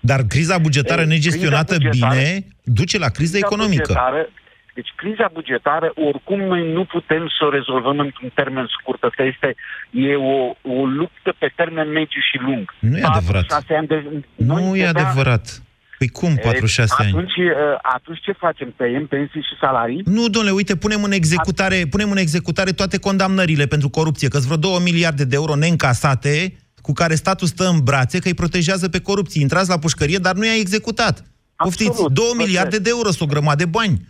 Dar 0.00 0.20
criza 0.28 0.58
bugetară 0.58 1.00
Ei, 1.00 1.06
negestionată 1.06 1.74
criza 1.74 1.88
bugetară, 1.88 2.14
bine 2.14 2.46
duce 2.62 2.98
la 2.98 3.08
criză 3.08 3.36
economică. 3.36 3.82
Bugetară, 3.86 4.28
deci 4.74 4.92
criza 4.96 5.30
bugetară, 5.32 5.92
oricum 5.94 6.40
noi 6.40 6.72
nu 6.72 6.84
putem 6.84 7.28
să 7.38 7.44
o 7.44 7.50
rezolvăm 7.50 7.98
într-un 7.98 8.30
termen 8.34 8.66
scurt. 8.80 9.02
Asta 9.02 9.22
este 9.22 9.54
e 9.90 10.14
o, 10.16 10.54
o 10.74 10.86
luptă 10.86 11.34
pe 11.38 11.52
termen 11.56 11.88
mediu 11.88 12.20
și 12.30 12.38
lung. 12.40 12.74
Nu 12.78 12.98
e 12.98 13.02
adevărat. 13.02 13.44
Ani 13.68 13.86
de, 13.86 14.24
nu 14.36 14.76
e 14.76 14.86
adevărat. 14.86 15.62
Păi 16.04 16.12
cum 16.12 16.36
46 16.36 16.94
e, 16.98 17.04
ani? 17.04 17.12
Atunci, 17.12 17.32
atunci 17.82 18.20
ce 18.20 18.32
facem? 18.32 18.74
Tăiem 18.76 19.06
pensii 19.06 19.40
și 19.40 19.56
salarii? 19.60 20.02
Nu, 20.04 20.28
domnule, 20.28 20.54
uite, 20.54 20.76
punem 20.76 21.02
în 21.02 21.12
executare, 21.12 21.86
punem 21.90 22.10
în 22.10 22.16
executare 22.16 22.70
toate 22.70 22.98
condamnările 22.98 23.66
pentru 23.66 23.88
corupție, 23.88 24.28
că 24.28 24.38
vreo 24.38 24.56
2 24.56 24.78
miliarde 24.84 25.24
de 25.24 25.34
euro 25.34 25.54
neîncasate, 25.54 26.56
cu 26.82 26.92
care 26.92 27.14
statul 27.14 27.46
stă 27.46 27.68
în 27.68 27.80
brațe, 27.84 28.18
că 28.18 28.28
îi 28.28 28.34
protejează 28.34 28.88
pe 28.88 29.00
corupție. 29.00 29.40
Intrați 29.40 29.68
la 29.68 29.78
pușcărie, 29.78 30.18
dar 30.18 30.34
nu 30.34 30.44
i-a 30.44 30.54
executat. 30.58 31.24
Poftiți, 31.56 32.02
2 32.12 32.24
miliarde 32.36 32.78
de 32.78 32.90
euro, 32.92 33.10
sunt 33.10 33.28
o 33.30 33.32
grămadă 33.32 33.64
de 33.64 33.70
bani. 33.70 34.00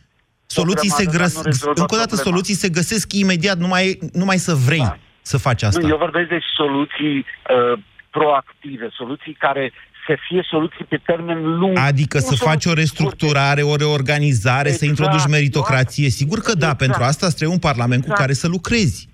Soluții 0.47 0.91
se 0.91 1.05
grăs... 1.05 1.35
Încă 1.75 1.95
o 1.95 1.97
dată, 1.97 2.17
soluții 2.17 2.55
se 2.55 2.69
găsesc 2.69 3.13
imediat, 3.13 3.59
numai, 3.59 3.99
numai 4.13 4.37
să 4.37 4.55
vrei 4.55 4.79
da. 4.79 4.97
să 5.23 5.39
faci 5.39 5.63
asta. 5.63 5.81
Nu, 5.81 5.89
eu 5.89 5.97
vorbesc 5.97 6.29
de 6.29 6.39
soluții 6.57 7.17
uh, 7.19 7.79
proactive, 8.11 8.89
soluții 8.93 9.33
care 9.33 9.73
să 10.07 10.17
fie 10.29 10.43
soluții 10.51 10.85
pe 10.85 11.01
termen 11.05 11.59
lung. 11.59 11.79
Adică 11.79 12.19
să 12.19 12.35
faci 12.35 12.65
o 12.65 12.73
restructurare, 12.73 13.63
o 13.63 13.77
reorganizare, 13.77 14.69
exact. 14.69 14.79
să 14.79 14.85
introduci 14.85 15.27
meritocrație. 15.27 16.09
Sigur 16.09 16.39
că 16.39 16.53
da, 16.53 16.57
exact. 16.57 16.79
pentru 16.79 17.03
asta 17.03 17.27
trebuie 17.29 17.59
un 17.59 17.67
parlament 17.71 18.03
exact. 18.03 18.15
cu 18.15 18.21
care 18.21 18.33
să 18.33 18.49
lucrezi. 18.49 19.09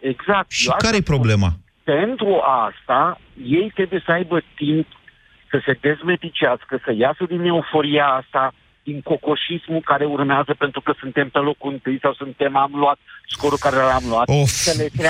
Exact. 0.00 0.50
Și 0.50 0.68
care 0.78 0.96
e 0.96 1.12
problema? 1.14 1.50
Pentru 1.84 2.40
asta, 2.68 3.20
ei 3.44 3.70
trebuie 3.74 4.02
să 4.06 4.12
aibă 4.12 4.42
timp 4.54 4.86
să 5.50 5.62
se 5.64 5.78
dezmeticească, 5.80 6.80
să 6.84 6.92
iasă 6.96 7.24
din 7.28 7.44
euforia 7.44 8.06
asta, 8.06 8.54
din 8.88 9.00
cocoșismul 9.10 9.82
care 9.90 10.04
urmează 10.04 10.52
pentru 10.58 10.80
că 10.80 10.92
suntem 11.00 11.28
pe 11.28 11.38
locul 11.38 11.72
întâi 11.72 11.98
sau 12.02 12.14
suntem, 12.14 12.56
am 12.56 12.72
luat 12.74 12.98
scorul 13.28 13.58
care 13.60 13.76
l-am 13.76 14.04
luat. 14.08 14.28
Of, 14.28 14.50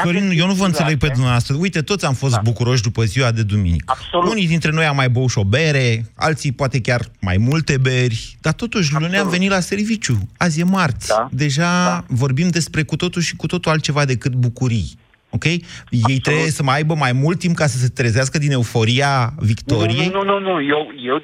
Florin, 0.02 0.30
eu 0.40 0.46
nu 0.46 0.52
vă 0.52 0.64
înțeleg 0.64 0.98
pe 0.98 1.06
dumneavoastră. 1.06 1.56
Uite, 1.58 1.80
toți 1.82 2.04
am 2.06 2.14
fost 2.14 2.34
da. 2.34 2.40
bucuroși 2.44 2.82
după 2.82 3.02
ziua 3.02 3.30
de 3.30 3.42
duminică. 3.42 3.94
Absolut. 3.96 4.30
Unii 4.30 4.46
dintre 4.46 4.70
noi 4.70 4.84
am 4.84 4.96
mai 4.96 5.08
băut 5.08 5.30
și 5.30 5.38
o 5.38 5.44
bere, 5.44 6.04
alții 6.16 6.52
poate 6.52 6.80
chiar 6.80 7.00
mai 7.20 7.36
multe 7.36 7.78
beri, 7.78 8.36
dar 8.40 8.52
totuși 8.52 8.88
Absolut. 8.88 9.06
luni 9.06 9.22
am 9.22 9.28
venit 9.28 9.50
la 9.50 9.60
serviciu. 9.60 10.16
Azi 10.36 10.60
e 10.60 10.64
marți. 10.64 11.08
Da. 11.08 11.28
Deja 11.30 11.84
da. 11.84 12.04
vorbim 12.08 12.48
despre 12.48 12.82
cu 12.82 12.96
totul 12.96 13.22
și 13.22 13.36
cu 13.36 13.46
totul 13.46 13.70
altceva 13.70 14.04
decât 14.04 14.32
bucurii. 14.32 14.98
Ok? 15.37 15.44
Ei 15.44 15.61
Absolut. 15.90 16.22
trebuie 16.22 16.51
să 16.59 16.62
mai 16.62 16.77
aibă 16.77 16.94
mai 16.94 17.12
mult 17.12 17.38
timp 17.38 17.55
ca 17.57 17.66
să 17.66 17.79
se 17.79 17.96
trezească 17.99 18.37
din 18.38 18.53
euforia 18.59 19.12
victoriei? 19.53 20.09
Nu, 20.16 20.22
nu, 20.31 20.38
nu, 20.38 20.53
nu. 20.53 20.55
Eu, 20.75 20.83
eu, 21.11 21.16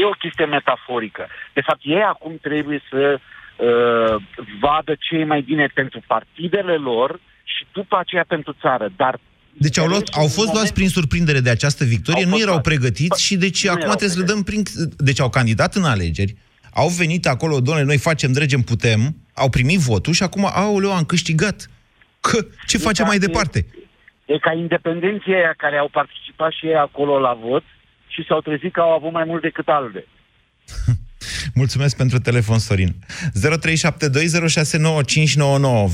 e 0.00 0.12
o 0.12 0.20
chestie 0.22 0.46
metaforică. 0.56 1.22
De 1.56 1.62
fapt, 1.66 1.80
ei 1.82 2.04
acum 2.14 2.32
trebuie 2.48 2.80
să 2.90 3.02
uh, 3.18 4.14
vadă 4.60 4.92
ce 5.04 5.14
e 5.16 5.32
mai 5.34 5.42
bine 5.50 5.66
pentru 5.74 5.98
partidele 6.06 6.76
lor 6.90 7.20
și 7.44 7.62
după 7.72 7.96
aceea 7.98 8.24
pentru 8.34 8.52
țară. 8.62 8.86
Dar 8.96 9.14
deci 9.52 9.78
au, 9.78 9.86
luat, 9.86 10.08
au 10.12 10.22
fost 10.22 10.36
moment... 10.36 10.54
luați 10.54 10.72
prin 10.72 10.88
surprindere 10.88 11.40
de 11.40 11.50
această 11.50 11.84
victorie, 11.84 12.24
nu 12.24 12.40
erau 12.40 12.60
pregătiți 12.60 13.22
și 13.22 13.36
deci 13.36 13.64
nu 13.64 13.70
acum 13.70 13.88
trebuie 13.88 14.08
să 14.08 14.18
le 14.18 14.24
dăm 14.24 14.42
prin... 14.42 14.62
Deci 14.96 15.20
au 15.20 15.30
candidat 15.30 15.74
în 15.74 15.84
alegeri, 15.84 16.34
au 16.72 16.88
venit 16.88 17.26
acolo, 17.26 17.60
domnule, 17.60 17.86
noi 17.86 17.98
facem, 17.98 18.32
dregem, 18.32 18.60
putem, 18.60 19.16
au 19.34 19.48
primit 19.50 19.78
votul 19.78 20.12
și 20.12 20.22
acum, 20.22 20.50
aoleu, 20.52 20.92
am 20.92 21.04
câștigat. 21.04 21.70
Că, 22.20 22.46
ce 22.66 22.76
e 22.76 22.78
facem 22.78 23.06
mai 23.06 23.18
departe? 23.18 23.66
E, 24.26 24.32
e 24.32 24.38
ca 24.38 24.52
independenții 24.52 25.34
aia 25.34 25.54
care 25.56 25.76
au 25.76 25.88
participat 25.88 26.52
și 26.52 26.66
ei 26.66 26.76
acolo 26.76 27.18
la 27.18 27.38
vot 27.44 27.62
și 28.06 28.24
s-au 28.28 28.40
trezit 28.40 28.72
că 28.72 28.80
au 28.80 28.90
avut 28.90 29.12
mai 29.12 29.24
mult 29.24 29.42
decât 29.42 29.68
albe. 29.68 30.06
Mulțumesc 31.54 31.96
pentru 31.96 32.18
telefon, 32.18 32.58
Sorin. 32.58 32.94
0372069599. 32.94 33.00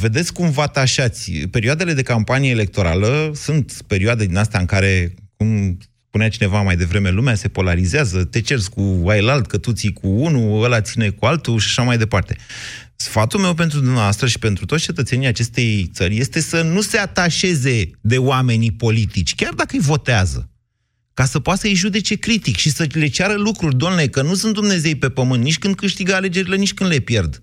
Vedeți 0.00 0.32
cum 0.32 0.50
vă 0.50 0.62
atașați. 0.62 1.32
Perioadele 1.50 1.92
de 1.92 2.02
campanie 2.02 2.50
electorală 2.50 3.30
sunt 3.34 3.72
perioade 3.86 4.26
din 4.26 4.36
astea 4.36 4.60
în 4.60 4.66
care, 4.66 5.14
cum 5.36 5.78
spunea 6.06 6.28
cineva 6.28 6.62
mai 6.62 6.76
devreme, 6.76 7.10
lumea 7.10 7.34
se 7.34 7.48
polarizează, 7.48 8.24
te 8.24 8.40
cerți 8.40 8.70
cu 8.70 9.04
ailalt, 9.08 9.46
că 9.46 9.58
tu 9.58 9.72
ții 9.72 9.92
cu 9.92 10.08
unul, 10.08 10.64
ăla 10.64 10.80
ține 10.80 11.10
cu 11.10 11.26
altul 11.26 11.58
și 11.58 11.66
așa 11.68 11.82
mai 11.82 11.98
departe. 11.98 12.36
Sfatul 12.96 13.40
meu 13.40 13.54
pentru 13.54 13.78
dumneavoastră 13.78 14.26
și 14.26 14.38
pentru 14.38 14.66
toți 14.66 14.84
cetățenii 14.84 15.26
acestei 15.26 15.90
țări 15.92 16.16
este 16.16 16.40
să 16.40 16.62
nu 16.62 16.80
se 16.80 16.98
atașeze 16.98 17.90
de 18.00 18.18
oamenii 18.18 18.72
politici, 18.72 19.34
chiar 19.34 19.52
dacă 19.52 19.70
îi 19.76 19.82
votează, 19.82 20.50
ca 21.14 21.24
să 21.24 21.40
poată 21.40 21.60
să-i 21.60 21.74
judece 21.74 22.16
critic 22.16 22.56
și 22.56 22.70
să 22.70 22.86
le 22.92 23.06
ceară 23.06 23.34
lucruri, 23.34 23.76
domnule, 23.76 24.06
că 24.06 24.22
nu 24.22 24.34
sunt 24.34 24.54
Dumnezei 24.54 24.96
pe 24.96 25.10
pământ, 25.10 25.42
nici 25.42 25.58
când 25.58 25.74
câștigă 25.74 26.14
alegerile, 26.14 26.56
nici 26.56 26.74
când 26.74 26.90
le 26.90 26.98
pierd. 26.98 27.42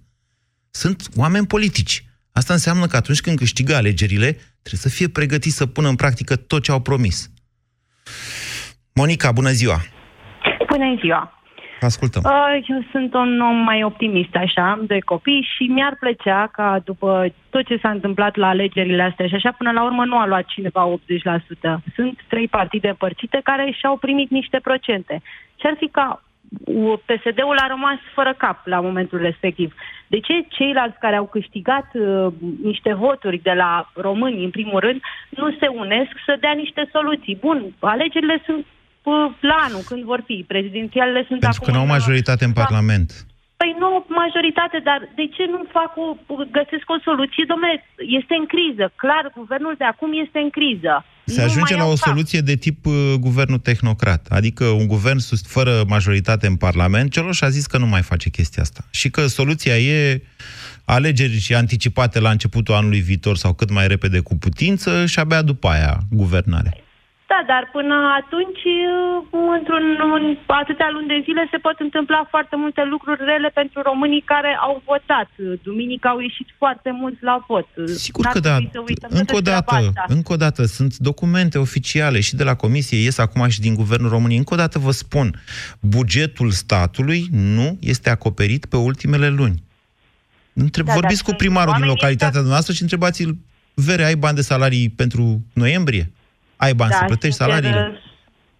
Sunt 0.71 1.07
oameni 1.15 1.47
politici. 1.47 2.05
Asta 2.31 2.53
înseamnă 2.53 2.87
că 2.87 2.95
atunci 2.95 3.21
când 3.21 3.37
câștigă 3.37 3.75
alegerile, 3.75 4.31
trebuie 4.61 4.81
să 4.81 4.89
fie 4.89 5.07
pregătiți 5.07 5.55
să 5.55 5.65
pună 5.65 5.87
în 5.87 5.95
practică 5.95 6.35
tot 6.35 6.63
ce 6.63 6.71
au 6.71 6.81
promis. 6.81 7.31
Monica, 8.93 9.31
bună 9.31 9.51
ziua! 9.51 9.85
Bună 10.67 10.97
ziua! 11.01 11.42
Ascultăm. 11.83 12.21
Eu 12.67 12.83
sunt 12.91 13.13
un 13.13 13.39
om 13.39 13.55
mai 13.55 13.83
optimist, 13.83 14.35
așa, 14.35 14.71
am 14.71 14.85
doi 14.87 15.01
copii 15.01 15.47
și 15.55 15.63
mi-ar 15.63 15.95
plăcea 15.99 16.49
ca 16.51 16.81
după 16.83 17.33
tot 17.49 17.65
ce 17.65 17.77
s-a 17.81 17.89
întâmplat 17.89 18.35
la 18.35 18.47
alegerile 18.47 19.03
astea 19.03 19.27
și 19.27 19.35
așa, 19.35 19.51
până 19.57 19.71
la 19.71 19.83
urmă 19.83 20.05
nu 20.05 20.17
a 20.17 20.25
luat 20.25 20.45
cineva 20.45 20.93
80%. 21.77 21.83
Sunt 21.95 22.19
trei 22.27 22.47
partide 22.47 22.87
împărțite 22.87 23.39
care 23.43 23.75
și-au 23.79 23.97
primit 23.97 24.29
niște 24.29 24.59
procente. 24.59 25.21
Ce 25.55 25.67
ar 25.67 25.75
fi 25.77 25.87
ca 25.87 26.23
PSD-ul 27.05 27.57
a 27.57 27.67
rămas 27.67 27.99
fără 28.13 28.33
cap 28.37 28.67
la 28.67 28.79
momentul 28.79 29.19
respectiv. 29.19 29.73
De 30.07 30.19
ce 30.19 30.45
ceilalți 30.49 30.99
care 30.99 31.15
au 31.15 31.25
câștigat 31.25 31.87
uh, 31.93 32.33
niște 32.63 32.93
voturi 32.93 33.37
de 33.37 33.51
la 33.51 33.91
români, 33.95 34.43
în 34.43 34.49
primul 34.49 34.79
rând, 34.79 35.01
nu 35.29 35.51
se 35.59 35.67
unesc 35.67 36.11
să 36.25 36.37
dea 36.39 36.51
niște 36.51 36.89
soluții? 36.91 37.37
Bun, 37.41 37.73
alegerile 37.79 38.41
sunt 38.45 38.65
la 39.49 39.57
anul, 39.67 39.83
când 39.89 40.03
vor 40.03 40.21
fi. 40.25 40.37
Prezidențialele 40.47 41.21
sunt 41.27 41.39
Pentru 41.39 41.59
acum... 41.61 41.65
că 41.67 41.71
nu 41.77 41.83
au 41.83 41.95
majoritate 41.97 42.43
în 42.45 42.53
Parlament. 42.63 43.09
Păi 43.61 43.75
nu 43.79 44.05
majoritate, 44.23 44.77
dar 44.89 44.99
de 45.19 45.25
ce 45.35 45.43
nu 45.53 45.59
fac 45.77 45.91
o, 46.03 46.07
găsesc 46.57 46.85
o 46.95 46.99
soluție? 47.07 47.43
Domnule, 47.51 47.75
este 48.19 48.33
în 48.41 48.45
criză. 48.53 48.85
Clar, 49.03 49.23
guvernul 49.41 49.75
de 49.77 49.87
acum 49.93 50.11
este 50.25 50.39
în 50.45 50.49
criză. 50.57 50.93
Se 51.25 51.41
nu 51.41 51.47
ajunge 51.47 51.75
la 51.75 51.87
o 51.95 51.97
cap. 51.99 52.07
soluție 52.07 52.41
de 52.49 52.55
tip 52.55 52.85
uh, 52.85 52.93
guvernul 53.19 53.57
tehnocrat, 53.69 54.27
adică 54.29 54.65
un 54.65 54.87
guvern 54.87 55.17
sus, 55.17 55.41
fără 55.47 55.73
majoritate 55.87 56.47
în 56.47 56.55
Parlament. 56.55 57.11
Cioloș 57.11 57.41
a 57.41 57.49
zis 57.49 57.65
că 57.65 57.77
nu 57.77 57.85
mai 57.85 58.01
face 58.01 58.29
chestia 58.29 58.61
asta 58.61 58.81
și 58.91 59.09
că 59.09 59.21
soluția 59.27 59.77
e 59.77 60.21
alegeri 60.85 61.53
anticipate 61.53 62.19
la 62.19 62.29
începutul 62.29 62.73
anului 62.73 62.99
viitor 62.99 63.35
sau 63.37 63.53
cât 63.53 63.69
mai 63.69 63.87
repede 63.87 64.19
cu 64.19 64.35
putință 64.35 65.05
și 65.05 65.19
abia 65.19 65.41
după 65.41 65.67
aia 65.67 65.97
guvernare. 66.09 66.77
Da, 67.31 67.39
dar 67.51 67.63
până 67.77 67.95
atunci, 68.21 68.63
uh, 68.63 69.55
într-un 69.57 69.85
în 70.17 70.25
atâtea 70.45 70.89
luni 70.95 71.07
de 71.13 71.19
zile, 71.23 71.47
se 71.51 71.57
pot 71.57 71.77
întâmpla 71.79 72.27
foarte 72.29 72.55
multe 72.55 72.83
lucruri 72.93 73.21
rele 73.25 73.49
pentru 73.53 73.81
românii 73.81 74.23
care 74.33 74.57
au 74.67 74.81
votat. 74.85 75.29
Duminică 75.63 76.07
au 76.07 76.19
ieșit 76.19 76.47
foarte 76.57 76.89
mulți 76.91 77.23
la 77.23 77.45
vot. 77.47 77.67
Sigur 77.85 78.25
că 78.25 78.39
da. 78.39 78.57
Încă 79.09 79.35
o 79.35 79.41
dată, 79.41 79.93
încă 80.07 80.33
o 80.33 80.35
dată, 80.35 80.63
sunt 80.65 80.97
documente 80.97 81.57
oficiale 81.57 82.19
și 82.19 82.35
de 82.35 82.43
la 82.43 82.55
Comisie, 82.55 82.97
ies 82.97 83.17
acum 83.17 83.47
și 83.47 83.59
din 83.59 83.73
Guvernul 83.75 84.09
României. 84.09 84.37
Încă 84.37 84.53
o 84.53 84.57
dată 84.57 84.79
vă 84.79 84.91
spun, 84.91 85.27
bugetul 85.79 86.49
statului 86.51 87.27
nu 87.31 87.77
este 87.79 88.09
acoperit 88.09 88.65
pe 88.65 88.77
ultimele 88.77 89.29
luni. 89.29 89.63
Întreb, 90.53 90.85
da, 90.85 90.93
vorbiți 90.93 91.23
cu 91.23 91.33
primarul 91.33 91.73
din 91.77 91.85
localitatea 91.85 92.41
noastră 92.41 92.73
și 92.73 92.81
întrebați-l, 92.81 93.37
Vere, 93.73 94.03
ai 94.03 94.15
bani 94.15 94.35
de 94.35 94.41
salarii 94.41 94.89
pentru 94.89 95.41
noiembrie? 95.53 96.11
Ai 96.65 96.73
bani 96.81 96.91
da, 96.91 96.97
să 96.97 97.03
plătești 97.11 97.37
sincer, 97.37 97.55
salariile. 97.55 98.01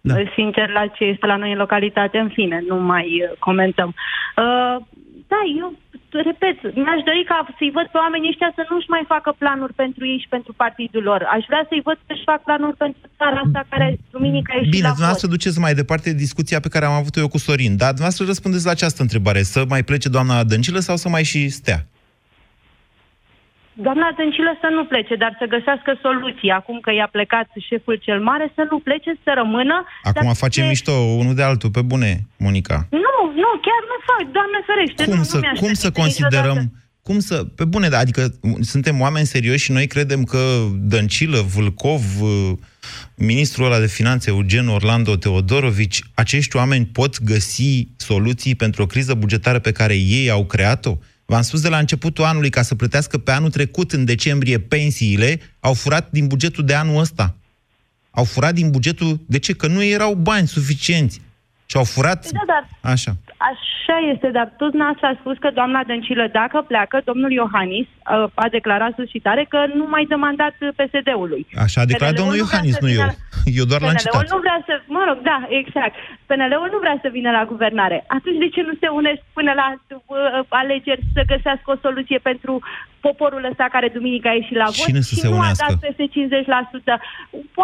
Da. 0.00 0.14
Sincer, 0.34 0.68
la 0.78 0.84
ce 0.96 1.04
este 1.04 1.26
la 1.26 1.36
noi 1.36 1.52
în 1.52 1.62
localitate, 1.64 2.18
în 2.18 2.30
fine, 2.36 2.58
nu 2.68 2.76
mai 2.92 3.06
uh, 3.22 3.38
comentăm. 3.38 3.90
Uh, 4.36 4.76
da, 5.32 5.40
eu 5.60 5.68
repet, 6.28 6.56
mi-aș 6.84 7.00
dori 7.08 7.22
ca 7.30 7.38
să-i 7.58 7.74
văd 7.78 7.86
pe 7.92 7.98
oamenii 8.04 8.30
ăștia 8.32 8.50
să 8.58 8.62
nu-și 8.70 8.92
mai 8.94 9.04
facă 9.12 9.30
planuri 9.42 9.74
pentru 9.82 10.02
ei 10.06 10.18
și 10.22 10.28
pentru 10.28 10.52
partidul 10.62 11.02
lor. 11.02 11.20
Aș 11.36 11.44
vrea 11.50 11.64
să-i 11.68 11.84
văd 11.88 11.98
să-și 12.06 12.26
fac 12.30 12.40
planuri 12.48 12.76
pentru 12.76 13.00
țara 13.18 13.40
asta 13.44 13.62
care 13.68 13.98
duminică 14.10 14.48
a 14.52 14.56
ieșit 14.56 14.70
Bine, 14.78 14.88
dumneavoastră 14.88 15.28
duceți 15.28 15.58
mai 15.66 15.74
departe 15.74 16.08
discuția 16.24 16.60
pe 16.60 16.72
care 16.74 16.84
am 16.84 16.92
avut-o 16.92 17.20
eu 17.20 17.28
cu 17.28 17.38
Sorin, 17.38 17.74
dar 17.82 17.90
dumneavoastră 17.96 18.24
răspundeți 18.26 18.64
la 18.64 18.70
această 18.70 19.00
întrebare. 19.02 19.42
Să 19.42 19.64
mai 19.68 19.82
plece 19.82 20.08
doamna 20.08 20.44
Dăncilă 20.44 20.78
sau 20.78 20.96
să 20.96 21.08
mai 21.08 21.24
și 21.24 21.48
stea? 21.48 21.80
Doamna 23.74 24.08
Dăncilă 24.16 24.52
să 24.60 24.68
nu 24.76 24.84
plece, 24.84 25.14
dar 25.14 25.36
să 25.40 25.44
găsească 25.54 25.98
soluții. 26.02 26.50
Acum 26.50 26.80
că 26.80 26.90
i-a 26.92 27.08
plecat 27.16 27.48
șeful 27.68 27.96
cel 28.06 28.20
mare, 28.20 28.52
să 28.54 28.66
nu 28.70 28.78
plece, 28.78 29.10
să 29.24 29.30
rămână. 29.34 29.84
Acum 30.02 30.32
face 30.32 30.60
se... 30.60 30.66
mișto 30.66 30.92
unul 30.92 31.34
de 31.34 31.42
altul, 31.42 31.70
pe 31.70 31.82
bune, 31.82 32.10
Monica. 32.38 32.86
Nu, 32.90 33.16
nu, 33.42 33.50
chiar 33.66 33.82
nu 33.90 33.96
fac, 34.10 34.24
doamne 34.36 34.58
ferește. 34.68 35.04
Cum 35.04 35.16
nu, 35.16 35.22
să, 35.22 35.36
nu 35.36 35.60
cum 35.60 35.72
să 35.72 35.90
considerăm... 35.90 36.58
Niciodată. 36.58 36.78
Cum 37.02 37.18
să... 37.18 37.44
Pe 37.44 37.64
bune, 37.64 37.88
da, 37.88 37.98
adică 37.98 38.22
suntem 38.60 39.00
oameni 39.00 39.26
serioși 39.26 39.64
și 39.64 39.72
noi 39.72 39.86
credem 39.86 40.22
că 40.22 40.38
Dăncilă, 40.74 41.40
Vâlcov, 41.54 42.02
ministrul 43.14 43.66
ăla 43.66 43.78
de 43.78 43.86
finanțe, 43.86 44.30
Eugen 44.30 44.68
Orlando 44.68 45.16
Teodorovici, 45.16 46.02
acești 46.14 46.56
oameni 46.56 46.86
pot 46.86 47.22
găsi 47.22 47.88
soluții 47.96 48.54
pentru 48.54 48.82
o 48.82 48.86
criză 48.86 49.14
bugetară 49.14 49.58
pe 49.58 49.72
care 49.72 49.94
ei 49.94 50.30
au 50.30 50.44
creat-o? 50.44 50.96
V-am 51.26 51.42
spus 51.42 51.60
de 51.60 51.68
la 51.68 51.78
începutul 51.78 52.24
anului, 52.24 52.50
ca 52.50 52.62
să 52.62 52.74
plătească 52.74 53.18
pe 53.18 53.30
anul 53.30 53.50
trecut, 53.50 53.92
în 53.92 54.04
decembrie, 54.04 54.60
pensiile, 54.60 55.40
au 55.60 55.74
furat 55.74 56.10
din 56.10 56.26
bugetul 56.26 56.64
de 56.64 56.74
anul 56.74 57.00
ăsta. 57.00 57.36
Au 58.10 58.24
furat 58.24 58.54
din 58.54 58.70
bugetul... 58.70 59.20
De 59.26 59.38
ce? 59.38 59.52
Că 59.52 59.66
nu 59.66 59.82
erau 59.84 60.14
bani 60.14 60.48
suficienți. 60.48 61.20
Și 61.70 61.76
au 61.76 61.84
furat? 61.84 62.20
Da, 62.38 62.44
dar 62.52 62.62
Așa. 62.92 63.12
Așa 63.50 63.96
este, 64.12 64.28
dar 64.38 64.48
tot 64.62 64.72
n-ați 64.80 65.04
a 65.10 65.12
spus 65.20 65.36
că 65.44 65.48
doamna 65.58 65.80
Dăncilă, 65.90 66.24
dacă 66.40 66.58
pleacă, 66.70 66.96
domnul 67.10 67.32
Iohannis 67.40 67.88
a, 68.02 68.14
a 68.44 68.46
declarat 68.56 68.92
suscitare 69.00 69.42
că 69.52 69.60
nu 69.78 69.86
mai 69.94 70.04
dă 70.10 70.16
mandat 70.26 70.54
PSD-ului. 70.78 71.42
Așa 71.64 71.80
a 71.80 71.90
declarat 71.92 72.14
domnul 72.20 72.36
Iohannis, 72.42 72.76
nu 72.84 72.90
eu. 72.98 73.06
Eu 73.60 73.64
doar 73.70 73.80
l-am 73.80 74.00
citat. 74.02 74.30
nu 74.34 74.38
vrea 74.46 74.58
să, 74.68 74.74
mă 74.96 75.02
rog, 75.08 75.18
da, 75.30 75.38
exact. 75.60 75.94
PNL-ul 76.28 76.68
nu 76.74 76.78
vrea 76.84 76.98
să 77.04 77.08
vină 77.16 77.30
la 77.38 77.44
guvernare. 77.52 77.98
Atunci 78.16 78.38
de 78.44 78.48
ce 78.54 78.60
nu 78.68 78.74
se 78.82 78.88
unesc 79.00 79.20
până 79.38 79.52
la 79.60 79.66
uh, 79.72 80.60
alegeri 80.62 81.02
să 81.14 81.20
găsească 81.32 81.68
o 81.74 81.80
soluție 81.86 82.18
pentru 82.30 82.54
poporul 83.06 83.42
ăsta 83.50 83.64
care 83.74 83.88
duminică 83.96 84.26
a 84.28 84.34
ieșit 84.40 84.56
la 84.62 84.68
vot 84.76 84.86
Cine 84.88 85.00
să 85.08 85.14
și 85.14 85.20
se 85.20 85.28
nu 85.28 85.36
unească? 85.36 85.64
a 85.64 85.68
dat 85.68 85.78
peste 85.84 86.04
50%? 86.08 87.00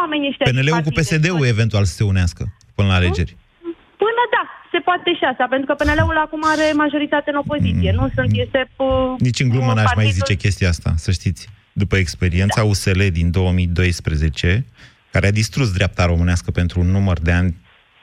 Oamenii 0.01 0.29
ăștia... 0.31 0.47
PNL-ul 0.51 0.87
cu 0.87 0.93
PSD-ul 0.99 1.47
eventual 1.55 1.85
să 1.91 1.95
se 2.01 2.05
unească 2.13 2.43
până 2.77 2.89
la 2.93 2.99
alegeri. 3.01 3.33
Până 4.03 4.23
da, 4.35 4.43
se 4.73 4.79
poate 4.89 5.11
și 5.19 5.25
asta, 5.33 5.47
pentru 5.55 5.67
că 5.69 5.75
PNL-ul 5.81 6.19
acum 6.27 6.43
are 6.53 6.67
majoritate 6.85 7.31
în 7.31 7.37
opoziție. 7.37 7.91
Mm. 7.93 7.99
Nu 8.01 8.11
sunt, 8.15 8.31
este... 8.45 8.61
Uh, 8.77 9.15
Nici 9.19 9.41
în 9.41 9.49
glumă 9.49 9.73
n-aș 9.73 9.85
mai 9.85 10.05
partidul- 10.05 10.13
zice 10.27 10.35
chestia 10.35 10.69
asta, 10.69 10.91
să 10.97 11.11
știți. 11.11 11.49
După 11.73 11.97
experiența 11.97 12.65
USL 12.65 13.03
din 13.13 13.31
2012, 13.31 14.65
care 15.11 15.27
a 15.27 15.31
distrus 15.31 15.73
dreapta 15.73 16.05
românească 16.07 16.51
pentru 16.51 16.81
un 16.81 16.87
număr 16.91 17.19
de 17.19 17.33
ani 17.33 17.57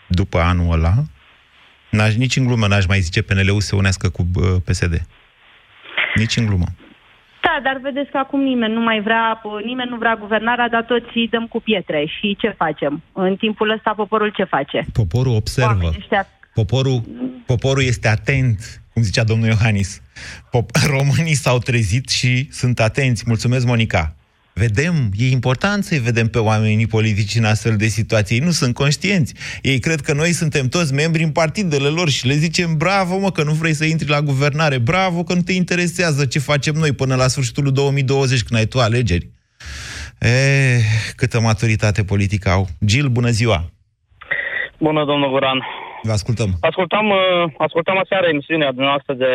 după 0.07 0.39
anul 0.39 0.71
ăla, 0.73 0.93
n-aș, 1.91 2.15
nici 2.15 2.35
în 2.35 2.45
glumă 2.45 2.67
n-aș 2.67 2.85
mai 2.85 2.99
zice 2.99 3.21
PNL-ul 3.21 3.61
să 3.61 3.67
se 3.67 3.75
unească 3.75 4.09
cu 4.09 4.27
uh, 4.35 4.43
PSD. 4.65 5.01
Nici 6.15 6.37
în 6.37 6.45
glumă. 6.45 6.65
Da, 7.47 7.55
dar 7.63 7.79
vedeți 7.81 8.11
că 8.11 8.17
acum 8.17 8.41
nimeni 8.41 8.73
nu 8.73 8.81
mai 8.81 9.01
vrea, 9.01 9.41
nimeni 9.65 9.89
nu 9.89 9.97
vrea 9.97 10.15
guvernarea, 10.15 10.69
dar 10.69 10.83
toți 10.83 11.17
îi 11.17 11.27
dăm 11.27 11.47
cu 11.47 11.59
pietre. 11.59 12.05
Și 12.15 12.35
ce 12.39 12.49
facem? 12.57 13.03
În 13.11 13.35
timpul 13.35 13.69
ăsta 13.69 13.93
poporul 13.95 14.31
ce 14.37 14.43
face? 14.43 14.85
Poporul 14.93 15.35
observă. 15.35 15.71
Oamenii 15.71 15.97
ăștia 15.99 16.27
Poporul, 16.53 17.01
poporul 17.45 17.83
este 17.83 18.07
atent, 18.07 18.81
cum 18.93 19.01
zicea 19.01 19.23
domnul 19.23 19.47
Iohannis. 19.47 20.01
Pop- 20.47 20.81
românii 20.95 21.33
s-au 21.33 21.57
trezit 21.57 22.09
și 22.09 22.47
sunt 22.51 22.79
atenți. 22.79 23.23
Mulțumesc, 23.27 23.65
Monica. 23.65 24.15
Vedem, 24.65 24.95
e 25.17 25.31
important 25.31 25.83
să-i 25.83 26.05
vedem 26.09 26.27
pe 26.27 26.39
oamenii 26.39 26.87
politici 26.87 27.35
în 27.35 27.45
astfel 27.45 27.75
de 27.77 27.85
situații. 27.85 28.35
Ei 28.37 28.45
nu 28.45 28.51
sunt 28.61 28.73
conștienți. 28.73 29.59
Ei 29.61 29.79
cred 29.79 29.99
că 30.01 30.13
noi 30.13 30.31
suntem 30.41 30.65
toți 30.67 30.93
membri 30.93 31.23
în 31.23 31.31
partidele 31.31 31.87
lor 31.87 32.09
și 32.09 32.27
le 32.27 32.33
zicem 32.33 32.69
bravo, 32.77 33.17
mă, 33.17 33.31
că 33.31 33.43
nu 33.43 33.51
vrei 33.51 33.73
să 33.73 33.85
intri 33.85 34.09
la 34.09 34.21
guvernare, 34.21 34.77
bravo, 34.79 35.23
că 35.23 35.33
nu 35.33 35.41
te 35.41 35.53
interesează 35.53 36.25
ce 36.25 36.39
facem 36.39 36.75
noi 36.83 36.91
până 37.01 37.15
la 37.15 37.27
sfârșitul 37.27 37.63
lui 37.63 37.71
2020, 37.71 38.43
când 38.43 38.59
ai 38.59 38.65
tu 38.65 38.79
alegeri. 38.79 39.29
E, 40.19 40.33
câtă 41.15 41.39
maturitate 41.39 42.01
politică 42.03 42.49
au. 42.49 42.67
Gil, 42.85 43.07
bună 43.07 43.29
ziua! 43.29 43.59
Bună, 44.77 45.05
domnul 45.05 45.29
Guran. 45.29 45.59
Vă 46.01 46.11
ascultăm. 46.11 46.49
Ascultam, 46.59 47.09
uh, 47.09 47.17
ascultam 47.57 47.97
aseară 47.97 48.27
emisiunea 48.27 48.71
dumneavoastră 48.71 49.13
de, 49.13 49.31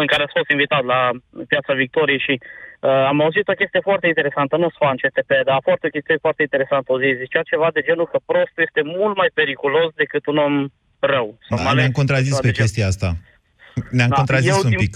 în 0.00 0.06
care 0.06 0.22
ați 0.22 0.36
fost 0.36 0.50
invitat 0.50 0.84
la 0.84 1.10
Piața 1.48 1.72
Victoriei 1.74 2.24
și 2.26 2.34
uh, 2.40 2.67
am 3.10 3.20
auzit 3.20 3.48
o 3.48 3.52
chestie 3.60 3.80
foarte 3.88 4.06
interesantă, 4.12 4.54
nu 4.56 4.68
sunt 4.70 4.80
fan 4.84 4.96
CTP, 5.02 5.30
dar 5.46 5.54
a 5.58 5.66
fost 5.70 5.82
o 5.84 5.92
chestie 5.94 6.16
foarte 6.24 6.42
interesantă 6.42 6.88
o 6.92 7.00
zi. 7.02 7.08
Zicea 7.24 7.42
ceva 7.52 7.68
de 7.76 7.82
genul 7.88 8.06
că 8.12 8.18
prostul 8.30 8.62
este 8.68 8.80
mult 8.98 9.16
mai 9.16 9.30
periculos 9.40 9.90
decât 10.02 10.26
un 10.26 10.36
om 10.46 10.54
rău. 10.98 11.28
Sau 11.48 11.56
Da, 11.56 11.62
mai 11.62 11.70
ales 11.72 11.82
ne-am 11.82 11.98
contrazis 12.00 12.28
ceva 12.34 12.40
pe 12.40 12.46
de 12.46 12.52
genul. 12.52 12.64
chestia 12.68 12.86
asta. 12.92 13.08
Ne-am 13.96 14.08
Da, 14.08 14.16
contrazis 14.20 14.50
eu 14.54 14.60
un 14.64 14.70
din- 14.70 14.78
pic. 14.84 14.94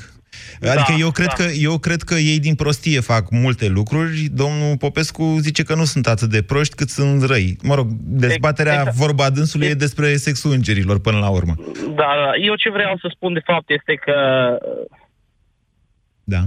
Adică 0.61 0.93
Da, 0.93 0.99
eu, 1.05 1.11
cred 1.11 1.27
da. 1.27 1.33
că, 1.41 1.45
eu 1.69 1.79
cred 1.79 2.03
că 2.03 2.15
ei 2.15 2.39
din 2.41 2.55
prostie 2.55 3.01
fac 3.01 3.31
multe 3.31 3.69
lucruri. 3.69 4.19
Domnul 4.43 4.77
Popescu 4.79 5.25
zice 5.41 5.63
că 5.63 5.75
nu 5.75 5.85
sunt 5.85 6.07
atât 6.07 6.29
de 6.31 6.43
proști 6.43 6.75
cât 6.75 6.89
sunt 6.89 7.23
răi. 7.23 7.57
Mă 7.63 7.75
rog, 7.75 7.87
dezbaterea, 8.27 8.75
Exact. 8.79 8.97
vorba 8.97 9.31
dânsului, 9.31 9.67
e 9.67 9.75
despre 9.75 10.17
sexul 10.17 10.53
îngerilor 10.53 11.01
până 11.01 11.19
la 11.19 11.29
urmă. 11.31 11.55
Da, 11.95 12.11
da, 12.25 12.31
eu 12.41 12.55
ce 12.55 12.71
vreau 12.71 12.97
să 12.97 13.09
spun 13.15 13.33
de 13.33 13.41
fapt 13.45 13.71
este 13.71 13.95
că 13.95 14.15
Da. 16.25 16.43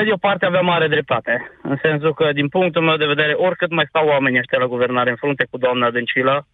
Pe 0.00 0.06
de 0.06 0.12
o 0.12 0.28
parte 0.28 0.46
avea 0.46 0.60
mare 0.60 0.88
dreptate, 0.88 1.50
în 1.62 1.76
sensul 1.82 2.14
că, 2.14 2.32
din 2.32 2.48
punctul 2.48 2.82
meu 2.82 2.96
de 2.96 3.12
vedere, 3.14 3.32
oricât 3.32 3.70
mai 3.70 3.86
stau 3.88 4.06
oamenii 4.06 4.38
ăștia 4.38 4.58
la 4.58 4.72
guvernare 4.74 5.10
în 5.10 5.16
frunte 5.16 5.46
cu 5.50 5.58
doamna 5.58 5.90
Dăncilă, 5.90 6.46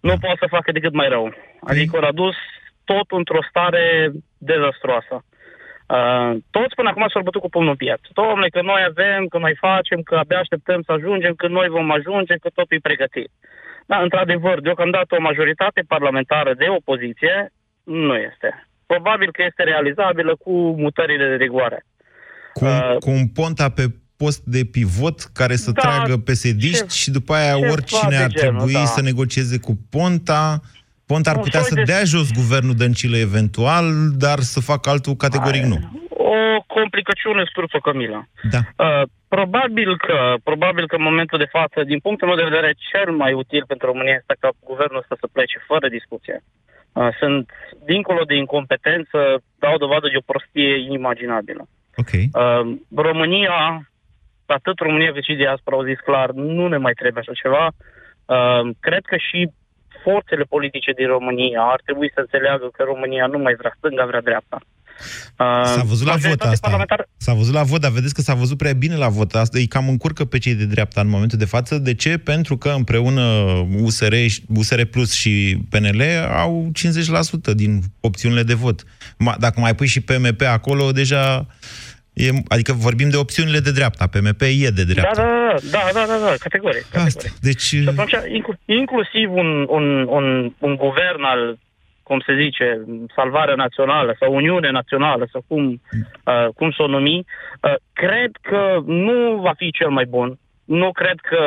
nu 0.00 0.14
pot 0.20 0.36
să 0.38 0.46
facă 0.56 0.72
decât 0.72 0.92
mai 0.92 1.08
rău. 1.08 1.34
Adică 1.60 1.96
au 1.96 2.08
adus 2.08 2.36
tot 2.84 3.06
într-o 3.10 3.42
stare 3.48 4.10
dezastruoasă. 4.38 5.14
Uh, 5.96 6.30
toți 6.50 6.74
până 6.74 6.88
acum 6.88 7.06
s-au 7.08 7.22
bătut 7.22 7.40
cu 7.40 7.48
pumnul 7.48 7.70
în 7.70 7.76
piept. 7.76 8.04
Domnule, 8.12 8.48
că 8.48 8.62
noi 8.62 8.82
avem, 8.88 9.26
că 9.26 9.38
noi 9.38 9.54
facem, 9.54 10.00
că 10.02 10.14
abia 10.16 10.38
așteptăm 10.38 10.82
să 10.82 10.92
ajungem, 10.92 11.34
că 11.34 11.46
noi 11.48 11.68
vom 11.68 11.90
ajunge, 11.90 12.34
că 12.34 12.48
totul 12.54 12.76
e 12.76 12.88
pregătit. 12.88 13.30
Da, 13.86 13.96
într-adevăr, 14.00 14.60
deocamdată 14.60 15.14
o 15.14 15.26
majoritate 15.30 15.80
parlamentară 15.88 16.54
de 16.54 16.66
opoziție 16.68 17.52
nu 17.84 18.16
este. 18.16 18.66
Probabil 18.86 19.30
că 19.32 19.42
este 19.42 19.62
realizabilă 19.62 20.36
cu 20.44 20.52
mutările 20.84 21.28
de 21.28 21.44
rigoare. 21.44 21.84
Cu, 22.52 22.64
cu 22.98 23.10
un 23.10 23.26
ponta 23.28 23.68
pe 23.68 23.84
post 24.16 24.42
de 24.44 24.64
pivot 24.64 25.18
care 25.20 25.56
să 25.56 25.70
Da, 25.70 25.80
tragă 25.80 26.16
psd 26.16 26.90
și 26.90 27.10
după 27.10 27.34
aia 27.34 27.54
ceva 27.54 27.72
oricine 27.72 28.08
de 28.08 28.16
ar 28.16 28.30
genul, 28.30 28.54
trebui 28.56 28.72
da. 28.72 28.84
să 28.84 29.00
negocieze 29.02 29.58
cu 29.58 29.78
Ponta. 29.90 30.60
Ponta 31.06 31.30
ar 31.30 31.36
Un 31.36 31.42
putea 31.42 31.60
soi 31.60 31.68
să 31.68 31.74
de- 31.74 31.82
dea 31.82 32.04
jos 32.04 32.32
guvernul 32.32 32.74
Dăncilă 32.74 33.16
eventual, 33.16 33.84
dar 34.24 34.38
să 34.38 34.60
facă 34.60 34.90
altul 34.90 35.14
categoric 35.14 35.62
nu. 35.62 35.78
O 36.10 36.62
complicăciune 36.66 37.42
struță 37.50 37.78
Camila. 37.82 38.22
Da. 38.54 38.60
Uh, 38.84 39.02
probabil 39.28 39.96
că, 40.06 40.34
probabil 40.42 40.86
că 40.86 40.96
în 40.96 41.02
momentul 41.02 41.38
de 41.38 41.48
față, 41.56 41.78
din 41.84 41.98
punctul 41.98 42.26
meu 42.28 42.36
de 42.36 42.48
vedere, 42.50 42.74
cel 42.90 43.08
mai 43.12 43.32
util 43.32 43.64
pentru 43.66 43.86
România 43.86 44.14
este 44.20 44.36
ca 44.40 44.50
guvernul 44.70 44.98
ăsta 45.02 45.16
să 45.20 45.26
plece 45.32 45.58
fără 45.70 45.88
discuție. 45.88 46.36
Uh, 46.92 47.08
sunt, 47.20 47.50
dincolo 47.84 48.22
de 48.30 48.34
incompetență, 48.36 49.18
dau 49.58 49.76
dovadă 49.84 50.06
de 50.08 50.16
o 50.20 50.28
prostie 50.32 50.72
inimaginabilă. 50.90 51.62
Ok. 52.02 52.12
Uh, 52.14 52.62
România, 53.08 53.56
atât 54.46 54.76
România 54.86 55.12
cât 55.12 55.24
și 55.24 55.34
diaspora 55.42 55.76
au 55.76 55.84
zis 55.90 55.98
clar, 56.08 56.28
nu 56.30 56.64
ne 56.68 56.76
mai 56.76 56.92
trebuie 57.00 57.22
așa 57.22 57.40
ceva. 57.42 57.64
Uh, 58.34 58.62
cred 58.86 59.04
că 59.10 59.16
și 59.28 59.40
forțele 60.04 60.44
politice 60.54 60.90
din 60.92 61.06
România 61.16 61.60
ar 61.74 61.80
trebui 61.84 62.10
să 62.14 62.20
înțeleagă 62.20 62.66
că 62.76 62.82
România 62.92 63.26
nu 63.26 63.38
mai 63.38 63.54
vrea 63.60 63.74
stânga, 63.78 64.04
vrea 64.10 64.20
dreapta. 64.28 64.58
Uh, 65.38 65.64
S-a 65.64 65.82
văzut 65.92 66.06
la 66.06 66.12
vot 66.12 66.20
majoritatea 66.22 66.50
asta. 66.52 66.66
parlamentară- 66.68 67.08
S-a 67.16 67.32
văzut 67.34 67.54
la 67.54 67.62
vot, 67.62 67.80
dar 67.80 67.90
vedeți 67.90 68.14
că 68.14 68.20
s-a 68.20 68.34
văzut 68.34 68.58
prea 68.58 68.72
bine 68.72 68.96
la 68.96 69.08
vot. 69.08 69.34
Asta 69.34 69.58
îi 69.58 69.66
cam 69.66 69.88
încurcă 69.88 70.24
pe 70.24 70.38
cei 70.38 70.54
de 70.54 70.64
dreapta 70.64 71.00
în 71.00 71.08
momentul 71.08 71.38
de 71.38 71.44
față. 71.44 71.78
De 71.78 71.94
ce? 71.94 72.18
Pentru 72.18 72.56
că 72.56 72.68
împreună 72.68 73.22
USR, 73.82 74.14
și- 74.26 74.42
USR 74.56 74.82
Plus 74.82 75.12
și 75.12 75.58
PNL 75.70 76.02
au 76.36 76.70
50% 76.72 77.54
din 77.54 77.80
opțiunile 78.00 78.42
de 78.42 78.54
vot. 78.54 78.82
Ma, 79.18 79.36
dacă 79.38 79.60
mai 79.60 79.74
pui 79.74 79.86
și 79.86 80.00
PMP 80.00 80.40
acolo, 80.42 80.92
deja... 80.92 81.46
E, 82.24 82.28
adică 82.48 82.72
vorbim 82.72 83.08
de 83.10 83.16
opțiunile 83.16 83.58
de 83.58 83.72
dreapta. 83.78 84.06
PMP 84.12 84.42
e 84.66 84.70
de 84.78 84.84
Da, 84.84 84.92
dreapta. 84.92 85.22
da, 85.22 85.58
da, 85.72 85.82
da, 85.96 86.02
da, 86.10 86.16
da, 86.22 86.26
da, 86.30 86.34
categoric. 86.46 86.84
categoric. 86.90 87.38
Deci... 87.48 87.60
Și 87.60 87.76
atunci, 87.88 88.14
inclu- 88.38 88.60
inclusiv 88.64 89.32
un, 89.42 89.48
un, 89.68 89.86
un, 90.18 90.26
un 90.58 90.74
guvern 90.76 91.22
al, 91.22 91.58
cum 92.02 92.18
se 92.26 92.32
zice, 92.42 92.66
salvare 93.14 93.54
națională 93.54 94.16
sau 94.20 94.34
Uniune 94.34 94.70
Națională 94.70 95.28
sau 95.32 95.44
cum, 95.48 95.62
uh, 96.24 96.48
cum 96.54 96.70
să 96.70 96.82
o 96.82 96.86
numi, 96.86 97.18
uh, 97.18 97.74
cred 97.92 98.30
că 98.40 98.60
nu 98.86 99.36
va 99.36 99.52
fi 99.56 99.70
cel 99.70 99.88
mai 99.88 100.04
bun. 100.04 100.38
Nu 100.64 100.92
cred 100.92 101.18
că 101.30 101.40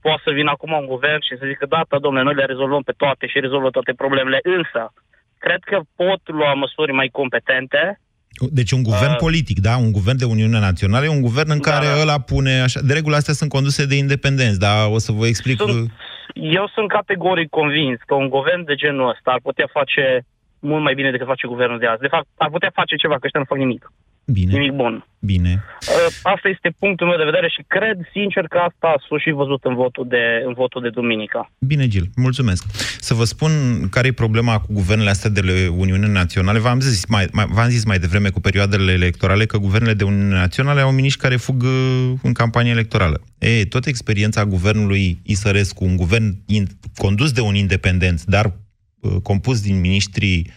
poate 0.00 0.22
să 0.24 0.30
vină 0.32 0.50
acum 0.50 0.72
un 0.72 0.86
guvern 0.86 1.20
și 1.20 1.36
să 1.38 1.44
zică, 1.46 1.66
data, 1.68 1.98
domnule, 1.98 2.24
noi 2.24 2.34
le 2.34 2.44
rezolvăm 2.44 2.82
pe 2.82 2.94
toate 2.96 3.26
și 3.26 3.40
rezolvă 3.40 3.70
toate 3.70 3.92
problemele. 3.92 4.38
Însă, 4.42 4.92
cred 5.38 5.60
că 5.70 5.80
pot 5.96 6.20
lua 6.24 6.52
măsuri 6.54 6.92
mai 6.92 7.08
competente 7.08 8.00
Deci 8.50 8.70
un 8.70 8.82
guvern 8.82 9.12
Uh, 9.12 9.16
politic, 9.16 9.60
da? 9.60 9.76
Un 9.76 9.92
guvern 9.92 10.16
de 10.16 10.24
Uniune 10.24 10.58
Națională, 10.58 11.04
e 11.04 11.08
un 11.08 11.20
guvern 11.20 11.50
în 11.50 11.60
care 11.60 11.86
ăla 12.00 12.18
pune 12.20 12.60
așa... 12.60 12.80
De 12.80 12.92
regulă 12.92 13.16
astea 13.16 13.34
sunt 13.34 13.50
conduse 13.50 13.86
de 13.86 13.96
independenți, 13.96 14.58
dar 14.58 14.88
o 14.90 14.98
să 14.98 15.12
vă 15.12 15.26
explic... 15.26 15.56
Sunt, 15.56 15.90
eu 16.34 16.70
sunt 16.74 16.88
categoric 16.88 17.48
convins 17.48 17.98
că 18.06 18.14
un 18.14 18.28
guvern 18.28 18.64
de 18.64 18.74
genul 18.74 19.08
ăsta 19.08 19.30
ar 19.30 19.40
putea 19.42 19.68
face 19.72 20.24
mult 20.58 20.82
mai 20.82 20.94
bine 20.94 21.10
decât 21.10 21.26
face 21.26 21.46
guvernul 21.46 21.78
de 21.78 21.86
azi. 21.86 22.00
De 22.00 22.12
fapt, 22.14 22.26
ar 22.36 22.50
putea 22.50 22.70
face 22.74 22.96
ceva, 22.96 23.14
că 23.14 23.24
ăștia 23.24 23.40
nu 23.40 23.46
fac 23.52 23.58
nimic. 23.58 23.92
Bine. 24.24 24.52
Nimic 24.52 24.72
bun. 24.72 25.06
Bine. 25.18 25.62
Uh, 25.80 26.14
Asta 26.22 26.48
este 26.48 26.74
punctul 26.78 27.06
meu 27.06 27.16
de 27.16 27.24
vedere 27.24 27.48
și 27.48 27.64
cred 27.66 27.98
sincer 28.12 28.44
că 28.46 28.58
asta 28.58 28.94
s-a 29.08 29.18
și 29.18 29.30
văzut 29.30 29.64
în 29.64 29.74
votul 29.74 30.06
de, 30.08 30.42
în 30.46 30.52
votul 30.52 30.82
de 30.82 30.88
duminica. 30.88 31.50
Bine, 31.58 31.88
Gil, 31.88 32.10
mulțumesc. 32.16 32.64
Să 33.00 33.14
vă 33.14 33.24
spun 33.24 33.50
care 33.90 34.06
e 34.06 34.12
problema 34.12 34.60
cu 34.60 34.72
guvernele 34.72 35.10
astea 35.10 35.30
de 35.30 35.40
la 35.40 35.72
Uniune 35.76 36.06
Naționale. 36.06 36.58
V-am 36.58 36.80
zis 36.80 37.06
mai, 37.06 37.26
mai, 37.32 37.46
v-am 37.48 37.68
zis 37.68 37.84
mai 37.84 37.98
devreme 37.98 38.28
cu 38.28 38.40
perioadele 38.40 38.92
electorale 38.92 39.46
că 39.46 39.58
guvernele 39.58 39.94
de 39.94 40.04
Uniune 40.04 40.34
Naționale 40.34 40.80
au 40.80 40.92
miniștri 40.92 41.22
care 41.22 41.36
fug 41.36 41.62
uh, 41.62 42.12
în 42.22 42.32
campanie 42.32 42.70
electorală. 42.70 43.20
E, 43.38 43.64
tot 43.64 43.86
experiența 43.86 44.44
guvernului 44.44 45.20
Isărescu, 45.22 45.84
un 45.84 45.96
guvern 45.96 46.36
in, 46.46 46.66
condus 46.96 47.32
de 47.32 47.40
un 47.40 47.54
independent, 47.54 48.24
dar 48.24 48.52
uh, 49.00 49.16
compus 49.22 49.60
din 49.62 49.80
miniștrii 49.80 50.50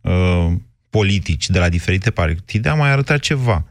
uh, 0.00 0.52
politici 0.92 1.48
de 1.48 1.58
la 1.58 1.68
diferite 1.68 2.10
partide, 2.10 2.68
a 2.68 2.74
mai 2.74 2.90
arătat 2.90 3.18
ceva. 3.18 3.64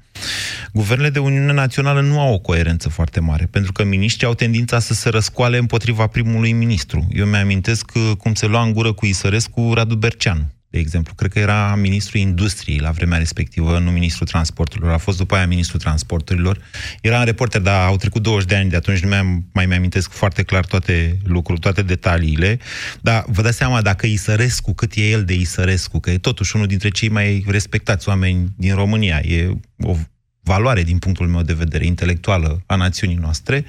Guvernele 0.74 1.10
de 1.10 1.20
Uniune 1.20 1.54
Națională 1.54 2.02
nu 2.02 2.20
au 2.20 2.34
o 2.34 2.40
coerență 2.40 2.90
foarte 2.90 3.20
mare, 3.20 3.48
pentru 3.52 3.72
că 3.72 3.84
miniștrii 3.84 4.28
au 4.28 4.34
tendința 4.34 4.80
să 4.80 4.94
se 4.94 5.10
răscoale 5.10 5.58
împotriva 5.58 6.08
primului 6.08 6.52
ministru. 6.52 7.08
Eu 7.12 7.26
mi-amintesc 7.26 7.92
uh, 7.96 8.12
cum 8.18 8.34
se 8.34 8.46
lua 8.46 8.64
în 8.64 8.74
gură 8.74 8.94
cu 8.94 9.06
Isărescu 9.06 9.74
Radu 9.74 9.96
Berceanu 9.96 10.46
de 10.72 10.80
exemplu. 10.80 11.14
Cred 11.14 11.32
că 11.32 11.40
era 11.40 11.76
ministrul 11.76 12.20
industriei 12.20 12.80
la 12.80 12.92
vremea 12.92 13.18
respectivă, 13.18 13.80
nu 13.80 13.92
ministrul 13.92 14.28
transporturilor. 14.28 14.92
A 14.92 14.98
fost 14.98 15.18
după 15.18 15.36
aia 15.36 15.48
ministrul 15.48 15.80
transporturilor. 15.80 16.58
Era 17.02 17.20
în 17.20 17.26
reporter, 17.26 17.62
dar 17.62 17.86
au 17.86 17.96
trecut 17.96 18.22
20 18.22 18.48
de 18.48 18.56
ani 18.56 18.70
de 18.70 18.76
atunci, 18.76 19.00
nu 19.00 19.08
mi-am, 19.08 19.46
mai 19.54 19.66
mi-amintesc 19.66 20.12
foarte 20.12 20.44
clar 20.44 20.66
toate 20.66 21.18
lucrurile, 21.24 21.72
toate 21.72 21.82
detaliile. 21.82 22.60
Dar 23.02 23.24
vă 23.28 23.42
dați 23.42 23.58
seama 23.58 23.82
dacă 23.82 24.06
Isărescu, 24.06 24.74
cât 24.74 24.94
e 24.96 25.10
el 25.10 25.24
de 25.24 25.34
Isărescu, 25.34 26.00
că 26.00 26.12
e 26.12 26.18
totuși 26.18 26.56
unul 26.56 26.68
dintre 26.68 26.90
cei 26.90 27.10
mai 27.10 27.46
respectați 27.48 28.10
oameni 28.10 28.50
din 28.58 28.76
România. 28.76 29.20
E 29.20 29.50
o 29.84 29.96
valoare 30.44 30.84
din 30.84 30.98
punctul 30.98 31.28
meu 31.28 31.42
de 31.42 31.54
vedere 31.54 31.86
intelectuală 31.86 32.64
a 32.66 32.76
națiunii 32.76 33.16
noastre, 33.16 33.66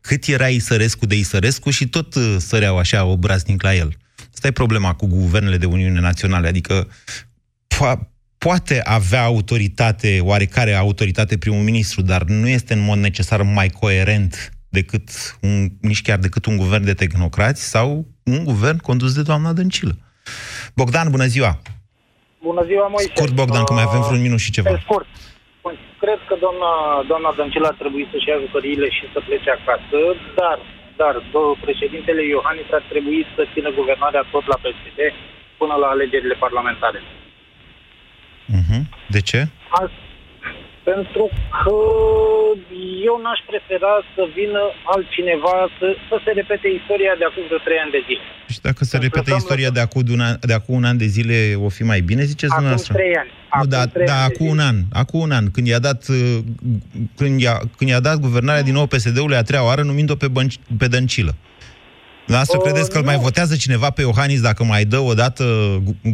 cât 0.00 0.24
era 0.24 0.48
Isărescu 0.48 1.06
de 1.06 1.16
Isărescu 1.18 1.70
și 1.70 1.88
tot 1.88 2.14
uh, 2.14 2.36
săreau 2.38 2.78
așa 2.78 3.04
obraznic 3.04 3.62
la 3.62 3.74
el. 3.74 3.96
Asta 4.38 4.50
e 4.50 4.64
problema 4.64 4.94
cu 4.94 5.06
guvernele 5.06 5.56
de 5.56 5.66
Uniune 5.66 6.00
Naționale, 6.00 6.48
adică 6.48 6.74
po- 7.74 8.02
poate 8.44 8.76
avea 8.98 9.22
autoritate, 9.24 10.10
oarecare 10.30 10.72
autoritate 10.74 11.38
primul 11.38 11.62
ministru, 11.70 12.00
dar 12.02 12.22
nu 12.22 12.48
este 12.48 12.72
în 12.74 12.82
mod 12.90 12.98
necesar 12.98 13.42
mai 13.42 13.68
coerent 13.68 14.32
decât 14.68 15.06
un, 15.40 15.54
nici 15.80 16.02
chiar 16.02 16.18
decât 16.18 16.44
un 16.46 16.56
guvern 16.56 16.84
de 16.84 16.94
tehnocrați 16.94 17.62
sau 17.74 17.88
un 18.24 18.44
guvern 18.44 18.78
condus 18.88 19.12
de 19.14 19.22
doamna 19.22 19.52
Dăncilă. 19.52 19.94
Bogdan, 20.74 21.10
bună 21.10 21.26
ziua! 21.34 21.52
Bună 22.42 22.62
ziua, 22.70 22.86
Moise! 22.94 23.12
Scurt, 23.14 23.34
Bogdan, 23.40 23.64
că 23.64 23.72
mai 23.72 23.86
avem 23.86 24.00
vreun 24.00 24.22
minut 24.22 24.38
și 24.38 24.50
ceva. 24.56 24.70
Pe 24.70 24.80
scurt. 24.82 25.06
Cred 26.04 26.20
că 26.28 26.34
doamna, 26.44 26.70
doamna 27.10 27.30
Dăncilă 27.38 27.66
ar 27.72 27.76
trebui 27.82 28.04
să-și 28.10 28.28
ia 28.30 28.38
jucăriile 28.44 28.88
și 28.96 29.04
să 29.12 29.18
plece 29.28 29.50
acasă, 29.58 29.98
dar 30.40 30.56
dar 31.02 31.14
președintele 31.66 32.22
Iohannis 32.24 32.68
ar 32.78 32.84
trebui 32.92 33.20
să 33.34 33.42
țină 33.52 33.70
guvernarea 33.80 34.24
tot 34.30 34.44
la 34.52 34.58
PSD 34.64 35.00
până 35.60 35.74
la 35.82 35.88
alegerile 35.94 36.36
parlamentare. 36.44 37.00
Uh-huh. 38.56 38.82
De 39.14 39.20
ce? 39.20 39.40
Alt, 39.68 39.92
pentru 40.90 41.24
că 41.58 41.76
eu 43.08 43.14
n-aș 43.24 43.40
prefera 43.50 43.94
să 44.14 44.22
vină 44.38 44.62
altcineva 44.94 45.56
să, 45.78 45.86
să 46.08 46.16
se 46.24 46.30
repete 46.40 46.68
istoria 46.80 47.14
de 47.20 47.24
acum 47.28 47.42
vreo 47.48 47.60
trei 47.66 47.80
ani 47.84 47.94
de 47.96 48.02
zile. 48.08 48.24
Și 48.54 48.60
dacă 48.68 48.80
se 48.90 48.96
repete 49.06 49.30
istoria 49.42 49.70
de 49.76 49.82
acum, 49.86 50.00
de, 50.08 50.12
una, 50.18 50.28
de 50.50 50.54
acum 50.58 50.74
un 50.80 50.86
an 50.90 50.96
de 51.04 51.08
zile, 51.16 51.36
o 51.66 51.68
fi 51.76 51.82
mai 51.92 52.00
bine, 52.10 52.22
ziceți 52.32 52.52
acum 52.52 52.64
dumneavoastră? 52.64 52.94
trei 52.94 53.14
ani. 53.22 53.30
Nu, 53.58 53.66
da, 53.74 53.82
da 54.12 54.18
acum 54.28 54.48
un 54.56 54.60
an, 54.70 54.76
acum 55.02 55.20
un 55.20 55.32
an, 55.38 55.44
când 55.54 55.66
i-a 55.66 55.82
dat, 55.88 56.00
uh, 56.08 56.38
când 57.18 57.40
i-a, 57.40 57.56
când 57.76 57.90
i-a 57.90 58.00
dat 58.08 58.16
guvernarea 58.26 58.62
din 58.68 58.76
nou 58.78 58.86
PSD-ului 58.86 59.36
a 59.36 59.42
treia 59.42 59.64
oară, 59.64 59.82
numind-o 59.82 60.14
pe, 60.14 60.28
bănci, 60.28 60.56
pe 60.78 60.86
Dăncilă. 60.86 61.34
Dumneavoastră 62.28 62.58
credeți 62.66 62.90
că 62.92 62.98
îl 62.98 63.08
mai 63.12 63.18
votează 63.28 63.54
cineva 63.64 63.88
pe 63.96 64.02
Iohannis 64.08 64.40
dacă 64.50 64.62
mai 64.72 64.82
dă 64.94 65.00
o 65.10 65.14
dată 65.22 65.44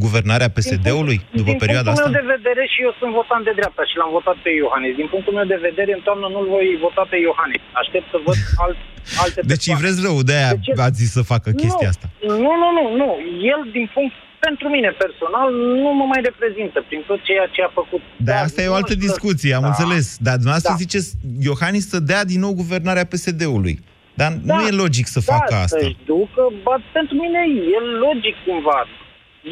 guvernarea 0.04 0.48
PSD-ului 0.56 1.18
după 1.40 1.50
din 1.50 1.62
perioada 1.64 1.88
asta? 1.90 2.02
Din 2.02 2.04
punctul 2.04 2.20
meu 2.20 2.24
de 2.24 2.34
vedere 2.36 2.62
și 2.72 2.78
eu 2.86 2.92
sunt 3.00 3.12
votant 3.20 3.42
de 3.48 3.52
dreapta 3.58 3.82
și 3.90 3.94
l-am 4.00 4.12
votat 4.18 4.36
pe 4.44 4.50
Iohannis. 4.62 4.94
Din 5.00 5.08
punctul 5.12 5.32
meu 5.38 5.46
de 5.54 5.60
vedere, 5.68 5.90
în 5.98 6.02
toamnă 6.06 6.26
nu-l 6.34 6.46
voi 6.56 6.66
vota 6.86 7.04
pe 7.12 7.16
Iohannis. 7.26 7.62
Aștept 7.82 8.06
să 8.12 8.18
văd 8.26 8.38
alt, 8.64 8.78
alte 9.22 9.38
Deci 9.52 9.66
îi 9.70 9.80
vreți 9.82 9.98
rău, 10.06 10.16
de-aia 10.28 10.52
deci, 10.56 10.70
ați 10.86 10.98
zis 11.02 11.10
să 11.18 11.22
facă 11.32 11.48
chestia 11.62 11.88
nu, 11.88 11.92
asta. 11.94 12.06
Nu, 12.44 12.52
nu, 12.62 12.68
nu, 12.78 12.84
nu. 13.00 13.08
El, 13.52 13.60
din 13.76 13.86
punct 13.96 14.14
pentru 14.46 14.66
mine 14.74 14.90
personal, 15.04 15.48
nu 15.82 15.90
mă 15.98 16.04
mai 16.12 16.20
reprezintă 16.30 16.78
prin 16.88 17.00
tot 17.08 17.20
ceea 17.28 17.46
ce 17.54 17.60
a 17.68 17.70
făcut. 17.80 18.02
Da, 18.16 18.32
Dar 18.32 18.38
asta 18.46 18.58
e 18.62 18.74
o 18.74 18.78
altă 18.80 18.94
discuție, 19.06 19.52
am 19.58 19.66
da. 19.66 19.70
înțeles. 19.72 20.06
Dar 20.26 20.34
dumneavoastră 20.40 20.74
da. 20.76 20.82
ziceți, 20.84 21.08
Iohannis 21.48 21.84
să 21.94 21.98
dea 22.10 22.22
din 22.32 22.40
nou 22.44 22.52
guvernarea 22.62 23.08
PSD-ului. 23.12 23.74
Dar 24.20 24.30
da, 24.32 24.54
nu 24.54 24.60
e 24.68 24.80
logic 24.84 25.06
să 25.16 25.20
da, 25.20 25.26
facă 25.32 25.54
asta. 25.54 25.78
să-și 25.78 25.96
ducă, 26.12 26.42
ba, 26.66 26.74
pentru 26.96 27.14
mine 27.22 27.40
e 27.76 27.78
logic 28.06 28.36
cumva. 28.46 28.80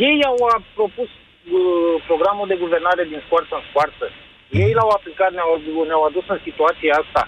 Ei 0.09 0.19
au 0.31 0.37
propus 0.79 1.11
uh, 1.13 1.95
programul 2.09 2.47
de 2.53 2.61
guvernare 2.65 3.05
din 3.11 3.21
scoarță 3.27 3.53
în 3.59 3.65
scoarță. 3.71 4.05
Mm. 4.11 4.61
Ei 4.65 4.73
l-au 4.79 4.91
aplicat, 4.99 5.31
ne-au, 5.37 5.53
ne-au 5.91 6.03
adus 6.11 6.27
în 6.35 6.41
situația 6.49 6.93
asta. 7.03 7.23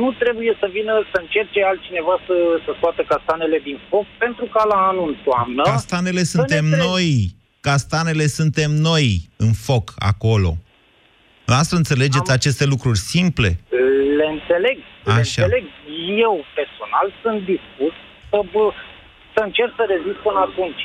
Nu 0.00 0.08
trebuie 0.22 0.52
să 0.60 0.66
vină 0.76 0.94
să 1.12 1.16
încerce 1.20 1.60
altcineva 1.70 2.14
să, 2.26 2.36
să 2.64 2.70
scoată 2.78 3.00
castanele 3.12 3.58
din 3.68 3.78
foc, 3.88 4.06
pentru 4.24 4.44
că 4.52 4.60
la 4.72 4.78
anul 4.90 5.08
în 5.12 5.16
toamnă... 5.26 5.62
Castanele 5.62 6.22
suntem 6.34 6.64
noi! 6.86 7.10
Castanele 7.70 8.26
suntem 8.26 8.70
noi 8.70 9.08
în 9.36 9.52
foc 9.66 9.86
acolo. 10.10 10.52
Lasă 11.44 11.76
înțelegeți 11.76 12.30
Am... 12.30 12.36
aceste 12.38 12.64
lucruri 12.64 12.98
simple? 12.98 13.50
Le 14.18 14.26
înțeleg, 14.36 14.76
le 15.04 15.12
înțeleg. 15.12 15.64
Eu, 16.26 16.34
personal, 16.58 17.06
sunt 17.22 17.38
dispus 17.52 17.94
să, 18.30 18.38
bă, 18.52 18.64
să 19.34 19.40
încerc 19.44 19.72
să 19.76 19.84
rezist 19.94 20.18
până 20.26 20.40
atunci. 20.48 20.82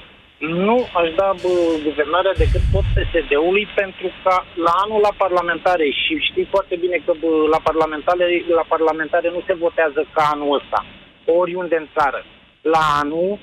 Nu 0.66 0.78
aș 1.00 1.08
da 1.22 1.30
bă, 1.44 1.54
guvernarea 1.88 2.40
decât 2.44 2.64
tot 2.74 2.86
PSD-ului 2.96 3.66
pentru 3.82 4.08
că 4.24 4.34
la 4.66 4.74
anul 4.84 5.02
la 5.08 5.14
parlamentare 5.24 5.88
și 6.02 6.14
știi 6.30 6.52
foarte 6.54 6.76
bine 6.84 6.98
că 7.06 7.14
bă, 7.22 7.32
la 7.56 7.60
parlamentare, 7.70 8.26
la 8.60 8.66
parlamentare 8.74 9.30
nu 9.36 9.42
se 9.48 9.54
votează 9.66 10.02
ca 10.16 10.24
anul 10.34 10.56
ăsta, 10.60 10.80
oriunde 11.26 11.76
în 11.80 11.88
țară. 11.96 12.22
La 12.62 12.84
anul 13.02 13.40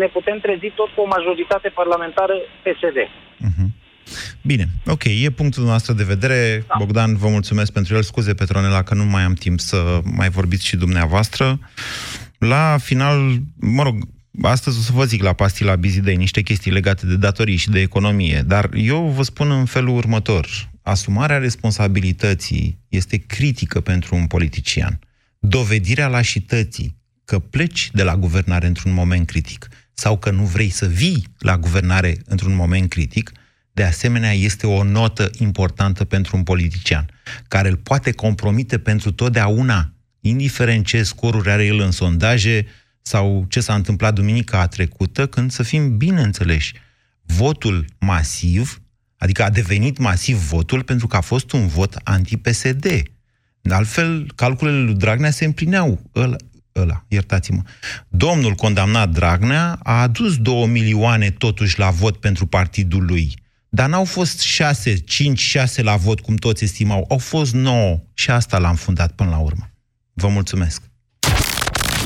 ne 0.00 0.06
putem 0.06 0.38
trezi 0.38 0.68
tot 0.78 0.90
cu 0.94 1.00
o 1.00 1.12
majoritate 1.16 1.68
parlamentară 1.68 2.34
PSD. 2.64 2.98
Uh-huh. 3.46 3.65
Bine, 4.46 4.68
ok, 4.86 5.04
e 5.04 5.30
punctul 5.30 5.64
nostru 5.64 5.92
de 5.92 6.04
vedere. 6.04 6.64
Da. 6.68 6.74
Bogdan, 6.78 7.16
vă 7.16 7.28
mulțumesc 7.28 7.72
pentru 7.72 7.94
el. 7.94 8.02
Scuze, 8.02 8.34
Petronela, 8.34 8.82
că 8.82 8.94
nu 8.94 9.04
mai 9.04 9.22
am 9.22 9.34
timp 9.34 9.60
să 9.60 10.00
mai 10.04 10.30
vorbiți 10.30 10.66
și 10.66 10.76
dumneavoastră. 10.76 11.58
La 12.38 12.76
final, 12.80 13.40
mă 13.56 13.82
rog, 13.82 14.08
astăzi 14.42 14.78
o 14.78 14.80
să 14.80 14.92
vă 14.92 15.04
zic 15.04 15.22
la 15.22 15.32
pastila 15.32 15.76
Bizidei 15.76 16.16
niște 16.16 16.42
chestii 16.42 16.70
legate 16.70 17.06
de 17.06 17.16
datorii 17.16 17.56
și 17.56 17.70
de 17.70 17.80
economie, 17.80 18.42
dar 18.46 18.70
eu 18.74 19.08
vă 19.08 19.22
spun 19.22 19.50
în 19.50 19.64
felul 19.64 19.96
următor. 19.96 20.70
Asumarea 20.82 21.38
responsabilității 21.38 22.78
este 22.88 23.16
critică 23.16 23.80
pentru 23.80 24.14
un 24.14 24.26
politician. 24.26 24.98
Dovedirea 25.38 26.08
lașității 26.08 26.96
că 27.24 27.38
pleci 27.38 27.90
de 27.92 28.02
la 28.02 28.16
guvernare 28.16 28.66
într-un 28.66 28.92
moment 28.92 29.26
critic 29.26 29.68
sau 29.94 30.18
că 30.18 30.30
nu 30.30 30.42
vrei 30.42 30.70
să 30.70 30.86
vii 30.86 31.26
la 31.38 31.58
guvernare 31.58 32.16
într-un 32.24 32.54
moment 32.54 32.88
critic– 32.88 33.32
de 33.76 33.84
asemenea, 33.84 34.32
este 34.32 34.66
o 34.66 34.82
notă 34.82 35.30
importantă 35.38 36.04
pentru 36.04 36.36
un 36.36 36.42
politician, 36.42 37.06
care 37.48 37.68
îl 37.68 37.76
poate 37.76 38.12
compromite 38.12 38.78
pentru 38.78 39.12
totdeauna, 39.12 39.92
indiferent 40.20 40.86
ce 40.86 41.02
scoruri 41.02 41.50
are 41.50 41.64
el 41.64 41.80
în 41.80 41.90
sondaje 41.90 42.66
sau 43.02 43.46
ce 43.48 43.60
s-a 43.60 43.74
întâmplat 43.74 44.14
duminica 44.14 44.66
trecută, 44.66 45.26
când 45.26 45.50
să 45.50 45.62
fim 45.62 45.96
bine 45.96 46.22
înțeleși. 46.22 46.74
Votul 47.22 47.84
masiv, 47.98 48.82
adică 49.16 49.44
a 49.44 49.50
devenit 49.50 49.98
masiv 49.98 50.36
votul 50.36 50.82
pentru 50.82 51.06
că 51.06 51.16
a 51.16 51.20
fost 51.20 51.52
un 51.52 51.66
vot 51.66 51.94
anti-PSD. 52.04 53.02
De 53.60 53.74
altfel, 53.74 54.32
calculele 54.34 54.80
lui 54.80 54.94
Dragnea 54.94 55.30
se 55.30 55.44
împlineau. 55.44 56.10
Ăla, 56.14 56.36
ăla, 56.76 57.04
iertați-mă. 57.08 57.62
Domnul 58.08 58.54
condamnat 58.54 59.10
Dragnea 59.10 59.78
a 59.82 60.02
adus 60.02 60.36
două 60.36 60.66
milioane 60.66 61.30
totuși 61.30 61.78
la 61.78 61.90
vot 61.90 62.16
pentru 62.16 62.46
partidul 62.46 63.04
lui. 63.04 63.44
Dar 63.76 63.88
n-au 63.88 64.04
fost 64.04 64.40
șase, 64.40 64.94
cinci, 64.94 65.38
șase 65.38 65.82
la 65.82 65.96
vot, 65.96 66.20
cum 66.20 66.36
toți 66.36 66.64
estimau. 66.64 67.04
Au 67.08 67.18
fost 67.18 67.52
nouă 67.52 67.98
și 68.14 68.30
asta 68.30 68.58
l-am 68.58 68.74
fundat 68.74 69.12
până 69.12 69.30
la 69.30 69.38
urmă. 69.38 69.70
Vă 70.12 70.28
mulțumesc! 70.28 70.82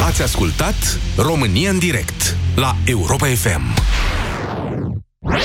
Ați 0.07 0.23
ascultat 0.23 0.99
România 1.17 1.71
în 1.71 1.79
direct 1.79 2.37
la 2.55 2.77
Europa 2.85 3.27
FM. 3.27 3.63
1, 3.63 5.37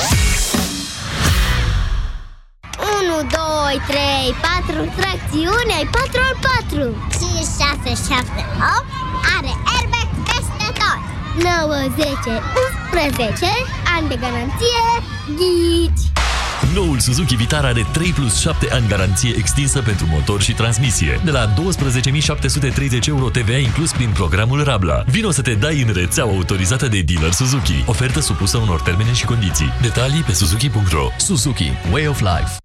2, 3.17 3.81
3, 3.87 3.99
4, 4.65 4.91
tracțiune, 4.99 5.73
ai 5.79 5.87
4 5.91 6.19
al 6.27 6.35
4 6.69 7.07
5, 7.19 7.33
6, 7.85 8.13
7, 8.13 8.45
8 8.77 8.85
Are 9.35 9.51
airbag 9.75 10.09
peste 10.29 10.67
tot 10.81 10.99
9, 11.43 11.75
10, 11.95 12.41
11 12.91 13.47
Ani 13.95 14.07
de 14.07 14.15
garanție 14.23 14.85
Ghici 15.37 16.13
Noul 16.73 16.99
Suzuki 16.99 17.35
Vitara 17.35 17.67
are 17.67 17.85
3 17.91 18.11
plus 18.11 18.39
7 18.39 18.67
ani 18.71 18.87
garanție 18.87 19.33
extinsă 19.37 19.81
pentru 19.81 20.05
motor 20.09 20.41
și 20.41 20.53
transmisie. 20.53 21.21
De 21.23 21.31
la 21.31 21.53
12.730 21.53 23.07
euro 23.07 23.29
TVA 23.29 23.57
inclus 23.57 23.91
prin 23.91 24.09
programul 24.09 24.63
Rabla. 24.63 25.03
Vino 25.07 25.31
să 25.31 25.41
te 25.41 25.53
dai 25.53 25.81
în 25.81 25.93
rețeaua 25.93 26.31
autorizată 26.31 26.87
de 26.87 27.01
dealer 27.01 27.31
Suzuki. 27.31 27.83
Ofertă 27.85 28.19
supusă 28.19 28.57
unor 28.57 28.81
termene 28.81 29.13
și 29.13 29.25
condiții. 29.25 29.73
Detalii 29.81 30.21
pe 30.21 30.31
suzuki.ro 30.33 31.07
Suzuki. 31.17 31.71
Way 31.91 32.07
of 32.07 32.19
Life. 32.19 32.64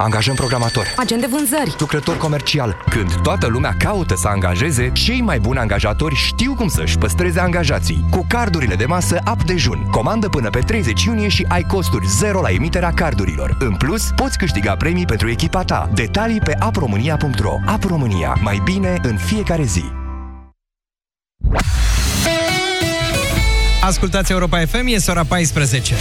Angajăm 0.00 0.34
programator. 0.34 0.94
Agent 0.96 1.20
de 1.20 1.26
vânzări. 1.30 1.74
Lucrător 1.78 2.16
comercial. 2.16 2.76
Când 2.90 3.20
toată 3.22 3.46
lumea 3.46 3.74
caută 3.78 4.14
să 4.16 4.28
angajeze, 4.28 4.90
cei 4.92 5.20
mai 5.20 5.38
buni 5.38 5.58
angajatori 5.58 6.14
știu 6.14 6.54
cum 6.54 6.68
să-și 6.68 6.98
păstreze 6.98 7.40
angajații. 7.40 8.04
Cu 8.10 8.24
cardurile 8.28 8.74
de 8.74 8.84
masă 8.84 9.20
App 9.24 9.42
Dejun. 9.42 9.88
Comandă 9.90 10.28
până 10.28 10.50
pe 10.50 10.58
30 10.58 11.04
iunie 11.04 11.28
și 11.28 11.44
ai 11.48 11.62
costuri 11.62 12.06
zero 12.06 12.40
la 12.40 12.50
emiterea 12.50 12.92
cardurilor. 12.92 13.56
În 13.60 13.74
plus, 13.74 14.10
poți 14.16 14.38
câștiga 14.38 14.76
premii 14.76 15.04
pentru 15.04 15.30
echipa 15.30 15.62
ta. 15.62 15.90
Detalii 15.94 16.40
pe 16.40 16.54
apromânia.ro 16.58 17.52
App 17.66 17.84
România. 17.84 18.36
Mai 18.42 18.60
bine 18.64 18.98
în 19.02 19.16
fiecare 19.16 19.62
zi. 19.62 19.84
Ascultați 23.82 24.32
Europa 24.32 24.58
FM, 24.58 24.86
e 24.86 24.96
ora 25.08 25.24
14. 25.24 25.94